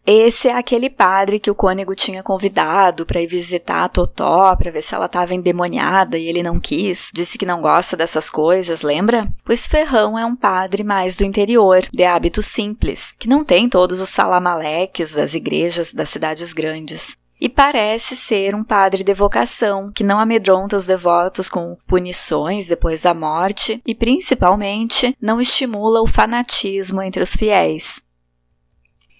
esse 0.09 0.47
é 0.47 0.55
aquele 0.55 0.89
padre 0.89 1.37
que 1.37 1.51
o 1.51 1.55
cônego 1.55 1.93
tinha 1.93 2.23
convidado 2.23 3.05
para 3.05 3.21
ir 3.21 3.27
visitar 3.27 3.83
a 3.83 3.89
Totó, 3.89 4.55
para 4.55 4.71
ver 4.71 4.81
se 4.81 4.95
ela 4.95 5.05
estava 5.05 5.35
endemoniada 5.35 6.17
e 6.17 6.29
ele 6.29 6.41
não 6.41 6.61
quis, 6.61 7.11
disse 7.13 7.37
que 7.37 7.45
não 7.45 7.59
gosta 7.59 7.97
dessas 7.97 8.29
coisas, 8.29 8.83
lembra? 8.83 9.29
Pois 9.43 9.67
Ferrão 9.67 10.17
é 10.17 10.25
um 10.25 10.33
padre 10.33 10.81
mais 10.81 11.17
do 11.17 11.25
interior, 11.25 11.81
de 11.91 12.05
hábitos 12.05 12.45
simples, 12.45 13.13
que 13.19 13.27
não 13.27 13.43
tem 13.43 13.67
todos 13.67 13.99
os 13.99 14.09
salamaleques 14.09 15.13
das 15.13 15.33
igrejas 15.33 15.91
das 15.91 16.07
cidades 16.09 16.53
grandes. 16.53 17.17
E 17.39 17.49
parece 17.49 18.15
ser 18.15 18.55
um 18.55 18.63
padre 18.63 19.03
de 19.03 19.13
vocação, 19.13 19.91
que 19.93 20.03
não 20.05 20.19
amedronta 20.19 20.75
os 20.75 20.87
devotos 20.87 21.49
com 21.49 21.77
punições 21.85 22.67
depois 22.67 23.01
da 23.01 23.13
morte 23.13 23.81
e, 23.85 23.93
principalmente, 23.93 25.15
não 25.21 25.39
estimula 25.39 26.01
o 26.01 26.07
fanatismo 26.07 27.01
entre 27.01 27.21
os 27.21 27.35
fiéis. 27.35 28.06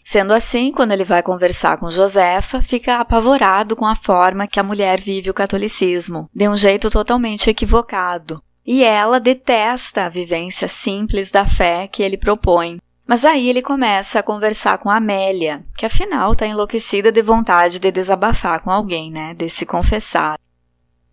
Sendo 0.09 0.33
assim, 0.33 0.71
quando 0.71 0.93
ele 0.93 1.03
vai 1.03 1.21
conversar 1.21 1.75
com 1.75 1.91
Josefa, 1.91 2.61
fica 2.61 2.95
apavorado 2.95 3.75
com 3.75 3.85
a 3.85 3.93
forma 3.93 4.47
que 4.47 4.57
a 4.57 4.63
mulher 4.63 5.01
vive 5.01 5.29
o 5.29 5.33
catolicismo, 5.33 6.29
de 6.33 6.47
um 6.47 6.55
jeito 6.55 6.89
totalmente 6.89 7.49
equivocado. 7.49 8.41
E 8.65 8.85
ela 8.85 9.19
detesta 9.19 10.05
a 10.05 10.09
vivência 10.09 10.69
simples 10.69 11.29
da 11.29 11.45
fé 11.45 11.89
que 11.91 12.01
ele 12.01 12.15
propõe. 12.15 12.77
Mas 13.05 13.25
aí 13.25 13.49
ele 13.49 13.61
começa 13.61 14.19
a 14.19 14.23
conversar 14.23 14.77
com 14.77 14.89
Amélia, 14.89 15.65
que 15.77 15.85
afinal 15.85 16.31
está 16.31 16.47
enlouquecida 16.47 17.11
de 17.11 17.21
vontade 17.21 17.77
de 17.77 17.91
desabafar 17.91 18.61
com 18.61 18.71
alguém, 18.71 19.11
né? 19.11 19.33
De 19.33 19.49
se 19.49 19.65
confessar. 19.65 20.37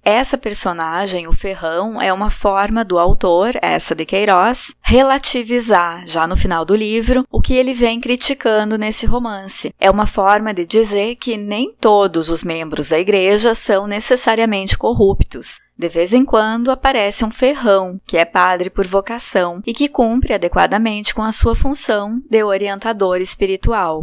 Essa 0.05 0.37
personagem, 0.37 1.27
o 1.27 1.33
Ferrão, 1.33 1.99
é 1.99 2.13
uma 2.13 2.29
forma 2.29 2.85
do 2.85 2.99
autor, 2.99 3.59
essa 3.63 3.95
de 3.95 4.05
Queiroz, 4.05 4.77
relativizar, 4.83 6.07
já 6.07 6.27
no 6.27 6.37
final 6.37 6.63
do 6.63 6.75
livro, 6.75 7.25
o 7.33 7.41
que 7.41 7.55
ele 7.55 7.73
vem 7.73 7.99
criticando 7.99 8.77
nesse 8.77 9.07
romance. 9.07 9.73
É 9.81 9.91
uma 9.91 10.07
forma 10.07 10.53
de 10.53 10.67
dizer 10.67 11.17
que 11.17 11.39
nem 11.39 11.75
todos 11.81 12.29
os 12.29 12.45
membros 12.45 12.91
da 12.91 12.99
igreja 12.99 13.55
são 13.55 13.87
necessariamente 13.87 14.77
corruptos. 14.77 15.59
De 15.77 15.89
vez 15.89 16.13
em 16.13 16.25
quando 16.25 16.71
aparece 16.71 17.25
um 17.25 17.31
ferrão, 17.31 17.99
que 18.07 18.19
é 18.19 18.27
padre 18.27 18.69
por 18.69 18.87
vocação 18.87 19.63
e 19.67 19.73
que 19.73 19.89
cumpre 19.89 20.35
adequadamente 20.35 21.15
com 21.15 21.23
a 21.23 21.33
sua 21.33 21.57
função 21.57 22.21
de 22.31 22.45
orientador 22.45 23.23
espiritual. 23.23 24.03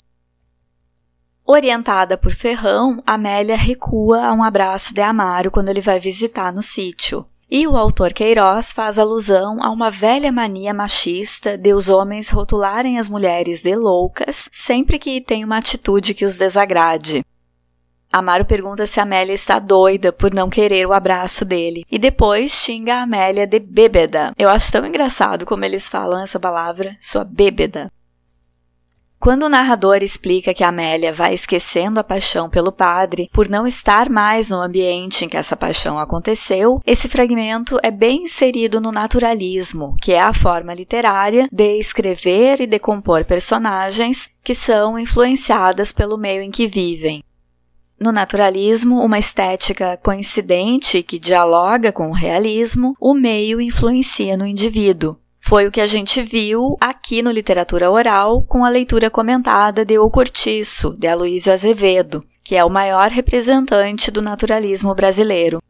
Orientada 1.52 2.18
por 2.18 2.32
Ferrão, 2.32 2.98
Amélia 3.06 3.58
recua 3.58 4.28
a 4.28 4.32
um 4.32 4.42
abraço 4.42 4.94
de 4.94 5.02
Amaro 5.02 5.52
quando 5.52 5.68
ele 5.68 5.82
vai 5.82 6.00
visitar 6.00 6.54
no 6.54 6.64
sítio. 6.64 7.26
E 7.50 7.68
o 7.68 7.76
autor 7.76 8.14
Queiroz 8.14 8.72
faz 8.72 8.98
alusão 8.98 9.58
a 9.62 9.70
uma 9.70 9.92
velha 9.92 10.32
mania 10.32 10.74
machista 10.74 11.58
de 11.58 11.74
os 11.74 11.90
homens 11.90 12.30
rotularem 12.30 12.98
as 12.98 13.10
mulheres 13.10 13.62
de 13.62 13.76
loucas 13.76 14.48
sempre 14.50 14.98
que 14.98 15.20
têm 15.20 15.44
uma 15.44 15.58
atitude 15.58 16.14
que 16.14 16.24
os 16.24 16.38
desagrade. 16.38 17.22
Amaro 18.10 18.46
pergunta 18.46 18.88
se 18.88 19.02
Amélia 19.02 19.34
está 19.34 19.60
doida 19.60 20.14
por 20.14 20.34
não 20.34 20.50
querer 20.50 20.88
o 20.88 20.94
abraço 20.94 21.44
dele 21.44 21.84
e 21.92 22.00
depois 22.00 22.50
xinga 22.52 22.96
a 22.96 23.02
Amélia 23.02 23.46
de 23.46 23.60
bêbeda. 23.60 24.32
Eu 24.38 24.48
acho 24.48 24.72
tão 24.72 24.86
engraçado 24.86 25.46
como 25.46 25.66
eles 25.66 25.90
falam 25.90 26.22
essa 26.22 26.40
palavra, 26.40 26.96
sua 27.02 27.26
bêbeda. 27.26 27.92
Quando 29.22 29.44
o 29.44 29.50
narrador 29.50 30.02
explica 30.02 30.52
que 30.52 30.64
Amélia 30.64 31.14
vai 31.14 31.32
esquecendo 31.32 32.00
a 32.00 32.04
paixão 32.04 32.50
pelo 32.50 32.72
padre 32.72 33.30
por 33.32 33.48
não 33.48 33.68
estar 33.68 34.10
mais 34.10 34.50
no 34.50 34.60
ambiente 34.60 35.24
em 35.24 35.30
que 35.30 35.38
essa 35.38 35.56
paixão 35.56 36.00
aconteceu, 36.00 36.82
esse 36.88 37.08
fragmento 37.08 37.78
é 37.84 37.92
bem 37.92 38.24
inserido 38.24 38.82
no 38.82 38.92
naturalismo, 38.92 39.96
que 40.02 40.12
é 40.12 40.20
a 40.20 40.34
forma 40.34 40.74
literária 40.74 41.48
de 41.52 41.78
escrever 41.78 42.62
e 42.62 42.66
decompor 42.66 43.24
personagens 43.24 44.32
que 44.44 44.56
são 44.56 44.98
influenciadas 44.98 45.92
pelo 45.92 46.18
meio 46.18 46.42
em 46.42 46.50
que 46.50 46.66
vivem. 46.66 47.24
No 48.00 48.12
naturalismo, 48.12 49.06
uma 49.06 49.20
estética 49.20 49.98
coincidente 49.98 51.04
que 51.04 51.20
dialoga 51.20 51.92
com 51.92 52.10
o 52.10 52.16
realismo, 52.16 52.96
o 53.00 53.14
meio 53.14 53.62
influencia 53.62 54.36
no 54.36 54.48
indivíduo. 54.48 55.16
Foi 55.44 55.68
o 55.68 55.72
que 55.72 55.82
a 55.82 55.88
gente 55.88 56.22
viu 56.22 56.78
aqui 56.80 57.22
no 57.22 57.32
Literatura 57.32 57.90
Oral 57.90 58.44
com 58.44 58.64
a 58.64 58.70
leitura 58.70 59.10
comentada 59.10 59.84
de 59.84 59.98
O 59.98 60.10
Cortiço, 60.10 60.96
de 60.98 61.08
Aloísio 61.08 61.52
Azevedo, 61.52 62.24
que 62.44 62.56
é 62.56 62.64
o 62.64 62.70
maior 62.70 63.10
representante 63.10 64.12
do 64.12 64.22
naturalismo 64.22 64.94
brasileiro. 64.96 65.62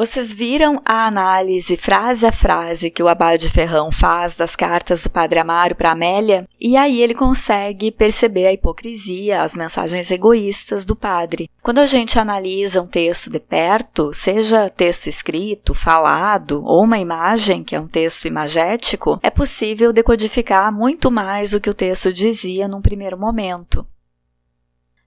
Vocês 0.00 0.32
viram 0.32 0.80
a 0.82 1.06
análise 1.06 1.76
frase 1.76 2.24
a 2.24 2.32
frase 2.32 2.90
que 2.90 3.02
o 3.02 3.08
Abade 3.08 3.50
Ferrão 3.50 3.92
faz 3.92 4.34
das 4.34 4.56
cartas 4.56 5.02
do 5.02 5.10
Padre 5.10 5.40
Amaro 5.40 5.74
para 5.74 5.90
Amélia? 5.90 6.48
E 6.58 6.74
aí 6.74 7.02
ele 7.02 7.12
consegue 7.12 7.92
perceber 7.92 8.46
a 8.46 8.52
hipocrisia, 8.54 9.42
as 9.42 9.54
mensagens 9.54 10.10
egoístas 10.10 10.86
do 10.86 10.96
padre. 10.96 11.50
Quando 11.62 11.80
a 11.80 11.84
gente 11.84 12.18
analisa 12.18 12.80
um 12.80 12.86
texto 12.86 13.28
de 13.28 13.38
perto, 13.38 14.10
seja 14.14 14.70
texto 14.70 15.06
escrito, 15.06 15.74
falado 15.74 16.64
ou 16.64 16.84
uma 16.84 16.98
imagem, 16.98 17.62
que 17.62 17.76
é 17.76 17.80
um 17.80 17.86
texto 17.86 18.26
imagético, 18.26 19.20
é 19.22 19.28
possível 19.28 19.92
decodificar 19.92 20.72
muito 20.72 21.10
mais 21.10 21.52
o 21.52 21.60
que 21.60 21.68
o 21.68 21.74
texto 21.74 22.10
dizia 22.10 22.66
num 22.66 22.80
primeiro 22.80 23.18
momento. 23.18 23.86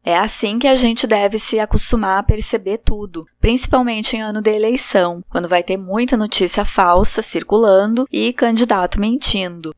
É 0.05 0.17
assim 0.17 0.59
que 0.59 0.67
a 0.67 0.75
gente 0.75 1.07
deve 1.07 1.39
se 1.39 1.61
acostumar 1.61 2.19
a 2.19 2.23
perceber 2.23 2.79
tudo, 2.79 3.25
principalmente 3.39 4.17
em 4.17 4.21
ano 4.21 4.41
de 4.41 4.51
eleição, 4.51 5.23
quando 5.29 5.47
vai 5.47 5.63
ter 5.63 5.77
muita 5.77 6.17
notícia 6.17 6.65
falsa 6.65 7.21
circulando 7.21 8.05
e 8.11 8.33
candidato 8.33 8.99
mentindo. 8.99 9.73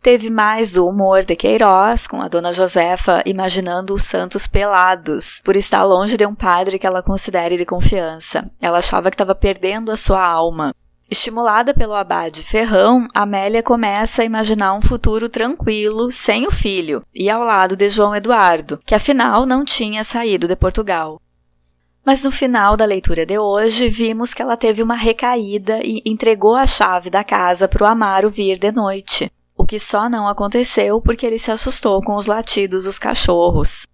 Teve 0.00 0.30
mais 0.30 0.72
do 0.72 0.86
humor 0.86 1.24
de 1.24 1.36
Queiroz, 1.36 2.06
com 2.06 2.22
a 2.22 2.28
dona 2.28 2.52
Josefa 2.52 3.22
imaginando 3.26 3.92
os 3.92 4.04
santos 4.04 4.46
pelados, 4.46 5.42
por 5.44 5.56
estar 5.56 5.82
longe 5.82 6.16
de 6.16 6.24
um 6.24 6.34
padre 6.34 6.78
que 6.78 6.86
ela 6.86 7.02
considere 7.02 7.58
de 7.58 7.66
confiança. 7.66 8.50
Ela 8.62 8.78
achava 8.78 9.10
que 9.10 9.14
estava 9.14 9.34
perdendo 9.34 9.92
a 9.92 9.96
sua 9.96 10.24
alma. 10.24 10.72
Estimulada 11.08 11.72
pelo 11.72 11.94
abade 11.94 12.42
Ferrão, 12.42 13.06
Amélia 13.14 13.62
começa 13.62 14.22
a 14.22 14.24
imaginar 14.24 14.74
um 14.74 14.80
futuro 14.80 15.28
tranquilo, 15.28 16.10
sem 16.10 16.46
o 16.48 16.50
filho, 16.50 17.00
e 17.14 17.30
ao 17.30 17.44
lado 17.44 17.76
de 17.76 17.88
João 17.88 18.14
Eduardo, 18.14 18.80
que 18.84 18.94
afinal 18.94 19.46
não 19.46 19.64
tinha 19.64 20.02
saído 20.02 20.48
de 20.48 20.56
Portugal. 20.56 21.20
Mas 22.04 22.24
no 22.24 22.32
final 22.32 22.76
da 22.76 22.84
leitura 22.84 23.24
de 23.24 23.38
hoje, 23.38 23.88
vimos 23.88 24.34
que 24.34 24.42
ela 24.42 24.56
teve 24.56 24.82
uma 24.82 24.96
recaída 24.96 25.80
e 25.84 26.02
entregou 26.04 26.56
a 26.56 26.66
chave 26.66 27.08
da 27.08 27.22
casa 27.22 27.68
para 27.68 27.84
o 27.84 27.86
Amaro 27.86 28.28
vir 28.28 28.58
de 28.58 28.72
noite, 28.72 29.30
o 29.56 29.64
que 29.64 29.78
só 29.78 30.08
não 30.08 30.26
aconteceu 30.26 31.00
porque 31.00 31.24
ele 31.24 31.38
se 31.38 31.52
assustou 31.52 32.02
com 32.02 32.14
os 32.16 32.26
latidos 32.26 32.84
dos 32.84 32.98
cachorros. 32.98 33.86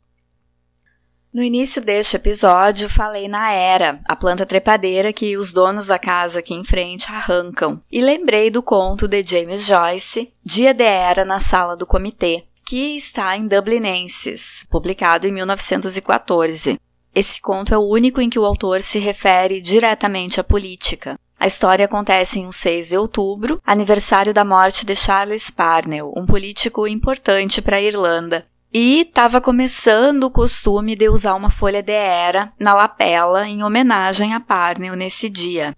No 1.34 1.42
início 1.42 1.80
deste 1.80 2.16
episódio, 2.16 2.90
falei 2.90 3.26
na 3.26 3.50
Era, 3.50 3.98
a 4.06 4.14
planta 4.14 4.44
trepadeira 4.44 5.14
que 5.14 5.34
os 5.34 5.50
donos 5.50 5.86
da 5.86 5.98
casa 5.98 6.40
aqui 6.40 6.52
em 6.52 6.62
frente 6.62 7.10
arrancam, 7.10 7.80
e 7.90 8.02
lembrei 8.02 8.50
do 8.50 8.62
conto 8.62 9.09
de 9.09 9.24
James 9.24 9.66
Joyce, 9.66 10.30
Dia 10.44 10.74
de 10.74 10.84
Era 10.84 11.24
na 11.24 11.40
Sala 11.40 11.74
do 11.74 11.86
Comitê, 11.86 12.44
que 12.66 12.98
está 12.98 13.34
em 13.34 13.46
Dublinenses, 13.46 14.66
publicado 14.68 15.26
em 15.26 15.32
1914. 15.32 16.78
Esse 17.14 17.40
conto 17.40 17.72
é 17.72 17.78
o 17.78 17.88
único 17.88 18.20
em 18.20 18.28
que 18.28 18.38
o 18.38 18.44
autor 18.44 18.82
se 18.82 18.98
refere 18.98 19.62
diretamente 19.62 20.38
à 20.38 20.44
política. 20.44 21.18
A 21.40 21.46
história 21.46 21.86
acontece 21.86 22.40
em 22.40 22.46
um 22.46 22.52
6 22.52 22.90
de 22.90 22.98
outubro, 22.98 23.59
aniversário 23.66 24.34
da 24.34 24.44
morte 24.44 24.84
de 24.84 24.94
Charles 24.94 25.50
Parnell, 25.50 26.12
um 26.14 26.26
político 26.26 26.86
importante 26.86 27.62
para 27.62 27.78
a 27.78 27.82
Irlanda, 27.82 28.46
e 28.72 29.02
estava 29.02 29.38
começando 29.40 30.24
o 30.24 30.30
costume 30.30 30.96
de 30.96 31.08
usar 31.08 31.34
uma 31.34 31.50
folha 31.50 31.82
de 31.82 31.92
era 31.92 32.52
na 32.58 32.72
lapela 32.72 33.46
em 33.46 33.62
homenagem 33.62 34.32
a 34.32 34.40
Parnell 34.40 34.96
nesse 34.96 35.28
dia. 35.28 35.76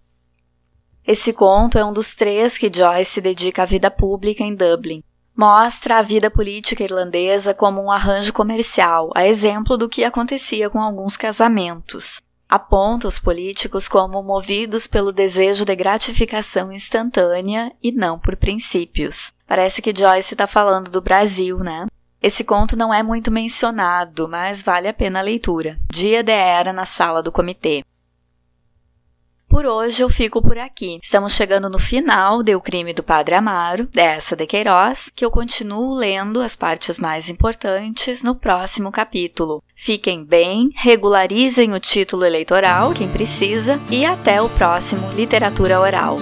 Esse 1.04 1.32
conto 1.32 1.76
é 1.76 1.84
um 1.84 1.92
dos 1.92 2.14
três 2.14 2.56
que 2.56 2.70
Joyce 2.72 3.20
dedica 3.20 3.62
à 3.62 3.66
vida 3.66 3.90
pública 3.90 4.44
em 4.44 4.54
Dublin. 4.54 5.02
Mostra 5.36 5.98
a 5.98 6.02
vida 6.02 6.30
política 6.30 6.84
irlandesa 6.84 7.52
como 7.52 7.82
um 7.82 7.90
arranjo 7.90 8.32
comercial, 8.32 9.10
a 9.16 9.26
exemplo 9.26 9.76
do 9.76 9.88
que 9.88 10.04
acontecia 10.04 10.70
com 10.70 10.80
alguns 10.80 11.16
casamentos. 11.16 12.22
Aponta 12.48 13.08
os 13.08 13.18
políticos 13.18 13.88
como 13.88 14.22
movidos 14.22 14.86
pelo 14.86 15.10
desejo 15.10 15.64
de 15.64 15.74
gratificação 15.74 16.70
instantânea 16.70 17.72
e 17.82 17.90
não 17.90 18.16
por 18.16 18.36
princípios. 18.36 19.32
Parece 19.48 19.82
que 19.82 19.94
Joyce 19.94 20.34
está 20.34 20.46
falando 20.46 20.88
do 20.88 21.02
Brasil, 21.02 21.58
né? 21.58 21.86
Esse 22.24 22.42
conto 22.42 22.74
não 22.74 22.92
é 22.92 23.02
muito 23.02 23.30
mencionado, 23.30 24.26
mas 24.30 24.62
vale 24.62 24.88
a 24.88 24.94
pena 24.94 25.18
a 25.18 25.22
leitura. 25.22 25.78
Dia 25.92 26.22
de 26.22 26.32
Era 26.32 26.72
na 26.72 26.86
sala 26.86 27.22
do 27.22 27.30
comitê. 27.30 27.84
Por 29.46 29.66
hoje 29.66 30.02
eu 30.02 30.09
fico 30.09 30.40
por 30.40 30.56
aqui. 30.56 30.98
Estamos 31.02 31.34
chegando 31.34 31.68
no 31.68 31.78
final 31.78 32.42
de 32.42 32.56
O 32.56 32.62
Crime 32.62 32.94
do 32.94 33.02
Padre 33.02 33.34
Amaro, 33.34 33.86
dessa 33.86 34.34
de 34.34 34.46
Queiroz, 34.46 35.10
que 35.14 35.22
eu 35.22 35.30
continuo 35.30 35.92
lendo 35.94 36.40
as 36.40 36.56
partes 36.56 36.98
mais 36.98 37.28
importantes 37.28 38.22
no 38.22 38.34
próximo 38.34 38.90
capítulo. 38.90 39.62
Fiquem 39.76 40.24
bem, 40.24 40.70
regularizem 40.76 41.74
o 41.74 41.78
título 41.78 42.24
eleitoral, 42.24 42.94
quem 42.94 43.06
precisa, 43.06 43.78
e 43.90 44.02
até 44.02 44.40
o 44.40 44.48
próximo 44.48 45.06
Literatura 45.10 45.78
Oral. 45.78 46.16